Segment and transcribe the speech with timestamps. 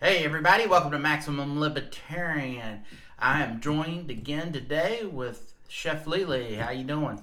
[0.00, 2.82] Hey everybody, welcome to Maximum Libertarian.
[3.18, 6.54] I am joined again today with Chef Lily.
[6.54, 7.20] How you doing?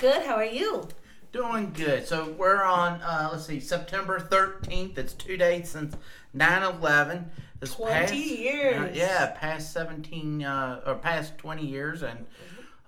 [0.00, 0.22] Good.
[0.24, 0.88] How are you?
[1.32, 2.06] Doing good.
[2.06, 4.96] So we're on, uh, let's see, September 13th.
[4.98, 5.94] It's two days since
[6.34, 7.26] 9-11.
[7.60, 8.76] This 20 past- years.
[8.76, 12.02] uh, yeah, past 17, uh, or past 20 years.
[12.02, 12.26] And,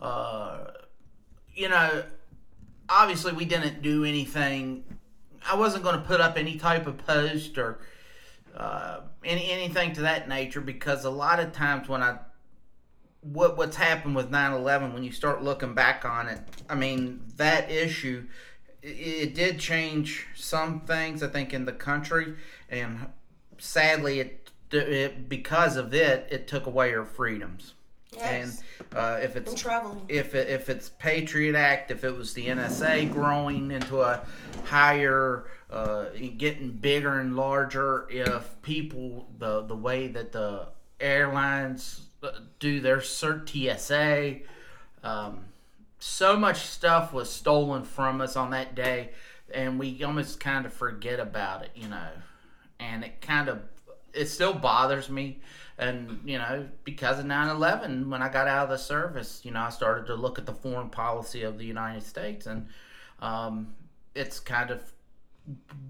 [0.00, 0.68] uh,
[1.54, 2.04] you know,
[2.88, 4.84] obviously we didn't do anything.
[5.46, 7.78] I wasn't going to put up any type of post or
[8.56, 12.18] uh, any anything to that nature because a lot of times when I
[13.20, 17.70] what what's happened with 9/11 when you start looking back on it, I mean that
[17.70, 18.26] issue
[18.82, 22.34] it, it did change some things I think in the country
[22.68, 23.06] and
[23.58, 27.74] sadly it, it because of it it took away our freedoms.
[28.16, 28.62] Yes.
[28.92, 29.64] And uh, if it's
[30.08, 34.24] if it, if it's Patriot Act, if it was the NSA growing into a
[34.64, 36.04] higher, uh,
[36.38, 40.68] getting bigger and larger, if people the the way that the
[41.00, 44.46] airlines uh, do their cert TSA,
[45.02, 45.40] um,
[45.98, 49.10] so much stuff was stolen from us on that day,
[49.52, 52.08] and we almost kind of forget about it, you know,
[52.78, 53.60] and it kind of
[54.12, 55.40] it still bothers me
[55.76, 59.58] and you know because of 9-11 when i got out of the service you know
[59.58, 62.68] i started to look at the foreign policy of the united states and
[63.20, 63.74] um,
[64.14, 64.80] it's kind of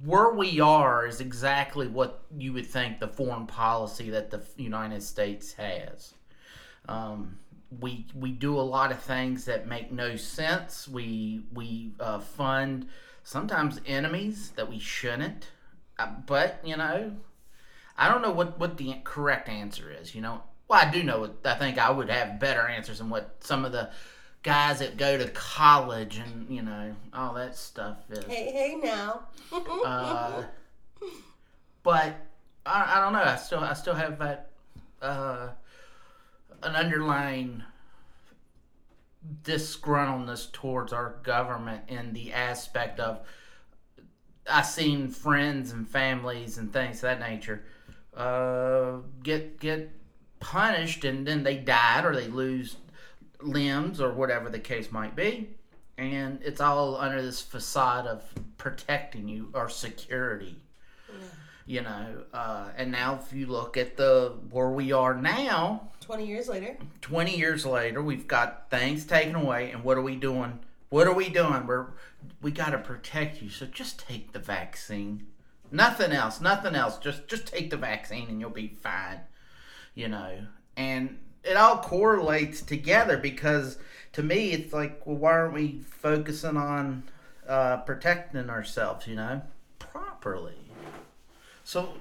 [0.04, 5.02] where we are is exactly what you would think the foreign policy that the united
[5.02, 6.14] states has.
[6.88, 7.38] Um,
[7.80, 10.86] we we do a lot of things that make no sense.
[10.86, 12.88] We we uh, fund
[13.22, 15.50] sometimes enemies that we shouldn't.
[15.98, 17.12] Uh, but you know
[17.96, 20.42] I don't know what, what the correct answer is, you know.
[20.66, 23.72] Well, I do know I think I would have better answers than what some of
[23.72, 23.90] the
[24.44, 28.24] guys that go to college and, you know, all that stuff is.
[28.26, 29.22] Hey, hey now.
[29.52, 30.44] Uh,
[31.82, 32.14] but
[32.64, 33.22] I, I don't know.
[33.22, 34.50] I still I still have that
[35.02, 35.48] uh,
[36.62, 37.62] an underlying
[39.42, 43.20] disgruntledness towards our government in the aspect of
[44.48, 47.64] I seen friends and families and things of that nature
[48.14, 49.90] uh, get get
[50.40, 52.76] punished and then they died or they lose
[53.44, 55.50] limbs or whatever the case might be
[55.96, 58.24] and it's all under this facade of
[58.56, 60.56] protecting you or security
[61.66, 66.26] you know uh, and now if you look at the where we are now 20
[66.26, 66.76] years later.
[67.00, 70.58] 20 years later we've got things taken away and what are we doing?
[70.90, 71.66] What are we doing?
[71.66, 71.86] We're
[72.42, 75.26] we got to protect you so just take the vaccine.
[75.70, 79.20] Nothing else nothing else just just take the vaccine and you'll be fine
[79.94, 83.78] you know and it all correlates together because
[84.12, 87.02] to me it's like well why aren't we focusing on
[87.48, 89.42] uh, protecting ourselves you know
[89.78, 90.54] properly
[91.64, 91.94] so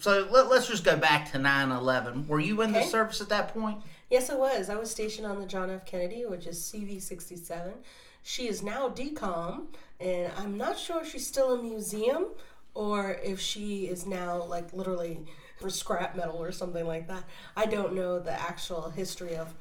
[0.00, 3.52] so let, let's just go back to 9-11 were you in the service at that
[3.52, 3.78] point
[4.14, 4.70] Yes, I was.
[4.70, 5.86] I was stationed on the John F.
[5.86, 7.72] Kennedy, which is CV 67.
[8.22, 9.66] She is now decom,
[9.98, 12.28] and I'm not sure if she's still a museum
[12.74, 15.20] or if she is now, like, literally
[15.64, 17.24] for scrap metal or something like that.
[17.56, 19.54] I don't know the actual history of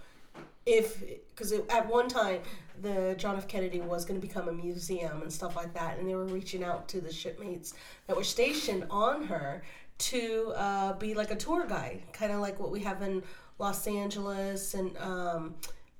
[0.65, 2.41] if because at one time
[2.81, 3.47] the John F.
[3.47, 6.61] Kennedy was going to become a museum and stuff like that, and they were reaching
[6.61, 7.73] out to the shipmates
[8.07, 9.63] that were stationed on her
[9.99, 13.23] to uh, be like a tour guide, kind of like what we have in
[13.57, 15.55] Los Angeles and um,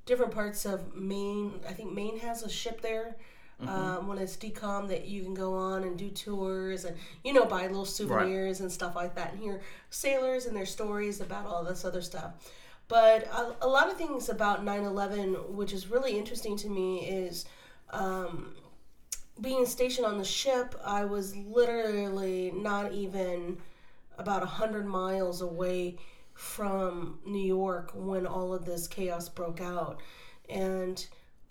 [0.06, 1.62] different parts of Maine.
[1.69, 3.16] I think Maine has a ship there.
[3.62, 7.46] Um, when it's decom, that you can go on and do tours and you know
[7.46, 11.63] buy little souvenirs and stuff like that, and hear sailors and their stories about all
[11.63, 12.34] this other stuff.
[12.88, 17.08] But a, a lot of things about 9 11, which is really interesting to me,
[17.08, 17.46] is
[17.92, 18.53] um,
[19.40, 20.75] being stationed on the ship.
[20.84, 23.58] I was literally not even
[24.18, 25.97] about 100 miles away
[26.34, 30.00] from New York when all of this chaos broke out.
[30.50, 31.06] And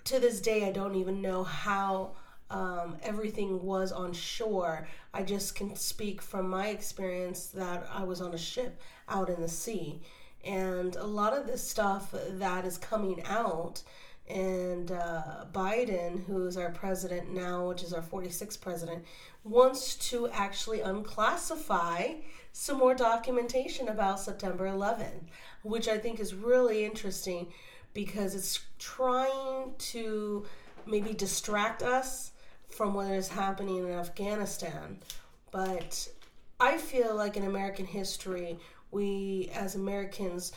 [0.04, 2.12] to this day, I don't even know how
[2.50, 4.86] um, everything was on shore.
[5.14, 9.40] I just can speak from my experience that I was on a ship out in
[9.40, 10.00] the sea.
[10.44, 13.82] And a lot of this stuff that is coming out,
[14.28, 19.04] and uh, Biden, who is our president now, which is our 46th president,
[19.44, 22.16] wants to actually unclassify
[22.52, 25.26] some more documentation about September 11th,
[25.62, 27.48] which I think is really interesting
[27.94, 30.44] because it's trying to
[30.86, 32.32] maybe distract us
[32.68, 34.98] from what is happening in Afghanistan.
[35.50, 36.08] But
[36.58, 38.58] I feel like in American history,
[38.90, 40.52] we as Americans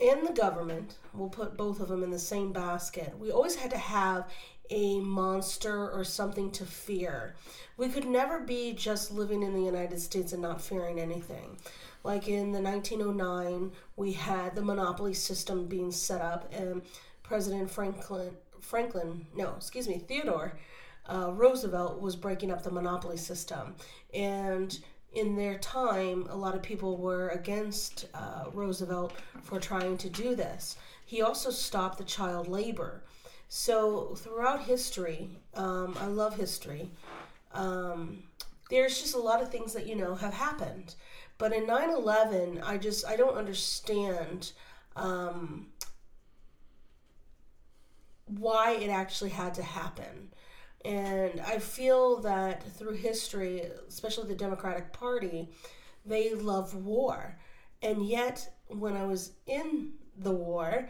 [0.00, 3.16] and the government, we'll put both of them in the same basket.
[3.18, 4.28] We always had to have
[4.70, 7.34] a monster or something to fear.
[7.76, 11.58] We could never be just living in the United States and not fearing anything.
[12.04, 16.82] Like in the 1909, we had the monopoly system being set up, and
[17.22, 20.58] President Franklin, Franklin, no, excuse me, Theodore
[21.06, 23.74] uh, Roosevelt was breaking up the monopoly system.
[24.14, 24.78] And
[25.14, 29.12] in their time, a lot of people were against uh, Roosevelt
[29.42, 30.76] for trying to do this.
[31.04, 33.02] He also stopped the child labor.
[33.48, 36.90] So throughout history, um, I love history.
[37.52, 38.22] Um,
[38.70, 40.94] there's just a lot of things that you know have happened,
[41.42, 44.52] but in 9/11, I just I don't understand
[44.94, 45.66] um,
[48.26, 50.30] why it actually had to happen.
[50.84, 55.48] And I feel that through history, especially the Democratic Party,
[56.06, 57.36] they love war.
[57.82, 60.88] And yet, when I was in the war,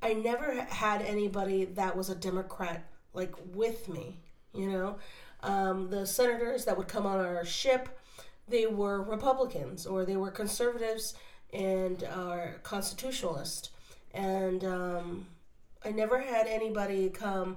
[0.00, 4.18] I never had anybody that was a Democrat like with me,
[4.54, 4.96] you know?
[5.42, 7.99] Um, the senators that would come on our ship,
[8.50, 11.14] they were Republicans or they were conservatives
[11.52, 13.70] and are constitutionalist.
[14.12, 15.26] And um,
[15.84, 17.56] I never had anybody come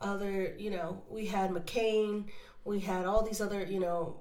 [0.00, 2.24] other, you know, we had McCain,
[2.64, 4.16] we had all these other, you know,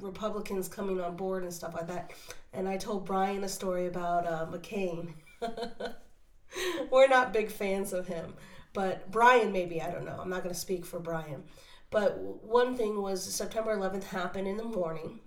[0.00, 2.12] Republicans coming on board and stuff like that.
[2.52, 5.14] And I told Brian a story about uh, McCain.
[6.90, 8.34] We're not big fans of him,
[8.72, 10.18] but Brian, maybe, I don't know.
[10.20, 11.44] I'm not going to speak for Brian.
[11.90, 15.20] But one thing was September 11th happened in the morning,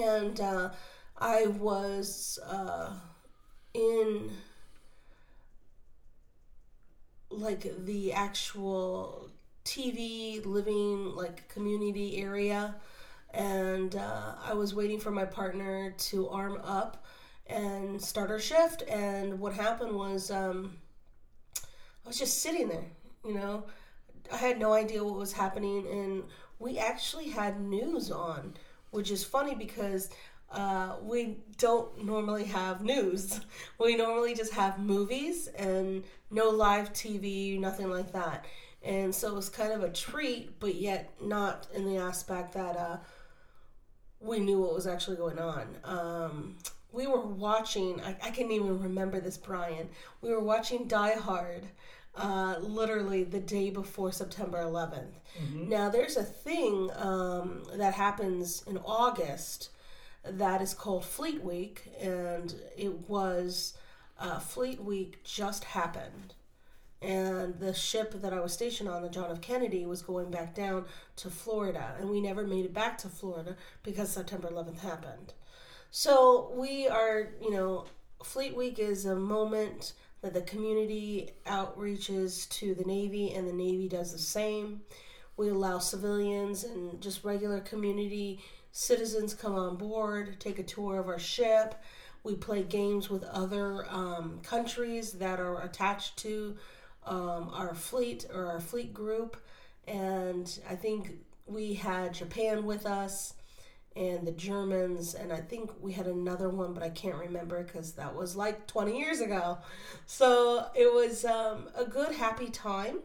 [0.00, 0.70] and uh,
[1.16, 2.92] I was uh,
[3.74, 4.30] in
[7.30, 9.30] like the actual
[9.64, 12.74] TV living like community area,
[13.32, 17.04] and uh, I was waiting for my partner to arm up
[17.46, 18.82] and start our shift.
[18.88, 20.78] And what happened was um,
[22.04, 22.86] I was just sitting there,
[23.24, 23.64] you know.
[24.32, 26.24] I had no idea what was happening, and
[26.58, 28.54] we actually had news on,
[28.90, 30.10] which is funny because
[30.50, 33.40] uh, we don't normally have news.
[33.78, 38.44] We normally just have movies and no live TV, nothing like that.
[38.82, 42.76] And so it was kind of a treat, but yet not in the aspect that
[42.76, 42.96] uh,
[44.20, 45.76] we knew what was actually going on.
[45.84, 46.56] Um,
[46.92, 49.88] we were watching, I, I can't even remember this, Brian.
[50.20, 51.68] We were watching Die Hard
[52.18, 55.14] uh, literally the day before September 11th.
[55.40, 55.68] Mm-hmm.
[55.68, 59.70] Now, there's a thing um, that happens in August
[60.24, 63.74] that is called Fleet Week, and it was
[64.18, 66.34] uh, Fleet Week just happened.
[67.00, 69.40] And the ship that I was stationed on, the John F.
[69.40, 70.86] Kennedy, was going back down
[71.16, 75.34] to Florida, and we never made it back to Florida because September 11th happened.
[75.92, 77.86] So we are, you know,
[78.24, 79.92] Fleet Week is a moment
[80.22, 84.80] that the community outreaches to the Navy, and the Navy does the same.
[85.36, 88.40] We allow civilians and just regular community
[88.72, 91.74] citizens come on board, take a tour of our ship.
[92.24, 96.56] We play games with other um, countries that are attached to
[97.06, 99.36] um, our fleet or our fleet group.
[99.86, 101.12] And I think
[101.46, 103.34] we had Japan with us
[103.98, 107.92] and the Germans, and I think we had another one, but I can't remember because
[107.92, 109.58] that was like 20 years ago.
[110.06, 112.98] So it was um, a good, happy time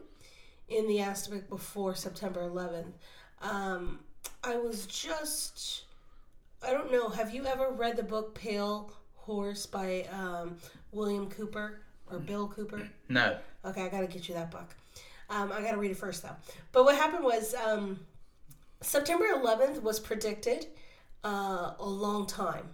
[0.68, 2.92] in the aspect before September 11th.
[3.42, 3.98] Um,
[4.44, 5.82] I was just,
[6.62, 7.08] I don't know.
[7.08, 10.58] Have you ever read the book Pale Horse by um,
[10.92, 12.88] William Cooper or Bill Cooper?
[13.08, 13.36] No.
[13.64, 14.76] Okay, I gotta get you that book.
[15.28, 16.36] Um, I gotta read it first though.
[16.70, 17.98] But what happened was um,
[18.80, 20.66] September 11th was predicted
[21.24, 22.68] uh, a long time.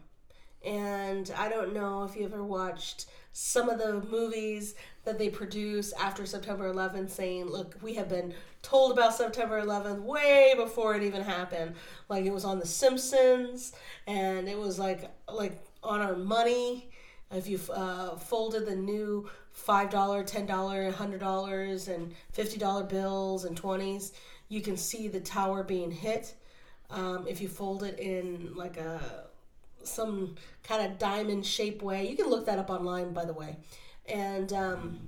[0.65, 5.93] And I don't know if you ever watched some of the movies that they produce
[5.95, 11.03] after September 11th saying, look, we have been told about September 11th way before it
[11.03, 11.77] even happened.
[12.09, 13.73] Like it was on The Simpsons
[14.07, 16.91] and it was like like on our money.
[17.33, 24.11] If you uh, folded the new $5, $10, $100 and $50 bills and 20s,
[24.49, 26.35] you can see the tower being hit.
[26.91, 29.01] Um, if you fold it in like a
[29.83, 33.57] some kind of diamond shape way, you can look that up online, by the way.
[34.09, 35.01] And um,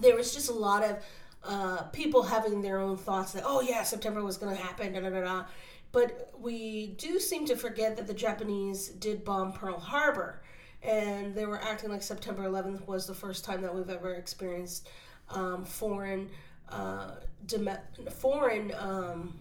[0.00, 0.96] there was just a lot of
[1.44, 5.00] uh, people having their own thoughts that, oh yeah, September was going to happen, da
[5.00, 5.44] da da da.
[5.92, 10.42] But we do seem to forget that the Japanese did bomb Pearl Harbor,
[10.82, 14.88] and they were acting like September 11th was the first time that we've ever experienced
[15.30, 16.28] um, foreign
[16.70, 17.12] uh,
[17.46, 17.70] dem-
[18.10, 19.34] foreign um,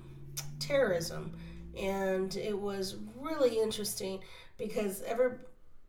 [0.60, 1.34] terrorism,
[1.78, 4.20] and it was really interesting
[4.58, 5.32] because every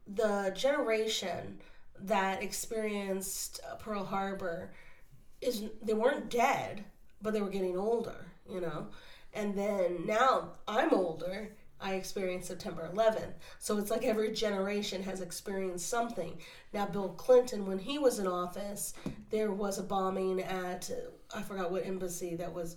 [0.06, 1.58] the generation
[2.00, 4.70] that experienced Pearl Harbor
[5.40, 6.84] is they weren't dead,
[7.22, 8.86] but they were getting older, you know.
[9.34, 11.50] And then now I'm older.
[11.80, 13.34] I experienced September 11th.
[13.60, 16.38] So it's like every generation has experienced something.
[16.72, 18.94] Now, Bill Clinton, when he was in office,
[19.30, 20.90] there was a bombing at,
[21.32, 22.76] I forgot what embassy that was.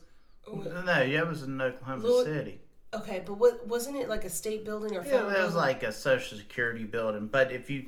[0.53, 2.61] No, yeah, it was in Oklahoma Louis- City.
[2.93, 5.91] Okay, but what wasn't it like a state building or Yeah, it was like a
[5.91, 7.27] social security building.
[7.27, 7.86] But if you,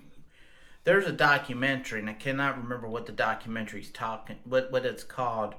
[0.85, 5.55] there's a documentary, and I cannot remember what the documentary's talking, what what it's called,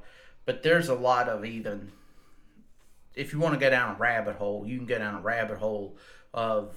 [0.47, 1.93] but there's a lot of even.
[3.15, 5.59] If you want to go down a rabbit hole, you can go down a rabbit
[5.59, 5.97] hole
[6.33, 6.75] of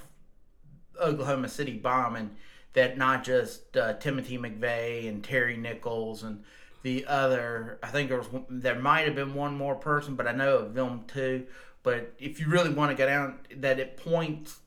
[0.99, 2.31] Oklahoma City bombing
[2.73, 6.43] that not just uh, Timothy McVeigh and Terry Nichols and
[6.83, 7.79] the other.
[7.81, 10.73] I think there was there might have been one more person, but I know of
[10.73, 11.47] them too.
[11.87, 14.59] But if you really want to go down, that it points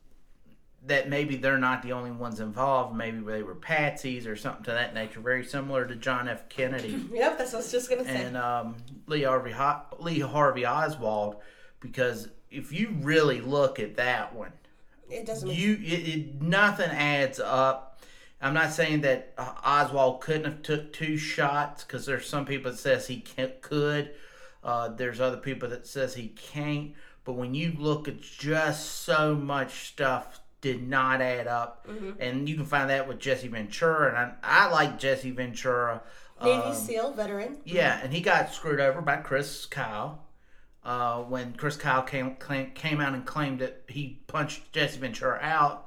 [0.86, 2.96] that maybe they're not the only ones involved.
[2.96, 5.20] Maybe they were patsies or something to that nature.
[5.20, 6.48] Very similar to John F.
[6.48, 8.24] Kennedy Yep, that's what I was just gonna say.
[8.24, 9.54] and um, Lee Harvey
[9.98, 11.36] Lee Harvey Oswald,
[11.80, 14.54] because if you really look at that one,
[15.10, 15.50] it doesn't.
[15.50, 18.00] You it, it nothing adds up.
[18.40, 22.70] I'm not saying that uh, Oswald couldn't have took two shots because there's some people
[22.70, 23.20] that says he
[23.60, 24.12] could.
[24.62, 26.92] Uh, there's other people that says he can't.
[27.24, 31.86] But when you look at just so much stuff did not add up,
[32.18, 36.02] and you can find that with Jesse Ventura, and I, I like Jesse Ventura.
[36.42, 37.58] Navy um, SEAL veteran.
[37.64, 40.24] yeah, and he got screwed over by Chris Kyle.
[40.82, 45.38] Uh, when Chris Kyle came claim, came out and claimed that he punched Jesse Ventura
[45.42, 45.86] out,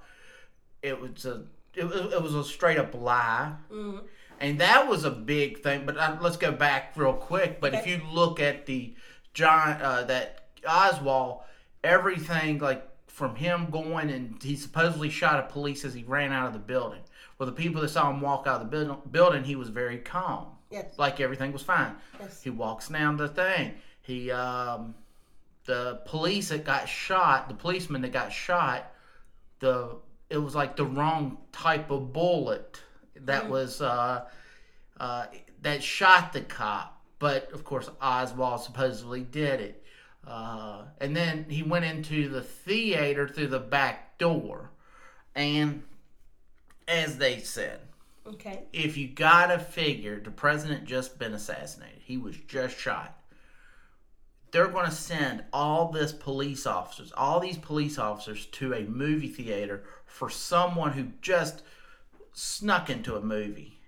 [0.84, 3.54] it was a it was, it was a straight up lie,
[4.40, 5.86] and that was a big thing.
[5.88, 7.60] But uh, let's go back real quick.
[7.60, 8.94] But if you look at the
[9.34, 11.42] John uh, that Oswald,
[11.84, 16.48] everything like from him going and he supposedly shot a police as he ran out
[16.48, 17.02] of the building.
[17.38, 19.98] Well, the people that saw him walk out of the building, building he was very
[20.00, 20.98] calm Yes.
[20.98, 21.96] like everything was fine.
[22.20, 22.42] Yes.
[22.42, 23.76] He walks down the thing.
[24.02, 24.96] He um
[25.66, 28.92] the police that got shot, the policeman that got shot,
[29.60, 29.98] the
[30.30, 32.82] it was like the wrong type of bullet
[33.16, 34.26] that was uh
[35.00, 35.26] uh
[35.62, 37.00] that shot the cop.
[37.20, 39.83] But of course Oswald supposedly did it.
[40.26, 44.72] Uh, and then he went into the theater through the back door.
[45.36, 45.84] And
[46.88, 47.82] as they said,
[48.26, 48.64] Okay.
[48.72, 52.02] if you gotta figure the president just been assassinated.
[52.04, 53.20] He was just shot.
[54.52, 59.28] They're going to send all this police officers all these police officers to a movie
[59.28, 61.64] theater for someone who just
[62.34, 63.80] snuck into a movie.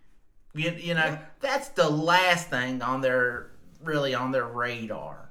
[0.56, 3.52] You, you know that's the last thing on their
[3.84, 5.25] really on their radar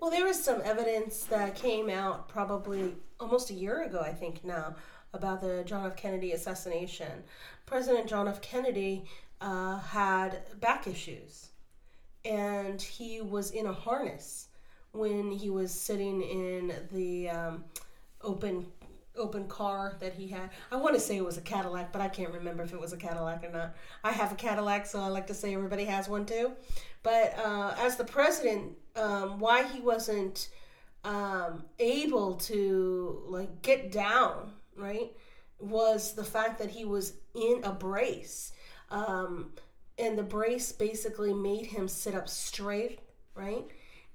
[0.00, 4.44] Well, there was some evidence that came out probably almost a year ago, I think
[4.44, 4.76] now,
[5.12, 5.96] about the John F.
[5.96, 7.24] Kennedy assassination.
[7.66, 8.40] President John F.
[8.40, 9.06] Kennedy
[9.40, 11.48] uh, had back issues,
[12.24, 14.48] and he was in a harness
[14.92, 17.64] when he was sitting in the um,
[18.22, 18.66] open
[19.16, 20.50] open car that he had.
[20.70, 22.92] I want to say it was a Cadillac, but I can't remember if it was
[22.92, 23.74] a Cadillac or not.
[24.04, 26.52] I have a Cadillac, so I like to say everybody has one too.
[27.02, 30.48] But uh, as the president, um, why he wasn't
[31.04, 35.10] um, able to like get down, right,
[35.58, 38.52] was the fact that he was in a brace,
[38.90, 39.52] um,
[39.98, 43.00] and the brace basically made him sit up straight,
[43.34, 43.64] right,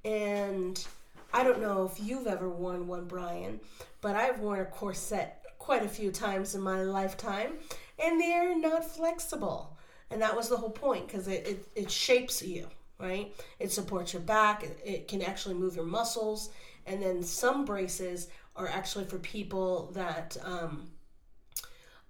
[0.06, 0.86] and
[1.34, 3.60] I don't know if you've ever worn one, Brian,
[4.02, 7.54] but I've worn a corset quite a few times in my lifetime,
[7.98, 9.78] and they're not flexible.
[10.12, 12.68] And that was the whole point because it, it, it shapes you,
[13.00, 13.34] right?
[13.60, 16.50] It supports your back, it, can actually move your muscles.
[16.86, 20.90] And then some braces are actually for people that, um,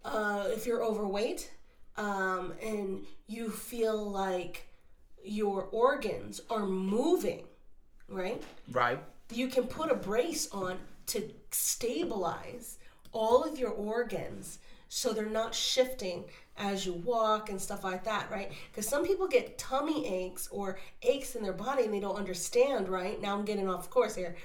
[0.03, 1.51] uh, if you're overweight
[1.97, 4.67] um, and you feel like
[5.23, 7.45] your organs are moving,
[8.09, 8.41] right?
[8.71, 8.99] right
[9.35, 12.77] you can put a brace on to stabilize
[13.11, 14.59] all of your organs
[14.89, 16.25] so they're not shifting
[16.57, 18.51] as you walk and stuff like that, right?
[18.71, 22.89] Because some people get tummy aches or aches in their body and they don't understand,
[22.89, 23.19] right?
[23.21, 24.35] Now I'm getting off course here.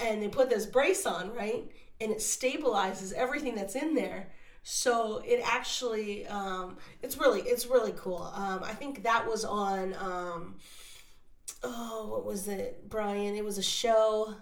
[0.00, 1.70] And they put this brace on, right?
[2.00, 4.28] And it stabilizes everything that's in there.
[4.62, 8.30] So it actually, um, it's really, it's really cool.
[8.34, 10.56] Um, I think that was on, um,
[11.62, 13.34] oh, what was it, Brian?
[13.34, 14.34] It was a show.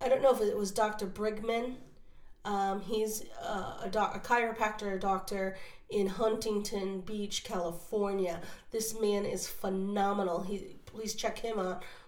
[0.00, 1.06] I don't know if it was Dr.
[1.06, 1.74] Brigman.
[2.44, 5.56] Um, he's uh, a, doc- a chiropractor, a doctor
[5.90, 8.40] in Huntington Beach, California.
[8.70, 10.42] This man is phenomenal.
[10.42, 11.58] He please check him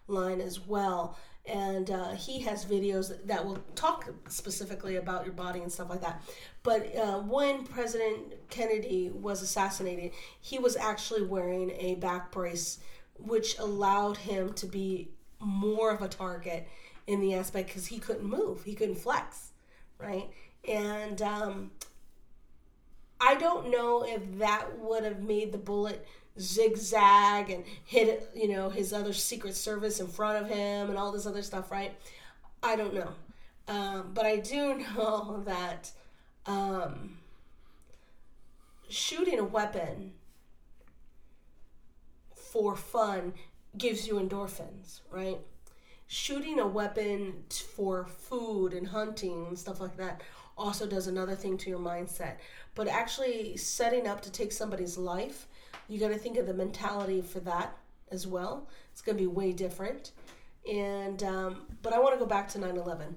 [0.08, 1.16] online as well.
[1.46, 6.00] and uh, he has videos that will talk specifically about your body and stuff like
[6.02, 6.22] that.
[6.62, 12.78] But uh, when President Kennedy was assassinated, he was actually wearing a back brace,
[13.18, 15.10] which allowed him to be
[15.40, 16.68] more of a target
[17.06, 19.49] in the aspect because he couldn't move, he couldn't flex,
[20.02, 20.28] right?
[20.68, 21.70] And um,
[23.20, 26.06] I don't know if that would have made the bullet
[26.38, 31.12] zigzag and hit you know his other secret service in front of him and all
[31.12, 31.92] this other stuff right?
[32.62, 33.12] I don't know.
[33.68, 35.90] Um, but i do know that
[36.46, 37.18] um,
[38.88, 40.12] shooting a weapon
[42.34, 43.34] for fun
[43.78, 45.38] gives you endorphins right
[46.12, 47.44] shooting a weapon
[47.76, 50.22] for food and hunting and stuff like that
[50.58, 52.34] also does another thing to your mindset
[52.74, 55.46] but actually setting up to take somebody's life
[55.90, 57.76] you got to think of the mentality for that
[58.10, 58.68] as well.
[58.92, 60.12] It's going to be way different.
[60.70, 63.14] And um, but I want to go back to 9/11.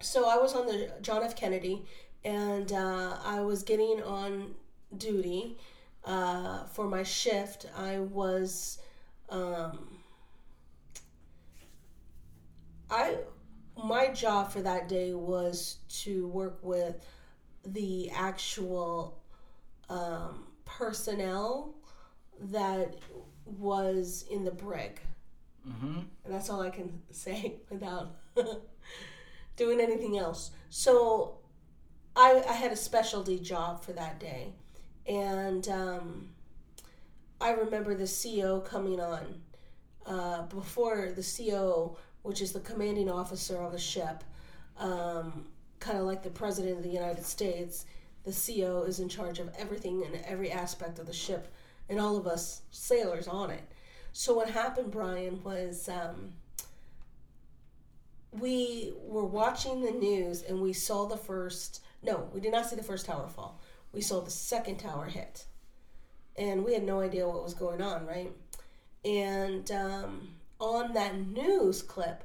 [0.00, 1.36] So I was on the John F.
[1.36, 1.84] Kennedy,
[2.24, 4.54] and uh, I was getting on
[4.96, 5.56] duty
[6.04, 7.66] uh, for my shift.
[7.76, 8.78] I was.
[9.30, 9.93] Um,
[12.90, 13.16] I
[13.82, 17.04] my job for that day was to work with
[17.66, 19.18] the actual
[19.88, 21.74] um, personnel
[22.40, 22.94] that
[23.44, 25.00] was in the brig.
[25.68, 26.00] Mm-hmm.
[26.24, 28.14] And that's all I can say without
[29.56, 30.50] doing anything else.
[30.70, 31.38] So
[32.16, 34.52] I, I had a specialty job for that day.
[35.06, 36.28] And um,
[37.40, 39.40] I remember the CO coming on.
[40.06, 44.24] Uh, before the CO, which is the commanding officer of a ship,
[44.78, 45.44] um,
[45.78, 47.84] kind of like the president of the United States,
[48.24, 51.52] the CO is in charge of everything and every aspect of the ship
[51.90, 53.62] and all of us sailors on it.
[54.12, 56.32] So what happened, Brian, was um,
[58.32, 61.82] we were watching the news and we saw the first.
[62.02, 63.60] No, we did not see the first tower fall.
[63.92, 65.44] We saw the second tower hit,
[66.36, 68.32] and we had no idea what was going on, right?
[69.04, 70.33] And um,
[70.64, 72.24] on that news clip,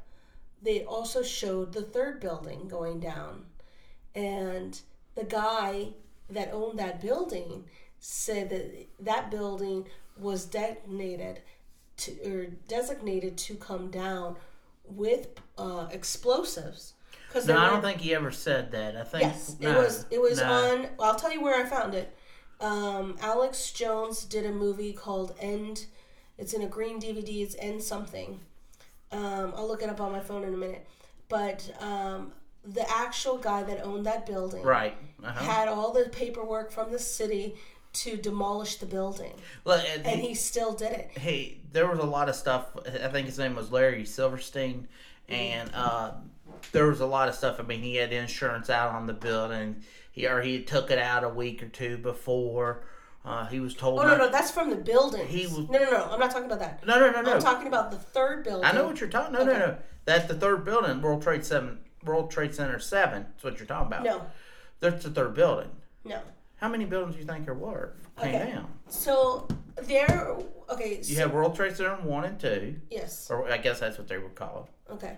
[0.62, 3.46] they also showed the third building going down,
[4.16, 4.80] and
[5.16, 5.90] the guy
[6.30, 7.66] that owned that building
[8.00, 9.86] said that that building
[10.18, 11.42] was detonated
[11.98, 14.36] to, or designated to come down
[14.86, 16.94] with uh, explosives.
[17.28, 18.96] Because no, I don't think he ever said that.
[18.96, 20.06] I think yes, no, it was.
[20.10, 20.52] It was no.
[20.52, 20.88] on.
[20.98, 22.16] Well, I'll tell you where I found it.
[22.60, 25.86] Um, Alex Jones did a movie called End.
[26.40, 27.44] It's in a green DVD.
[27.44, 28.40] It's in something.
[29.12, 30.88] Um, I'll look it up on my phone in a minute.
[31.28, 32.32] But um,
[32.66, 35.44] the actual guy that owned that building, right, uh-huh.
[35.44, 37.56] had all the paperwork from the city
[37.92, 39.34] to demolish the building.
[39.64, 41.12] Well, and, and he, he, still did it.
[41.18, 42.68] Hey, there was a lot of stuff.
[42.86, 44.88] I think his name was Larry Silverstein,
[45.28, 46.12] and uh,
[46.72, 47.60] there was a lot of stuff.
[47.60, 49.84] I mean, he had insurance out on the building.
[50.12, 52.84] He or he took it out a week or two before.
[53.26, 54.00] Uh, he was told.
[54.00, 55.28] Oh no, no, that's from the building.
[55.28, 55.70] He was.
[55.70, 56.08] No, no, no.
[56.12, 56.86] I'm not talking about that.
[56.86, 57.34] No, no, no, no.
[57.34, 58.66] I'm talking about the third building.
[58.66, 59.34] I know what you're talking.
[59.34, 59.54] No, okay.
[59.54, 59.78] no, no.
[60.06, 63.24] That's the third building, World Trade Seven, World Trade Center Seven.
[63.24, 64.04] That's what you're talking about.
[64.04, 64.22] No,
[64.80, 65.70] that's the third building.
[66.06, 66.20] No.
[66.56, 67.94] How many buildings do you think there were?
[68.20, 68.52] Came okay.
[68.52, 68.68] down.
[68.88, 69.48] So
[69.84, 70.38] there.
[70.70, 70.98] Okay.
[70.98, 72.76] You so, have World Trade Center one and two.
[72.90, 73.30] Yes.
[73.30, 74.94] Or I guess that's what they would call it.
[74.94, 75.18] Okay.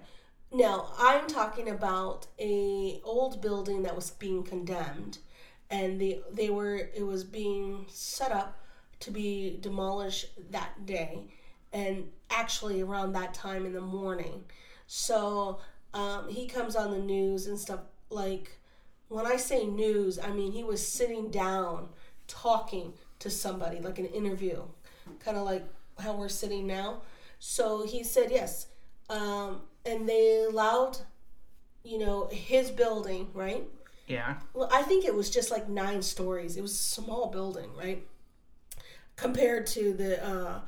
[0.51, 5.19] Now I'm talking about a old building that was being condemned,
[5.71, 8.59] and they they were it was being set up
[8.99, 11.23] to be demolished that day,
[11.73, 14.43] and actually around that time in the morning.
[14.87, 15.59] So
[15.93, 17.79] um, he comes on the news and stuff
[18.09, 18.59] like
[19.07, 21.89] when I say news, I mean he was sitting down
[22.27, 24.61] talking to somebody, like an interview,
[25.19, 25.65] kind of like
[25.99, 27.01] how we're sitting now.
[27.39, 28.67] So he said yes.
[29.09, 30.97] Um, and they allowed,
[31.83, 33.63] you know, his building, right?
[34.07, 34.37] Yeah.
[34.53, 36.57] Well, I think it was just like nine stories.
[36.57, 38.05] It was a small building, right?
[39.15, 40.61] Compared to the uh,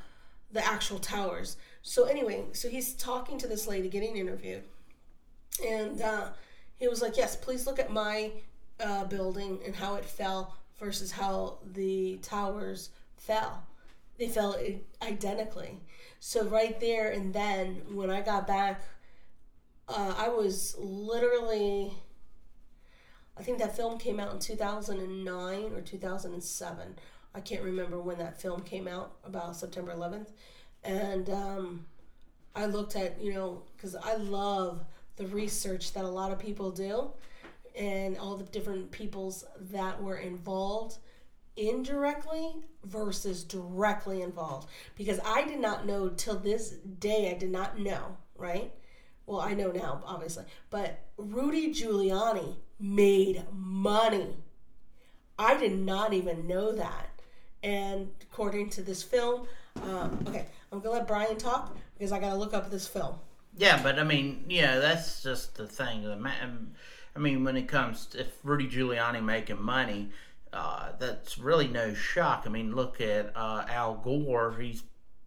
[0.52, 1.56] the actual towers.
[1.82, 4.62] So anyway, so he's talking to this lady, getting interviewed,
[5.66, 6.28] and uh,
[6.76, 8.30] he was like, "Yes, please look at my
[8.80, 13.64] uh, building and how it fell versus how the towers fell.
[14.18, 14.56] They fell
[15.02, 15.80] identically.
[16.20, 18.82] So right there and then, when I got back,
[19.88, 21.92] uh, I was literally.
[23.36, 26.94] I think that film came out in 2009 or 2007.
[27.34, 30.28] I can't remember when that film came out, about September 11th.
[30.84, 31.86] And um,
[32.54, 34.84] I looked at, you know, because I love
[35.16, 37.10] the research that a lot of people do
[37.76, 40.98] and all the different peoples that were involved
[41.56, 42.52] indirectly
[42.84, 48.16] versus directly involved because I did not know till this day I did not know,
[48.36, 48.72] right?
[49.26, 54.36] well, I know now, obviously, but Rudy Giuliani made money.
[55.38, 57.10] I did not even know that.
[57.62, 59.46] And according to this film,
[59.82, 63.14] um, okay, I'm gonna let Brian talk because I gotta look up this film.
[63.56, 66.04] Yeah, but I mean, yeah, that's just the thing.
[66.20, 66.30] Ma-
[67.16, 70.10] I mean, when it comes to if Rudy Giuliani making money,
[70.52, 72.44] uh, that's really no shock.
[72.46, 74.56] I mean, look at uh, Al Gore.
[74.60, 74.82] He's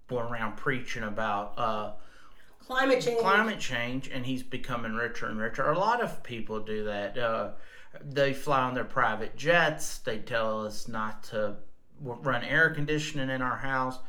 [0.07, 1.91] going around preaching about uh,
[2.67, 3.19] Climate change.
[3.21, 5.71] climate change, and he's becoming richer and richer.
[5.71, 7.17] A lot of people do that.
[7.17, 7.51] Uh,
[8.03, 9.99] they fly on their private jets.
[9.99, 11.55] They tell us not to
[12.01, 13.99] run air conditioning in our house.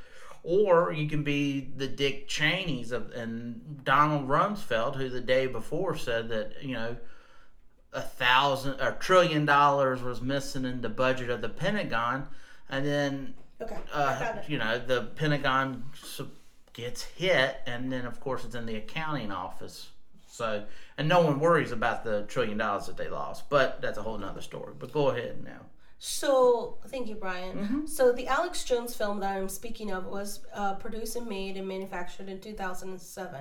[0.42, 5.96] Or you can be the Dick Cheneys of and Donald Rumsfeld, who the day before
[5.96, 6.96] said that you know
[7.92, 12.26] a thousand a trillion dollars was missing in the budget of the Pentagon,
[12.68, 15.84] and then Okay, uh, you know the Pentagon
[16.72, 19.90] gets hit, and then of course it's in the accounting office.
[20.26, 20.64] So
[20.96, 24.18] and no one worries about the trillion dollars that they lost, but that's a whole
[24.18, 24.74] nother story.
[24.78, 25.66] But go ahead now.
[26.00, 27.58] So, thank you, Brian.
[27.58, 27.86] Mm-hmm.
[27.86, 31.66] So, the Alex Jones film that I'm speaking of was uh, produced and made and
[31.66, 33.40] manufactured in 2007.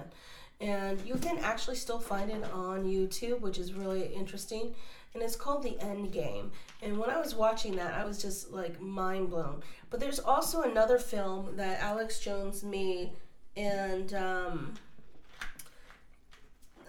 [0.60, 4.74] And you can actually still find it on YouTube, which is really interesting.
[5.13, 6.52] And it's called The End Game.
[6.82, 9.62] And when I was watching that, I was just like mind blown.
[9.89, 13.12] But there's also another film that Alex Jones made,
[13.56, 14.73] and um,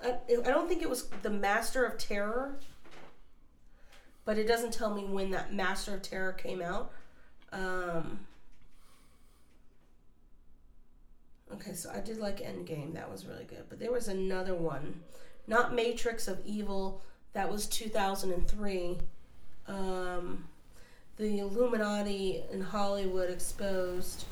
[0.02, 2.58] I, I don't think it was The Master of Terror
[4.28, 6.92] but it doesn't tell me when that Master of Terror came out.
[7.50, 8.26] Um,
[11.50, 12.92] okay, so I did like Endgame.
[12.92, 13.64] That was really good.
[13.70, 15.00] But there was another one,
[15.46, 17.00] not Matrix of Evil.
[17.32, 18.98] That was 2003.
[19.66, 20.44] Um,
[21.18, 24.24] the Illuminati in Hollywood exposed.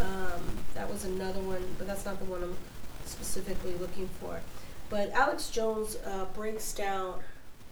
[0.00, 0.42] Um,
[0.74, 2.56] that was another one, but that's not the one I'm
[3.04, 4.40] specifically looking for.
[4.88, 7.20] But Alex Jones uh, breaks down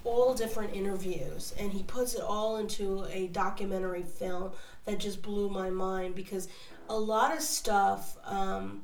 [0.04, 4.50] all different interviews and he puts it all into a documentary film
[4.84, 6.48] that just blew my mind because
[6.88, 8.82] a lot of stuff um,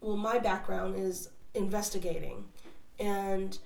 [0.00, 2.46] well my background is investigating
[2.98, 3.58] and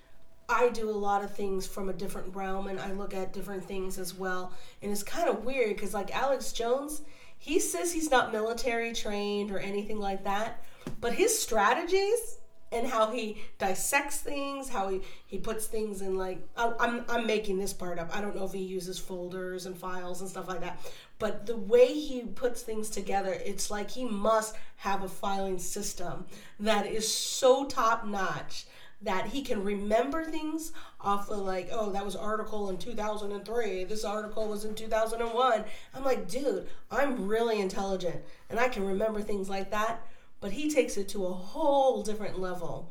[0.53, 3.65] i do a lot of things from a different realm and i look at different
[3.65, 7.03] things as well and it's kind of weird because like alex jones
[7.39, 10.65] he says he's not military trained or anything like that
[11.01, 12.39] but his strategies
[12.73, 17.27] and how he dissects things, how he, he puts things in like I, I'm I'm
[17.27, 18.17] making this part up.
[18.17, 20.81] I don't know if he uses folders and files and stuff like that,
[21.19, 26.27] but the way he puts things together, it's like he must have a filing system
[26.59, 28.67] that is so top notch
[29.03, 34.05] that he can remember things off of like oh that was article in 2003 this
[34.05, 39.49] article was in 2001 i'm like dude i'm really intelligent and i can remember things
[39.49, 40.07] like that
[40.43, 42.91] but he takes it to a whole different level.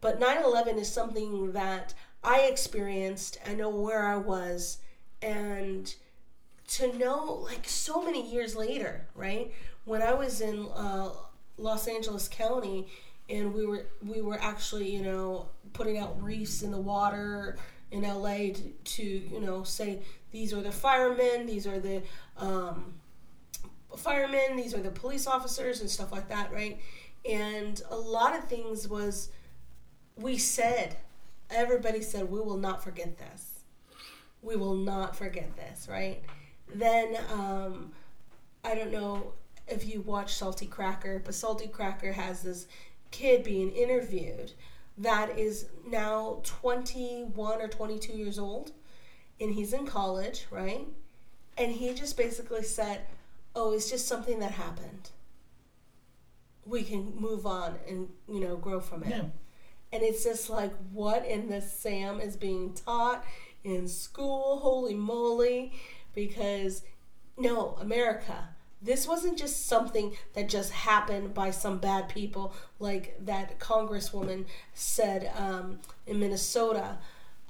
[0.00, 4.78] But 9 11 is something that I experienced, I know where I was,
[5.22, 5.92] and
[6.68, 9.52] to know, like, so many years later, right?
[9.86, 11.08] When I was in uh,
[11.56, 12.86] Los Angeles County,
[13.30, 17.56] and we were we were actually you know putting out reefs in the water
[17.90, 20.00] in LA to, to you know say
[20.32, 22.02] these are the firemen, these are the
[22.36, 22.94] um,
[23.96, 26.78] firemen, these are the police officers and stuff like that, right?
[27.28, 29.30] And a lot of things was
[30.16, 30.96] we said,
[31.50, 33.60] everybody said, we will not forget this.
[34.42, 36.22] We will not forget this, right?
[36.72, 37.92] Then um,
[38.64, 39.32] I don't know
[39.66, 42.66] if you watch Salty Cracker, but Salty Cracker has this
[43.10, 44.52] kid being interviewed
[44.98, 48.72] that is now 21 or 22 years old
[49.40, 50.86] and he's in college, right?
[51.56, 53.00] And he just basically said,
[53.54, 55.10] "Oh, it's just something that happened.
[56.66, 59.24] We can move on and you know grow from it." Yeah.
[59.92, 63.24] And it's just like, what in the Sam is being taught
[63.64, 64.58] in school?
[64.58, 65.72] Holy moly!
[66.14, 66.82] Because
[67.36, 68.50] no, America.
[68.82, 75.30] This wasn't just something that just happened by some bad people, like that Congresswoman said
[75.36, 76.98] um, in Minnesota.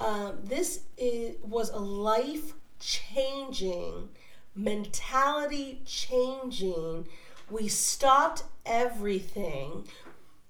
[0.01, 4.09] Um, this is, was a life changing,
[4.55, 7.07] mentality changing.
[7.49, 9.87] We stopped everything.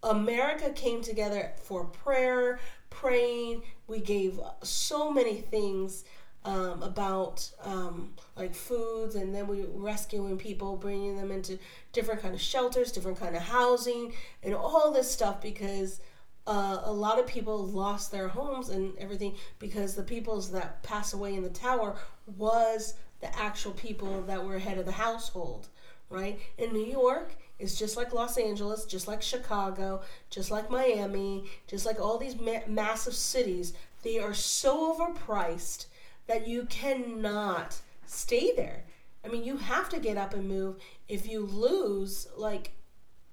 [0.02, 3.62] America came together for prayer, praying.
[3.86, 6.04] We gave so many things
[6.44, 11.58] um, about um, like foods, and then we rescuing people, bringing them into
[11.92, 16.00] different kind of shelters, different kind of housing, and all this stuff because
[16.46, 21.12] uh, a lot of people lost their homes and everything because the peoples that passed
[21.12, 21.96] away in the tower
[22.38, 25.68] was the actual people that were head of the household,
[26.08, 26.40] right?
[26.56, 30.00] In New York, is just like Los Angeles, just like Chicago,
[30.30, 33.74] just like Miami, just like all these ma- massive cities.
[34.02, 35.86] They are so overpriced
[36.30, 38.84] that you cannot stay there.
[39.24, 40.76] I mean, you have to get up and move
[41.08, 42.70] if you lose, like,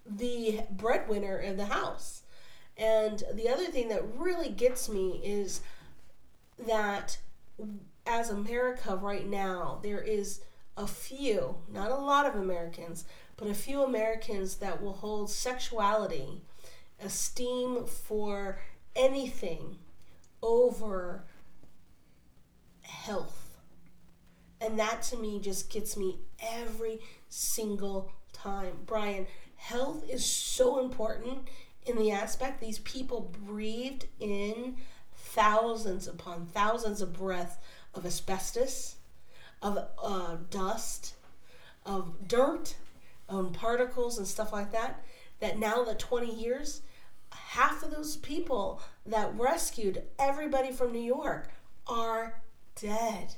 [0.05, 2.23] the breadwinner of the house.
[2.75, 5.61] And the other thing that really gets me is
[6.67, 7.19] that
[8.07, 10.41] as America right now, there is
[10.75, 13.05] a few, not a lot of Americans,
[13.35, 16.41] but a few Americans that will hold sexuality,
[16.99, 18.59] esteem for
[18.95, 19.77] anything
[20.41, 21.25] over
[22.87, 23.57] health.
[24.59, 28.73] And that to me just gets me every single time.
[28.85, 31.47] Brian, health is so important
[31.85, 34.75] in the aspect these people breathed in
[35.15, 37.57] thousands upon thousands of breaths
[37.93, 38.95] of asbestos,
[39.61, 41.13] of uh, dust,
[41.85, 42.75] of dirt,
[43.29, 45.03] of particles and stuff like that.
[45.39, 46.81] That now the 20 years,
[47.31, 51.49] half of those people that rescued everybody from New York
[51.87, 52.41] are
[52.79, 53.35] dead.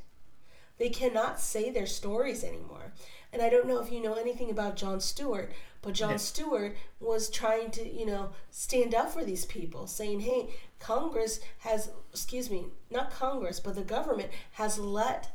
[0.77, 2.93] They cannot say their stories anymore.
[3.31, 6.17] And I don't know if you know anything about Jon Stewart, but Jon yeah.
[6.17, 10.49] Stewart was trying to, you know, stand up for these people, saying, hey,
[10.79, 15.29] Congress has, excuse me, not Congress, but the government has let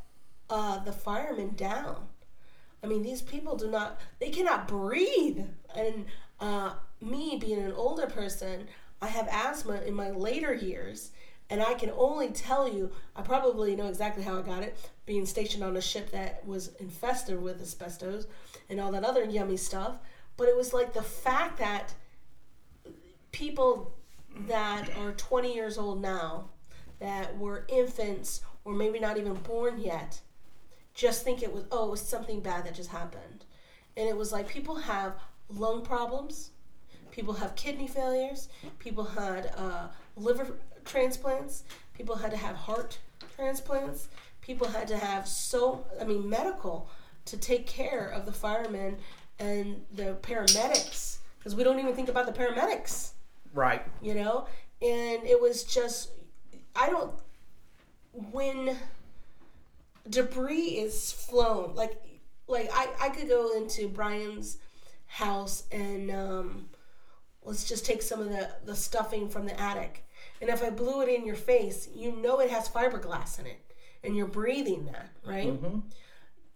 [0.51, 2.09] uh, the firemen down.
[2.83, 5.45] I mean, these people do not, they cannot breathe.
[5.75, 6.07] And
[6.41, 8.67] uh, me being an older person,
[9.01, 11.13] I have asthma in my later years.
[11.55, 15.25] And I can only tell you, I probably know exactly how I got it, being
[15.25, 18.27] stationed on a ship that was infested with asbestos
[18.69, 19.95] and all that other yummy stuff.
[20.37, 21.95] But it was like the fact that
[23.31, 23.95] people
[24.49, 26.49] that are 20 years old now,
[26.99, 30.21] that were infants or maybe not even born yet,
[30.93, 33.45] just think it was, oh, it was something bad that just happened.
[33.97, 35.15] And it was like people have
[35.49, 36.51] lung problems,
[37.13, 38.49] people have kidney failures,
[38.81, 39.87] people had uh,
[40.17, 42.99] liver transplants, people had to have heart
[43.37, 44.09] transplants,
[44.41, 46.89] people had to have so, I mean, medical
[47.27, 48.99] to take care of the firemen
[49.39, 53.11] and the paramedics because we don't even think about the paramedics.
[53.53, 53.83] Right.
[54.03, 54.47] You know?
[54.83, 56.11] And it was just,
[56.77, 57.13] I don't,
[58.13, 58.77] when
[60.09, 62.01] debris is flown, like,
[62.47, 64.59] like I, I could go into Brian's
[65.07, 66.69] house and um,
[67.43, 70.04] let's just take some of the, the stuffing from the attic.
[70.45, 73.73] And if I blew it in your face, you know it has fiberglass in it
[74.03, 75.49] and you're breathing that, right?
[75.49, 75.79] Mm-hmm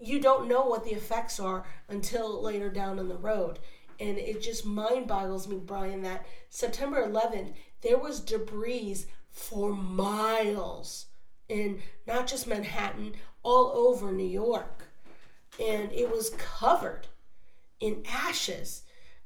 [0.01, 3.59] you don't know what the effects are until later down in the road.
[4.01, 11.07] And it just mind boggles me, Brian, that September 11th, there was debris for miles
[11.48, 14.85] in not just Manhattan, all over New York.
[15.61, 17.09] And it was covered
[17.81, 18.83] in ashes.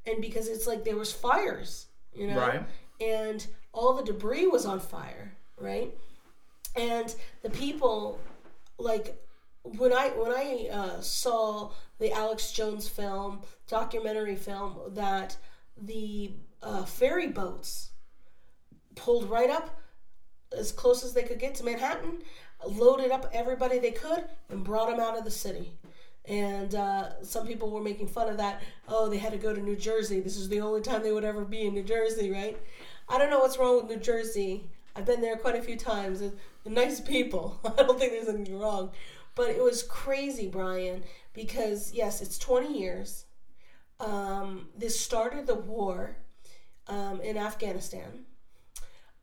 [0.07, 2.39] And because it's like there was fires, you know?
[2.39, 2.63] Right.
[3.01, 5.95] And all the debris was on fire, right?
[6.77, 8.21] And the people,
[8.79, 9.19] like,
[9.63, 15.37] when I when I uh, saw the Alex Jones film documentary film that
[15.81, 16.33] the
[16.63, 17.91] uh, ferry boats
[18.95, 19.81] pulled right up
[20.57, 22.23] as close as they could get to Manhattan,
[22.67, 25.73] loaded up everybody they could, and brought them out of the city.
[26.27, 28.63] And uh, some people were making fun of that.
[28.87, 30.21] Oh, they had to go to New Jersey.
[30.21, 32.57] This is the only time they would ever be in New Jersey, right?
[33.13, 34.65] I don't know what's wrong with New Jersey.
[34.97, 36.23] I've been there quite a few times.
[36.65, 37.61] Nice people.
[37.79, 38.91] I don't think there's anything wrong.
[39.35, 43.27] But it was crazy, Brian, because yes, it's 20 years.
[44.01, 46.17] Um, this started the war
[46.89, 48.25] um, in Afghanistan.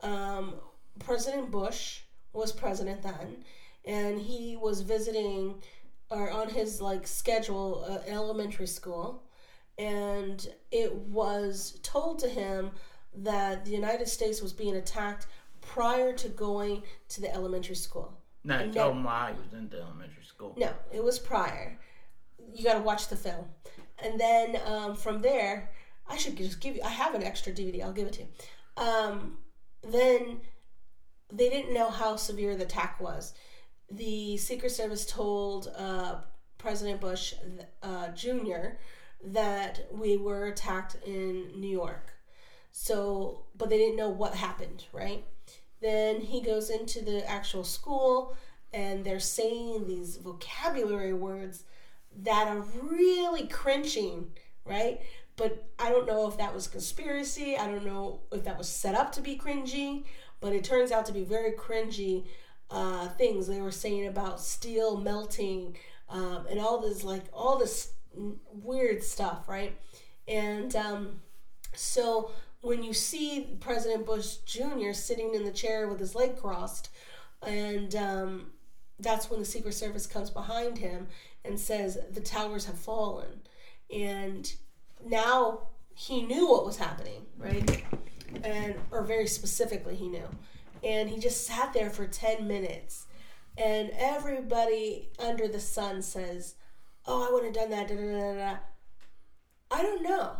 [0.01, 0.53] Um,
[0.99, 3.43] president Bush was president then,
[3.85, 5.63] and he was visiting
[6.11, 9.23] or on his like schedule uh, elementary school,
[9.79, 12.69] and it was told to him
[13.15, 15.27] that the United States was being attacked
[15.61, 18.17] prior to going to the elementary school.
[18.43, 18.83] No, no.
[18.85, 20.55] oh my, was in the elementary school.
[20.57, 21.77] No, it was prior.
[22.53, 23.45] You got to watch the film,
[24.03, 25.71] and then um, from there,
[26.07, 26.81] I should just give you.
[26.83, 27.83] I have an extra DVD.
[27.83, 28.83] I'll give it to you.
[28.83, 29.37] Um,
[29.83, 30.41] then
[31.31, 33.33] they didn't know how severe the attack was.
[33.91, 36.15] The Secret Service told uh,
[36.57, 37.33] President Bush
[37.83, 38.77] uh, Jr.
[39.23, 42.13] that we were attacked in New York.
[42.71, 45.23] So, but they didn't know what happened, right?
[45.81, 48.35] Then he goes into the actual school
[48.73, 51.63] and they're saying these vocabulary words
[52.23, 54.31] that are really cringing,
[54.65, 55.01] right?
[55.35, 57.55] But I don't know if that was conspiracy.
[57.57, 60.03] I don't know if that was set up to be cringy,
[60.41, 62.25] but it turns out to be very cringy
[62.69, 65.75] uh, things they were saying about steel melting
[66.09, 67.93] um, and all this like all this
[68.53, 69.75] weird stuff, right?
[70.27, 71.21] And um,
[71.73, 74.91] so when you see President Bush Jr.
[74.93, 76.89] sitting in the chair with his leg crossed,
[77.41, 78.51] and um,
[78.99, 81.07] that's when the Secret Service comes behind him
[81.45, 83.41] and says the towers have fallen.
[83.93, 84.51] And
[85.05, 87.83] now he knew what was happening, right?
[88.43, 90.27] And or very specifically he knew.
[90.83, 93.07] And he just sat there for 10 minutes.
[93.57, 96.55] And everybody under the sun says,
[97.05, 98.57] "Oh, I would have done that." Da, da, da.
[99.71, 100.37] I don't know.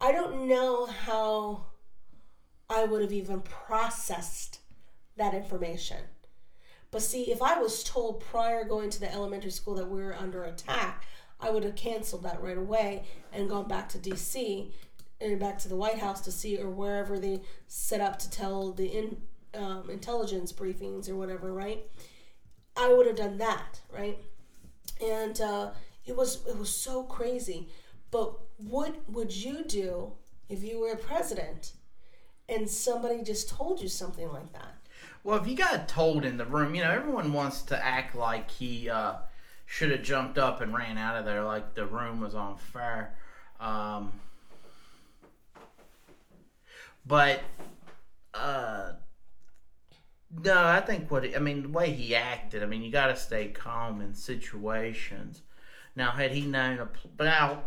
[0.00, 1.66] I don't know how
[2.68, 4.60] I would have even processed
[5.16, 5.98] that information.
[6.90, 10.14] But see, if I was told prior going to the elementary school that we were
[10.14, 11.04] under attack,
[11.40, 14.70] I would have canceled that right away and gone back to DC
[15.20, 18.72] and back to the White House to see or wherever they set up to tell
[18.72, 19.16] the in,
[19.54, 21.84] um, intelligence briefings or whatever, right?
[22.76, 24.18] I would have done that, right?
[25.02, 25.70] And uh,
[26.04, 27.68] it was it was so crazy.
[28.16, 30.12] But what would you do
[30.48, 31.72] if you were a president
[32.48, 34.78] and somebody just told you something like that?
[35.22, 38.50] Well, if you got told in the room, you know, everyone wants to act like
[38.50, 39.16] he uh,
[39.66, 43.14] should have jumped up and ran out of there, like the room was on fire.
[43.60, 44.12] Um,
[47.06, 47.42] but
[48.32, 48.92] uh,
[50.42, 52.62] no, I think what I mean, the way he acted.
[52.62, 55.42] I mean, you got to stay calm in situations.
[55.94, 57.62] Now, had he known a now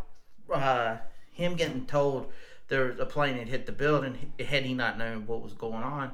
[0.51, 0.97] uh,
[1.31, 2.31] him getting told
[2.67, 5.83] there was a plane had hit the building, had he not known what was going
[5.83, 6.11] on,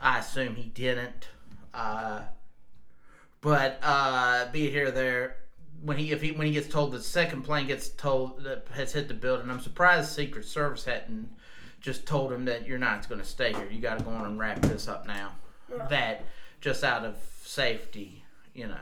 [0.00, 1.28] I assume he didn't.
[1.72, 2.22] Uh,
[3.40, 5.36] but uh, be it here or there,
[5.82, 8.92] when he if he when he gets told the second plane gets told that has
[8.92, 11.28] hit the building, I'm surprised the Secret Service hadn't
[11.80, 13.68] just told him that you're not going to stay here.
[13.70, 15.32] You got to go on and wrap this up now.
[15.70, 15.86] Yeah.
[15.88, 16.24] That
[16.62, 18.24] just out of safety,
[18.54, 18.76] you know.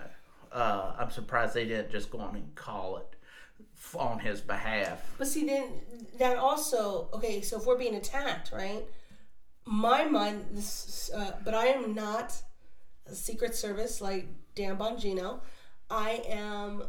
[0.53, 3.17] Uh, I'm surprised they didn't just go on and call it
[3.97, 5.15] on his behalf.
[5.19, 5.69] But see, then
[6.19, 7.41] that also okay.
[7.41, 8.85] So if we're being attacked, right?
[9.65, 12.35] My mind, this, uh, but I am not
[13.07, 15.41] a Secret Service like Dan Bongino.
[15.89, 16.83] I am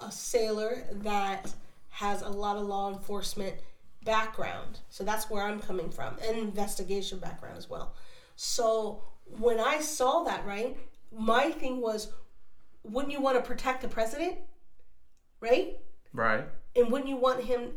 [0.00, 1.52] a sailor that
[1.90, 3.54] has a lot of law enforcement
[4.04, 4.80] background.
[4.90, 7.94] So that's where I'm coming from, and investigation background as well.
[8.36, 9.02] So
[9.38, 10.76] when I saw that, right,
[11.16, 12.12] my thing was,
[12.82, 14.36] wouldn't you want to protect the president?
[15.40, 15.78] Right?
[16.16, 16.44] Right.
[16.74, 17.72] And wouldn't you want him,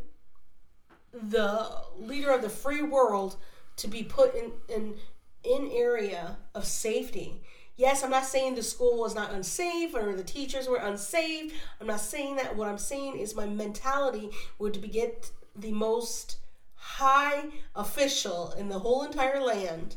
[1.12, 3.36] the leader of the free world,
[3.76, 4.94] to be put in in
[5.44, 7.42] in area of safety?
[7.76, 11.52] Yes, I'm not saying the school was not unsafe or the teachers were unsafe.
[11.80, 12.56] I'm not saying that.
[12.56, 16.38] What I'm saying is my mentality would be get the most
[16.74, 17.44] high
[17.76, 19.96] official in the whole entire land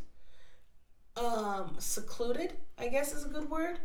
[1.15, 3.79] um, secluded, I guess is a good word,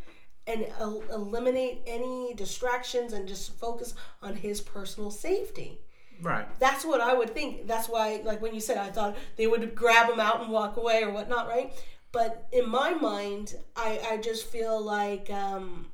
[0.49, 5.81] and el- eliminate any distractions and just focus on his personal safety.
[6.21, 6.47] Right.
[6.59, 7.69] That's what I would think.
[7.69, 10.77] That's why, like when you said, I thought they would grab him out and walk
[10.77, 11.73] away or whatnot, right?
[12.11, 15.87] But in my mind, I, I just feel like um,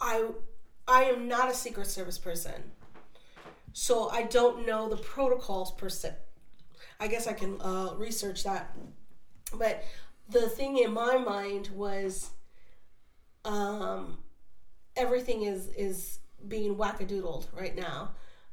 [0.00, 0.26] I
[0.88, 2.72] I am not a Secret Service person,
[3.72, 6.14] so I don't know the protocols per se.
[6.98, 8.74] I guess I can uh, research that.
[9.54, 9.84] But
[10.28, 12.30] the thing in my mind was
[13.44, 14.18] um,
[14.96, 18.10] everything is is being wackadoodled right now,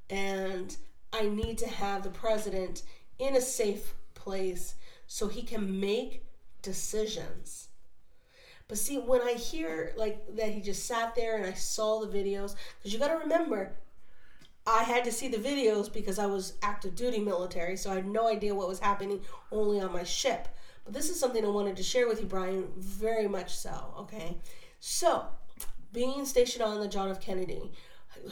[0.09, 0.75] and
[1.13, 2.83] I need to have the president
[3.19, 4.75] in a safe place
[5.07, 6.23] so he can make
[6.61, 7.69] decisions.
[8.67, 12.07] But see, when I hear like that he just sat there and I saw the
[12.07, 13.71] videos, because you got to remember,
[14.65, 18.07] I had to see the videos because I was active duty military, so I had
[18.07, 19.21] no idea what was happening
[19.51, 20.49] only on my ship.
[20.83, 24.37] But this is something I wanted to share with you, Brian, very much so, okay?
[24.79, 25.25] So,
[25.91, 27.19] being stationed on the John F.
[27.19, 27.71] Kennedy,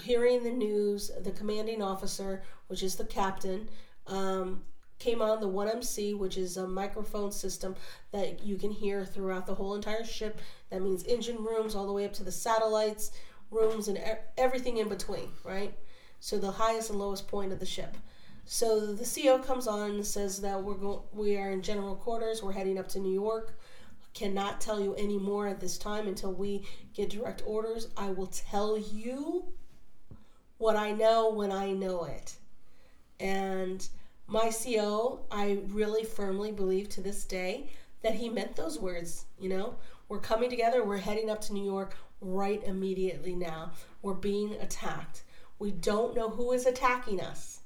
[0.04, 3.70] hearing the news, the commanding officer, which is the captain,
[4.08, 4.64] um,
[5.00, 7.76] came on the 1MC, which is a microphone system
[8.12, 10.40] that you can hear throughout the whole entire ship.
[10.70, 13.12] That means engine rooms all the way up to the satellites,
[13.52, 14.00] rooms, and
[14.38, 15.74] everything in between, right?
[16.20, 17.98] So the highest and lowest point of the ship.
[18.46, 22.42] So the CO comes on and says that we're go- we are in general quarters.
[22.42, 23.58] We're heading up to New York.
[24.16, 27.90] Cannot tell you any more at this time until we get direct orders.
[27.98, 29.44] I will tell you
[30.58, 32.38] what I know when I know it.
[33.20, 33.88] And
[34.26, 37.70] my CO, I really firmly believe to this day
[38.04, 39.26] that he meant those words.
[39.38, 39.76] You know,
[40.08, 43.74] we're coming together, we're heading up to New York right immediately now.
[44.02, 45.24] We're being attacked.
[45.60, 47.60] We don't know who is attacking us.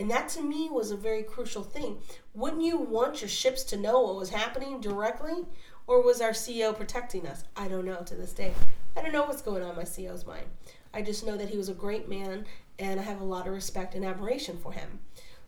[0.00, 1.98] And that to me was a very crucial thing.
[2.32, 5.44] Wouldn't you want your ships to know what was happening directly?
[5.86, 7.44] Or was our CEO protecting us?
[7.54, 8.54] I don't know to this day.
[8.96, 10.46] I don't know what's going on in my CEO's mind.
[10.94, 12.46] I just know that he was a great man,
[12.78, 15.00] and I have a lot of respect and admiration for him.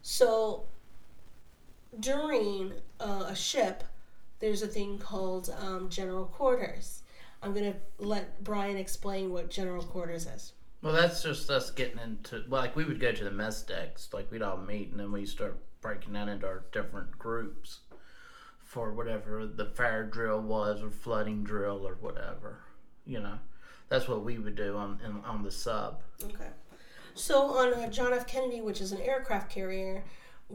[0.02, 0.64] So
[1.98, 3.84] during uh, a ship,
[4.40, 7.04] there's a thing called um, general quarters.
[7.42, 10.52] I'm gonna let Brian explain what general quarters is.
[10.82, 14.08] Well, that's just us getting into well, like we would go to the mess decks,
[14.12, 17.80] like we'd all meet, and then we start breaking down into our different groups
[18.58, 22.58] for whatever the fire drill was, or flooding drill, or whatever.
[23.06, 23.38] You know,
[23.88, 26.02] that's what we would do on in, on the sub.
[26.24, 26.48] Okay.
[27.14, 28.26] So on uh, John F.
[28.26, 30.02] Kennedy, which is an aircraft carrier,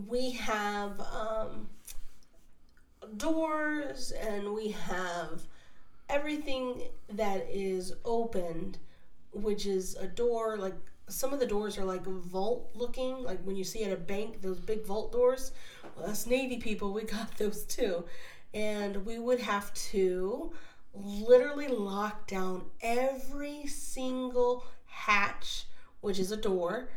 [0.08, 1.70] we have um,
[3.16, 5.44] doors and we have
[6.10, 8.78] everything that is opened,
[9.42, 10.58] which is a door.
[10.58, 10.76] Like
[11.10, 14.42] some of the doors are like vault looking, like when you see at a bank,
[14.42, 15.52] those big vault doors.
[15.96, 18.06] Well, us Navy people, we got those too.
[18.54, 20.52] And we would have to
[20.94, 25.66] literally lock down every single hatch,
[26.02, 26.90] which is a door,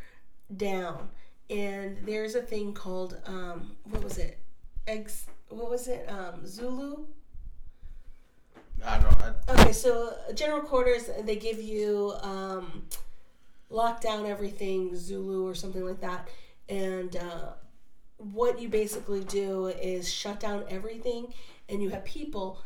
[0.56, 1.10] down.
[1.48, 4.38] And there's a thing called um, what was it?
[4.86, 5.26] Eggs.
[5.48, 6.08] What was it?
[6.08, 7.06] Um, Zulu.
[8.84, 9.22] I don't.
[9.22, 12.86] I, Okay, so uh, general quarters, they give you um,
[13.68, 16.28] lock down everything, Zulu or something like that.
[16.68, 17.52] And uh,
[18.16, 21.32] what you basically do is shut down everything,
[21.68, 22.60] and you have people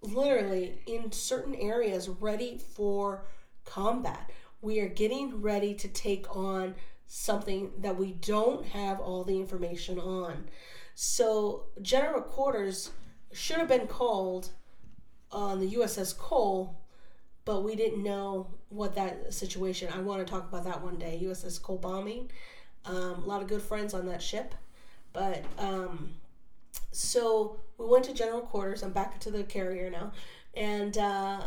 [0.00, 3.24] literally in certain areas ready for
[3.64, 4.30] combat.
[4.60, 6.74] We are getting ready to take on
[7.06, 10.48] something that we don't have all the information on.
[10.94, 12.90] So, general quarters
[13.32, 14.50] should have been called
[15.30, 16.76] on the USS Cole,
[17.44, 19.90] but we didn't know what that situation.
[19.94, 21.20] I want to talk about that one day.
[21.22, 22.30] USS Cole bombing.
[22.84, 24.54] Um, a lot of good friends on that ship,
[25.12, 26.14] but um,
[26.90, 28.82] so we went to general quarters.
[28.82, 30.12] I'm back to the carrier now,
[30.54, 31.40] and uh,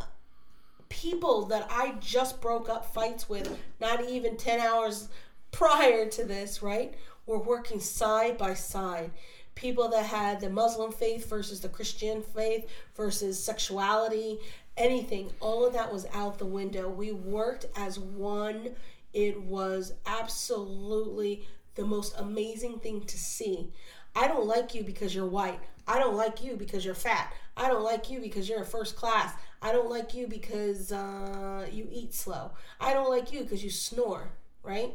[0.90, 5.08] people that I just broke up fights with, not even ten hours
[5.52, 6.94] prior to this, right,
[7.26, 9.12] were working side by side
[9.56, 14.40] people that had the Muslim faith versus the Christian faith versus sexuality,
[14.78, 16.90] anything, all of that was out the window.
[16.90, 18.70] We worked as one.
[19.14, 21.46] It was absolutely
[21.76, 23.72] the most amazing thing to see.
[24.16, 25.60] I don't like you because you're white.
[25.88, 27.34] I don't like you because you're fat.
[27.58, 29.34] I don't like you because you're a first class.
[29.62, 32.52] I don't like you because uh, you eat slow.
[32.80, 34.32] I don't like you because you snore,
[34.64, 34.94] right?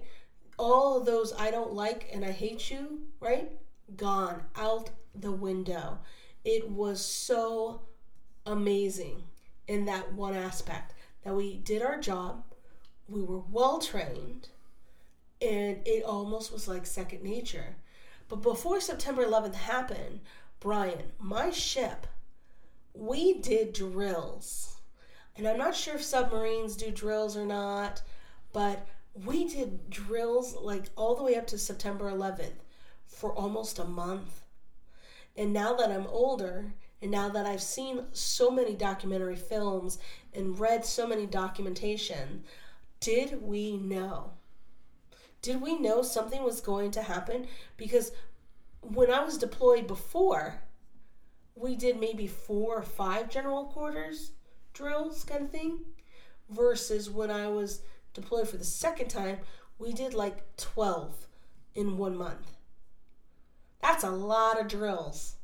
[0.59, 3.51] All those I don't like and I hate you, right?
[3.95, 5.99] Gone out the window.
[6.45, 7.83] It was so
[8.45, 9.25] amazing
[9.67, 12.45] in that one aspect that we did our job,
[13.09, 14.49] we were well trained,
[15.41, 17.77] and it almost was like second nature.
[18.29, 20.21] But before September 11th happened,
[20.61, 22.07] Brian, my ship,
[22.95, 24.77] we did drills.
[25.37, 28.03] And I'm not sure if submarines do drills or not,
[28.53, 28.87] but
[29.25, 32.53] we did drills like all the way up to September 11th
[33.17, 34.43] for almost a month.
[35.37, 39.99] And now that I'm older, and now that I've seen so many documentary films
[40.35, 42.45] and read so many documentation,
[43.01, 44.33] did we know?
[45.41, 47.47] Did we know something was going to happen?
[47.79, 48.13] Because
[48.83, 50.61] when I was deployed before,
[51.55, 54.33] we did maybe four or five general quarters
[54.75, 55.79] drills kind of thing,
[56.51, 57.81] versus when I was
[58.13, 59.39] deployed for the second time,
[59.79, 61.27] we did like 12
[61.75, 62.56] in one month.
[63.83, 65.37] That's a lot of drills.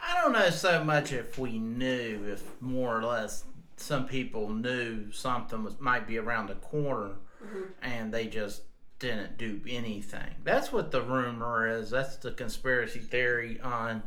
[0.00, 3.44] I don't know so much if we knew, if more or less
[3.76, 7.64] some people knew something was might be around the corner, mm-hmm.
[7.82, 8.62] and they just
[8.98, 10.34] didn't do anything.
[10.44, 11.90] That's what the rumor is.
[11.90, 14.02] That's the conspiracy theory on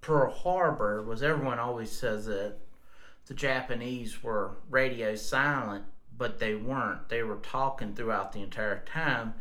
[0.00, 1.02] Pearl Harbor.
[1.02, 2.56] Was everyone always says that
[3.26, 5.84] the Japanese were radio silent,
[6.16, 7.08] but they weren't.
[7.08, 9.34] They were talking throughout the entire time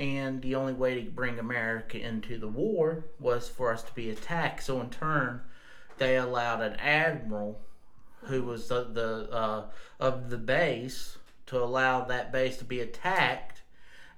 [0.00, 4.08] and the only way to bring America into the war was for us to be
[4.08, 4.62] attacked.
[4.62, 5.42] So in turn,
[5.98, 7.60] they allowed an admiral
[8.22, 9.64] who was the, the uh,
[10.00, 13.60] of the base to allow that base to be attacked,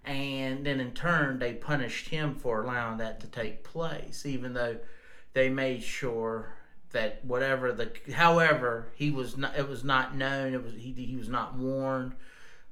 [0.04, 4.76] and then in turn they punished him for allowing that to take place, even though
[5.32, 6.54] they made sure
[6.92, 10.54] that whatever the however he was not it was not known.
[10.54, 12.12] It was he, he was not warned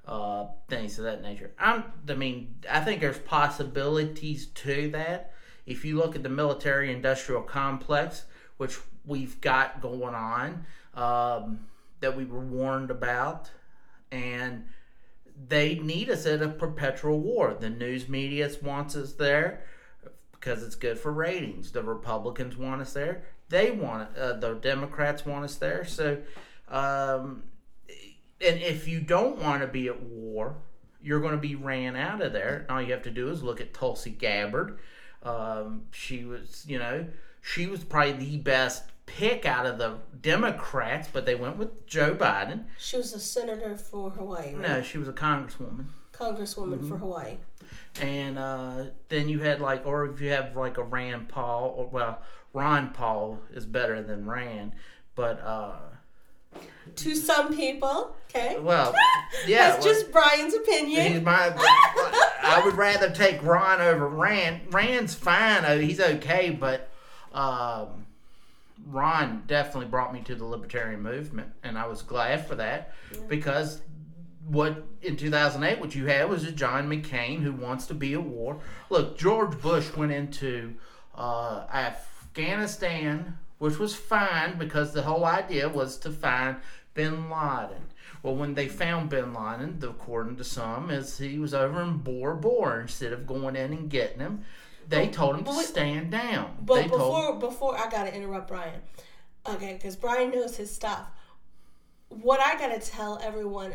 [0.07, 1.53] uh, things of that nature.
[1.59, 5.33] I'm, I mean, I think there's possibilities to that.
[5.67, 8.25] If you look at the military industrial complex,
[8.57, 11.61] which we've got going on, um,
[12.01, 13.51] that we were warned about,
[14.11, 14.65] and
[15.49, 17.57] they need us at a perpetual war.
[17.59, 19.63] The news media wants us there
[20.33, 21.73] because it's good for ratings.
[21.73, 23.25] The Republicans want us there.
[23.49, 24.19] They want it.
[24.19, 25.85] Uh, the Democrats want us there.
[25.85, 26.19] So
[26.69, 27.43] um,
[28.41, 30.57] and if you don't want to be at war,
[31.03, 32.67] you're going to be ran out of there.
[32.69, 34.79] All you have to do is look at Tulsi Gabbard.
[35.23, 37.07] Um, she was, you know,
[37.43, 42.15] she was probably the best pick out of the Democrats, but they went with Joe
[42.15, 42.65] Biden.
[42.79, 44.55] She was a senator for Hawaii.
[44.55, 44.69] Right?
[44.69, 45.87] No, she was a congresswoman.
[46.13, 46.89] Congresswoman mm-hmm.
[46.89, 47.37] for Hawaii.
[48.01, 51.87] And uh, then you had like, or if you have like a Rand Paul, or
[51.89, 52.23] well,
[52.53, 54.73] Ron Paul is better than Rand,
[55.15, 55.77] but uh,
[56.97, 58.15] to some people.
[58.29, 58.59] Okay.
[58.59, 58.95] Well,
[59.47, 59.71] yeah.
[59.71, 61.25] That's well, just Brian's opinion.
[61.25, 61.53] My.
[62.43, 64.61] I would rather take Ron over Rand.
[64.71, 65.65] Rand's fine.
[65.67, 66.91] Oh, he's okay, but
[67.33, 68.07] um,
[68.87, 73.21] Ron definitely brought me to the libertarian movement, and I was glad for that yeah.
[73.29, 73.81] because
[74.49, 78.21] what in 2008 what you had was a John McCain who wants to be a
[78.21, 78.61] war.
[78.89, 80.75] Look, George Bush went into
[81.15, 86.57] uh, Afghanistan which was fine because the whole idea was to find
[86.95, 87.83] bin Laden.
[88.23, 92.37] Well, when they found bin Laden, according to some, is he was over in Tora
[92.37, 94.45] Bora instead of going in and getting him.
[94.89, 96.57] They but, told him to stand down.
[96.63, 96.99] But they before
[97.29, 98.81] told, before I gotta interrupt Brian,
[99.47, 101.07] okay, because Brian knows his stuff.
[102.09, 103.75] What I gotta tell everyone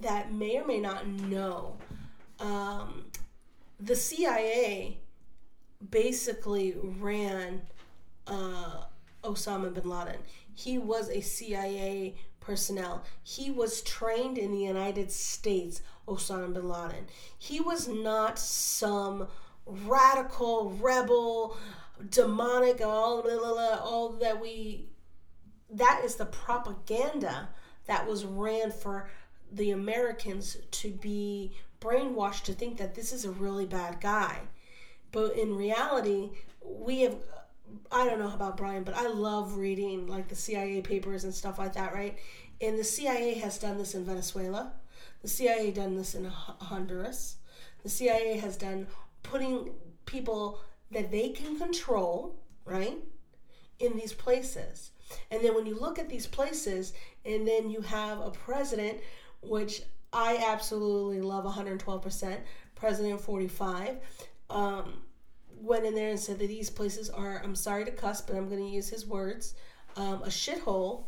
[0.00, 1.76] that may or may not know,
[2.38, 3.06] um,
[3.80, 4.98] the CIA
[5.90, 7.62] basically ran.
[8.28, 8.84] Uh,
[9.24, 10.20] Osama bin Laden.
[10.54, 13.04] He was a CIA personnel.
[13.22, 17.06] He was trained in the United States, Osama bin Laden.
[17.38, 19.28] He was not some
[19.66, 21.56] radical rebel,
[22.10, 24.88] demonic, all blah, blah, blah, all that we.
[25.70, 27.48] That is the propaganda
[27.86, 29.10] that was ran for
[29.50, 34.40] the Americans to be brainwashed to think that this is a really bad guy.
[35.12, 36.30] But in reality,
[36.64, 37.16] we have
[37.90, 41.58] I don't know about Brian, but I love reading like the CIA papers and stuff
[41.58, 42.18] like that, right?
[42.60, 44.72] And the CIA has done this in Venezuela.
[45.22, 47.36] The CIA done this in Honduras.
[47.82, 48.86] The CIA has done
[49.22, 49.70] putting
[50.06, 50.60] people
[50.90, 52.98] that they can control, right,
[53.78, 54.90] in these places.
[55.30, 56.92] And then when you look at these places,
[57.24, 59.00] and then you have a president,
[59.42, 62.38] which I absolutely love 112%,
[62.74, 63.96] President 45.
[64.50, 65.02] Um,
[65.64, 68.48] went in there and said that these places are, I'm sorry to cuss, but I'm
[68.48, 69.54] going to use his words,
[69.96, 71.04] um, a shithole.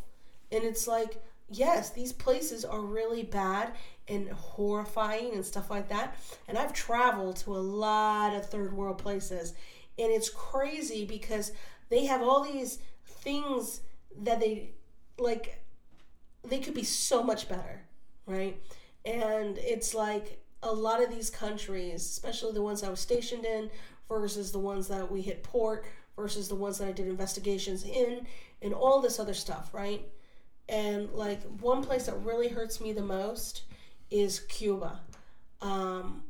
[0.51, 3.73] And it's like, yes, these places are really bad
[4.07, 6.17] and horrifying and stuff like that.
[6.47, 9.53] And I've traveled to a lot of third world places.
[9.99, 11.51] And it's crazy because
[11.89, 13.81] they have all these things
[14.21, 14.71] that they,
[15.17, 15.63] like,
[16.43, 17.81] they could be so much better,
[18.25, 18.59] right?
[19.05, 23.69] And it's like a lot of these countries, especially the ones I was stationed in,
[24.09, 25.85] versus the ones that we hit port
[26.15, 28.25] versus the ones that I did investigations in
[28.61, 30.01] and all this other stuff, right?
[30.67, 33.63] And like one place that really hurts me the most
[34.09, 34.99] is Cuba.
[35.61, 36.23] Um,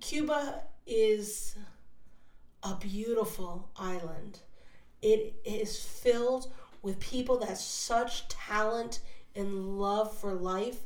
[0.00, 1.56] Cuba is
[2.62, 4.40] a beautiful island.
[5.00, 9.00] It is filled with people that such talent
[9.34, 10.78] and love for life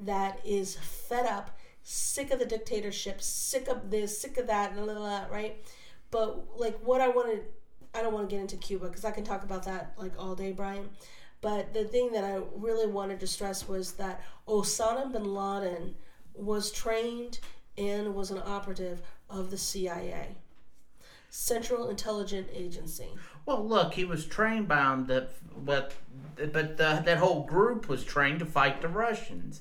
[0.00, 1.53] that is fed up
[1.84, 5.62] sick of the dictatorship, sick of this, sick of that, blah, blah, blah, right?
[6.10, 7.44] But like what I wanted,
[7.94, 10.34] I don't want to get into Cuba because I can talk about that like all
[10.34, 10.88] day, Brian.
[11.40, 15.94] But the thing that I really wanted to stress was that Osama bin Laden
[16.34, 17.38] was trained
[17.76, 20.36] and was an operative of the CIA,
[21.28, 23.08] Central Intelligence Agency.
[23.44, 25.94] Well, look, he was trained by um, them, that, but
[26.36, 29.60] but the, that whole group was trained to fight the Russians.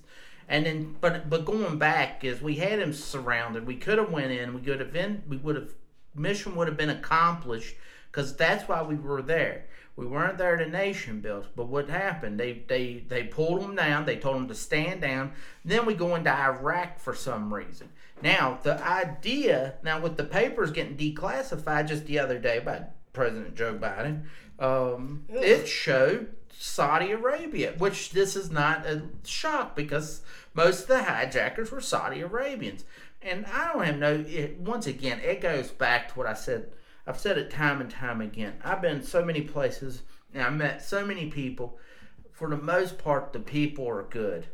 [0.49, 3.65] And then, but but going back is we had him surrounded.
[3.65, 4.53] We could have went in.
[4.53, 5.23] We could have been.
[5.27, 5.73] We would have
[6.15, 7.75] mission would have been accomplished
[8.11, 9.65] because that's why we were there.
[9.95, 11.47] We weren't there to nation build.
[11.55, 12.39] But what happened?
[12.39, 14.05] They they they pulled him down.
[14.05, 15.33] They told him to stand down.
[15.63, 17.89] Then we go into Iraq for some reason.
[18.21, 23.55] Now the idea now with the papers getting declassified just the other day by President
[23.55, 24.23] Joe Biden,
[24.57, 30.21] um, it showed Saudi Arabia, which this is not a shock because
[30.53, 32.85] most of the hijackers were Saudi Arabians.
[33.21, 36.71] And I don't have no, it, once again, it goes back to what I said.
[37.07, 38.53] I've said it time and time again.
[38.63, 41.77] I've been so many places and I met so many people.
[42.31, 44.47] For the most part, the people are good.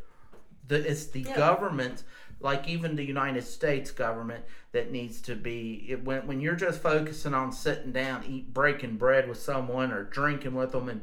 [0.68, 1.36] The, it's the yeah.
[1.36, 2.04] government,
[2.40, 5.86] like even the United States government, that needs to be.
[5.88, 10.04] It, when, when you're just focusing on sitting down, eat, breaking bread with someone or
[10.04, 11.02] drinking with them and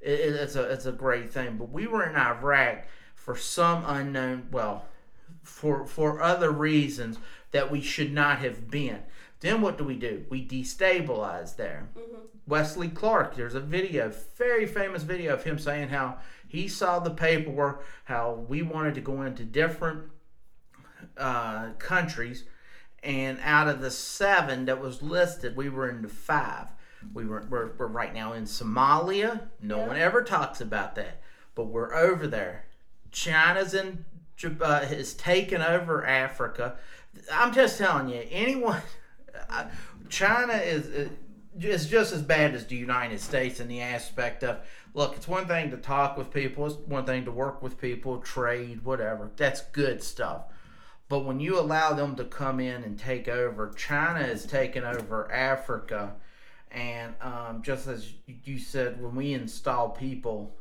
[0.00, 1.56] it, it's a it's a great thing.
[1.56, 4.86] But we were in Iraq for some unknown, well,
[5.42, 7.18] for for other reasons
[7.50, 9.02] that we should not have been.
[9.40, 10.24] Then what do we do?
[10.30, 11.88] We destabilize there.
[12.46, 17.10] Wesley Clark, there's a video, very famous video of him saying how he saw the
[17.10, 20.04] paperwork, how we wanted to go into different
[21.18, 22.44] uh, countries,
[23.02, 26.68] and out of the seven that was listed, we were into five.
[27.14, 29.42] We were we're, we're right now in Somalia.
[29.60, 29.86] No Yeah.
[29.88, 31.22] one ever talks about that,
[31.54, 32.64] but we're over there.
[33.10, 34.04] China's in
[34.60, 36.76] uh, has taken over Africa.
[37.32, 38.82] I'm just telling you, anyone.
[40.08, 41.08] China is uh,
[41.60, 44.58] is just as bad as the United States in the aspect of
[44.94, 45.16] look.
[45.16, 46.66] It's one thing to talk with people.
[46.66, 49.30] It's one thing to work with people, trade, whatever.
[49.36, 50.44] That's good stuff.
[51.08, 55.30] But when you allow them to come in and take over, China has taken over
[55.32, 56.16] Africa,
[56.70, 58.12] and um, just as
[58.44, 60.54] you said, when we install people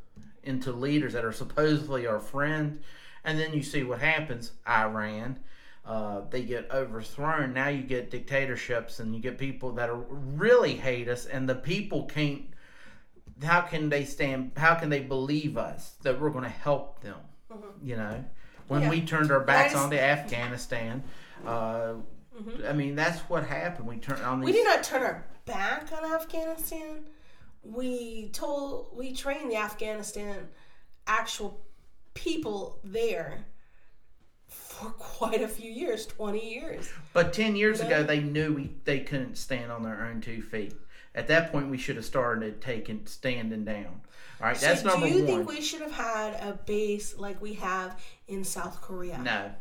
[0.44, 2.80] into leaders that are supposedly our friends,
[3.24, 5.40] and then you see what happens, Iran,
[5.86, 7.54] uh, they get overthrown.
[7.54, 11.56] Now you get dictatorships, and you get people that are, really hate us, and the
[11.56, 12.44] people can't.
[13.44, 14.52] How can they stand?
[14.56, 17.18] How can they believe us that we're going to help them?
[17.84, 18.24] You know,
[18.68, 18.90] when Yeah.
[18.90, 21.04] we turned our backs just- on to Afghanistan,
[21.46, 21.94] uh,
[22.38, 22.68] Mm-hmm.
[22.68, 23.88] I mean that's what happened.
[23.88, 24.48] We turned on these.
[24.48, 27.06] We did not turn our back on Afghanistan.
[27.64, 30.48] We told we trained the Afghanistan
[31.08, 31.62] actual
[32.14, 33.46] people there
[34.48, 36.92] for quite a few years, twenty years.
[37.14, 40.74] But ten years ago, they knew we they couldn't stand on their own two feet.
[41.14, 44.02] At that point, we should have started taking standing down.
[44.42, 45.28] All right, that's so number do you one.
[45.28, 49.18] think we should have had a base like we have in South Korea?
[49.20, 49.52] no,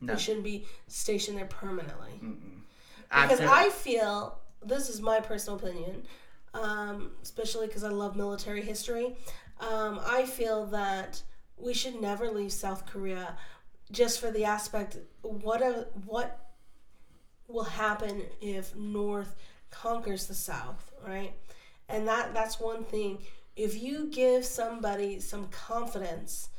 [0.00, 0.14] no.
[0.14, 2.20] We shouldn't be stationed there permanently.
[3.10, 6.02] I Because I feel this is my personal opinion,
[6.54, 9.16] um, especially because I love military history.
[9.60, 11.22] Um, I feel that
[11.56, 13.36] we should never leave South Korea,
[13.90, 16.48] just for the aspect what a, what
[17.48, 19.34] will happen if North
[19.70, 21.32] conquers the South, right?
[21.88, 23.18] And that that's one thing.
[23.56, 26.50] If you give somebody some confidence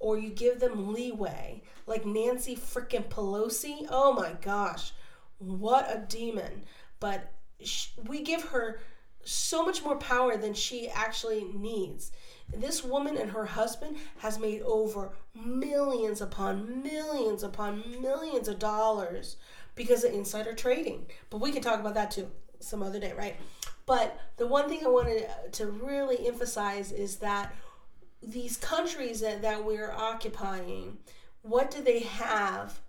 [0.00, 4.92] or you give them leeway, like Nancy freaking Pelosi, oh my gosh,
[5.38, 6.64] what a demon.
[7.00, 7.32] But
[7.62, 8.80] sh- we give her
[9.24, 12.12] so much more power than she actually needs.
[12.54, 19.36] This woman and her husband has made over millions upon millions upon millions of dollars
[19.74, 21.06] because of insider trading.
[21.30, 22.30] But we can talk about that too
[22.60, 23.36] some other day, right?
[23.86, 27.54] But the one thing I wanted to really emphasize is that
[28.22, 30.98] these countries that, that we're occupying,
[31.42, 32.80] what do they have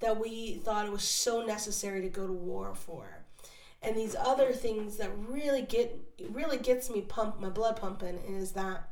[0.00, 3.22] that we thought it was so necessary to go to war for?
[3.82, 5.98] And these other things that really get
[6.30, 8.88] really gets me pump my blood pumping is that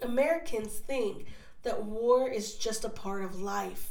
[0.00, 1.26] Americans think
[1.62, 3.90] that war is just a part of life.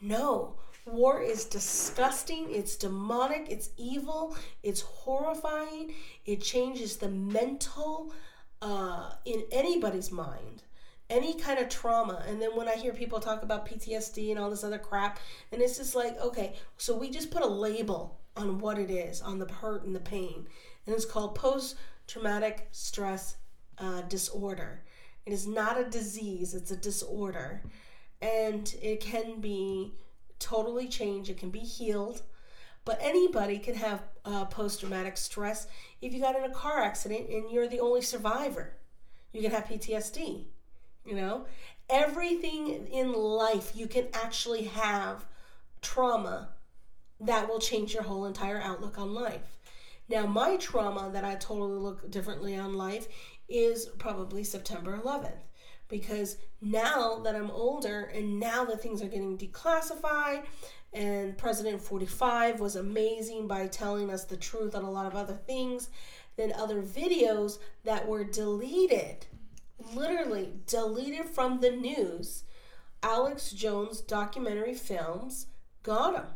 [0.00, 5.94] No, war is disgusting, it's demonic, it's evil, it's horrifying,
[6.26, 8.12] it changes the mental
[8.62, 10.62] uh, in anybody's mind.
[11.10, 12.24] Any kind of trauma.
[12.26, 15.18] And then when I hear people talk about PTSD and all this other crap,
[15.50, 19.20] and it's just like, okay, so we just put a label on what it is,
[19.20, 20.46] on the hurt and the pain.
[20.86, 23.36] And it's called post traumatic stress
[23.76, 24.84] uh, disorder.
[25.26, 27.62] It is not a disease, it's a disorder.
[28.22, 29.92] And it can be
[30.38, 32.22] totally changed, it can be healed.
[32.84, 35.66] But anybody can have uh, post traumatic stress
[36.02, 38.74] if you got in a car accident and you're the only survivor.
[39.32, 40.44] You can have PTSD.
[41.06, 41.46] You know,
[41.88, 45.24] everything in life you can actually have
[45.80, 46.50] trauma
[47.20, 49.40] that will change your whole entire outlook on life.
[50.08, 53.08] Now, my trauma that I totally look differently on life
[53.48, 55.40] is probably September 11th
[55.92, 60.44] because now that I'm older and now that things are getting declassified
[60.94, 65.34] and President 45 was amazing by telling us the truth on a lot of other
[65.34, 65.90] things,
[66.36, 69.26] then other videos that were deleted,
[69.94, 72.44] literally deleted from the news,
[73.02, 75.48] Alex Jones documentary films
[75.82, 76.26] got him.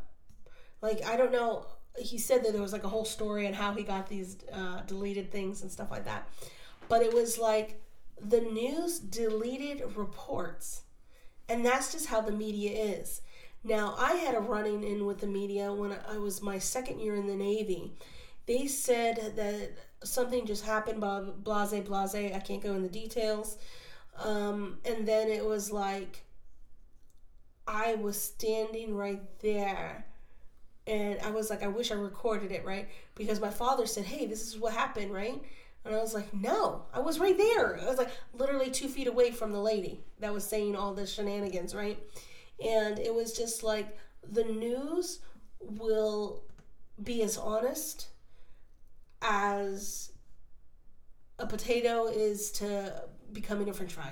[0.83, 1.67] Like, I don't know.
[1.99, 4.83] He said that there was like a whole story on how he got these uh,
[4.83, 6.29] deleted things and stuff like that.
[6.91, 7.81] But it was like
[8.21, 10.83] the news deleted reports.
[11.49, 13.23] And that's just how the media is.
[13.63, 17.15] Now, I had a running in with the media when I was my second year
[17.15, 17.95] in the Navy.
[18.47, 19.71] They said that
[20.05, 22.15] something just happened, blase, blase.
[22.15, 23.59] I can't go into details.
[24.23, 26.23] Um, and then it was like,
[27.67, 30.07] I was standing right there.
[30.87, 32.89] And I was like, I wish I recorded it, right?
[33.17, 35.43] Because my father said, Hey, this is what happened, right?
[35.87, 37.79] And I was like, No, I was right there.
[37.81, 41.07] I was like literally two feet away from the lady that was saying all the
[41.07, 41.99] shenanigans, right?
[42.65, 43.97] And it was just like
[44.29, 45.21] the news
[45.61, 46.43] will
[47.03, 48.09] be as honest
[49.23, 50.13] as
[51.39, 54.11] a potato is to becoming a french fry.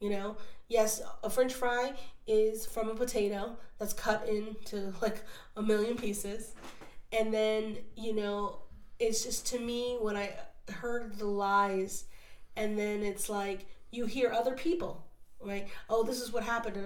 [0.00, 0.36] You know,
[0.68, 1.92] yes, a french fry
[2.26, 5.22] is from a potato that's cut into like
[5.56, 6.54] a million pieces.
[7.12, 8.60] And then, you know,
[8.98, 10.32] it's just to me when I
[10.68, 12.04] heard the lies
[12.56, 15.04] and then it's like you hear other people,
[15.40, 15.68] right?
[15.88, 16.76] Oh, this is what happened.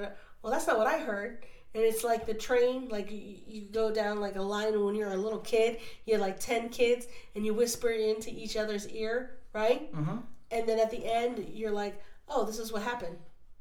[0.43, 1.45] Well, that's not what I heard.
[1.75, 5.13] And it's like the train, like you, you go down like a line when you're
[5.13, 9.39] a little kid, you had like 10 kids and you whisper into each other's ear,
[9.55, 9.91] right?
[9.95, 10.19] Mm-hmm.
[10.51, 13.17] And then at the end, you're like, oh, this is what happened.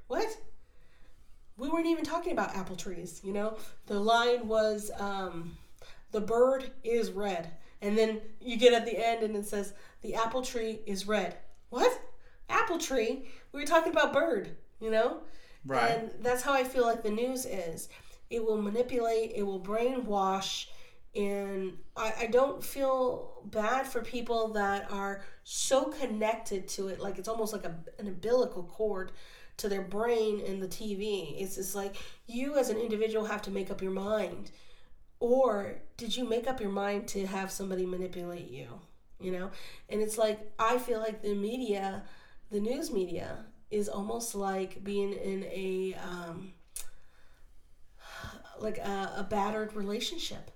[0.08, 0.28] What?
[1.58, 3.56] We weren't even talking about apple trees, you know?
[3.86, 5.58] The line was, um,
[6.12, 7.50] the bird is red.
[7.82, 11.38] And then you get at the end and it says, the apple tree is red.
[11.70, 12.00] What?
[12.50, 13.28] Apple tree?
[13.52, 15.22] We were talking about bird, you know?
[15.66, 15.92] Right.
[15.92, 17.90] And that's how I feel like the news is.
[18.30, 20.68] It will manipulate, it will brainwash,
[21.16, 27.18] and I, I don't feel bad for people that are so connected to it, like
[27.18, 29.12] it's almost like a, an umbilical cord
[29.58, 31.42] to their brain and the TV.
[31.42, 34.52] It's just like you as an individual have to make up your mind.
[35.22, 38.68] Or did you make up your mind to have somebody manipulate you?
[39.20, 39.52] You know?
[39.88, 42.04] And it's like, I feel like the media,
[42.50, 46.54] the news media, is almost like being in a um,
[48.60, 50.52] like a, a battered relationship.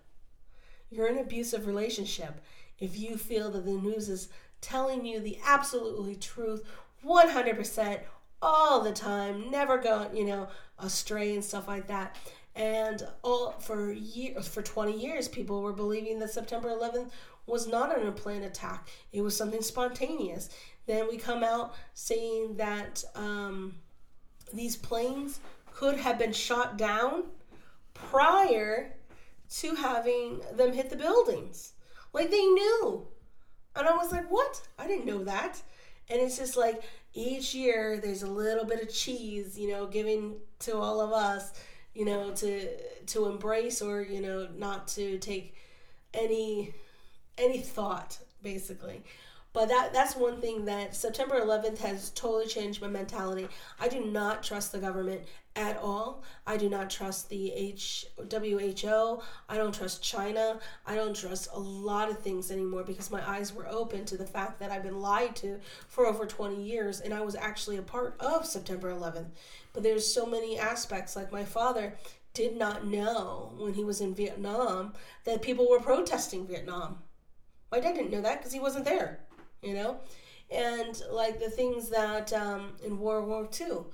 [0.90, 2.42] You're in an abusive relationship
[2.80, 4.30] if you feel that the news is
[4.62, 6.64] telling you the absolutely truth
[7.06, 8.00] 100%
[8.42, 10.48] all the time, never going, you know,
[10.80, 12.18] astray and stuff like that.
[12.56, 17.10] And all for years, for 20 years, people were believing that September 11th
[17.46, 18.88] was not an unplanned attack.
[19.12, 20.50] It was something spontaneous.
[20.86, 23.76] Then we come out saying that um,
[24.54, 25.40] these planes
[25.72, 27.26] could have been shot down
[27.94, 28.96] prior
[29.50, 31.74] to having them hit the buildings.
[32.14, 33.08] Like they knew.
[33.76, 34.62] And I was like, what?
[34.80, 35.62] I didn't know that.
[36.10, 36.84] And it's just like
[37.14, 41.54] each year there's a little bit of cheese, you know, given to all of us,
[41.96, 42.68] you know, to
[43.08, 45.56] to embrace or, you know, not to take
[46.14, 46.76] any
[47.38, 49.02] any thought basically.
[49.54, 53.48] But that that's one thing that September 11th has totally changed my mentality.
[53.80, 55.22] I do not trust the government
[55.56, 56.24] at all.
[56.46, 59.22] I do not trust the H, WHO.
[59.50, 60.60] I don't trust China.
[60.86, 64.26] I don't trust a lot of things anymore because my eyes were open to the
[64.26, 67.82] fact that I've been lied to for over 20 years and I was actually a
[67.82, 69.30] part of September 11th.
[69.74, 71.96] But there's so many aspects like my father
[72.34, 74.94] did not know when he was in Vietnam
[75.24, 77.00] that people were protesting Vietnam.
[77.72, 79.20] My dad didn't know that because he wasn't there
[79.66, 79.98] you know?
[80.52, 83.86] And like the things that um, in World War II,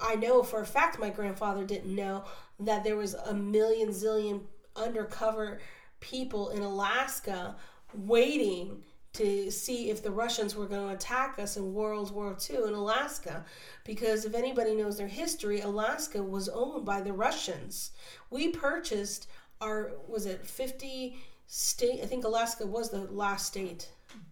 [0.00, 2.24] I know for a fact my grandfather didn't know
[2.60, 4.42] that there was a million zillion
[4.76, 5.60] undercover
[6.00, 7.56] people in Alaska
[7.94, 8.82] waiting
[9.14, 12.74] to see if the Russians were going to attack us in World War II in
[12.74, 13.44] Alaska.
[13.84, 17.90] Because if anybody knows their history, Alaska was owned by the Russians.
[18.30, 19.28] We purchased
[19.60, 22.00] our, was it 50 state?
[22.02, 23.88] I think Alaska was the last state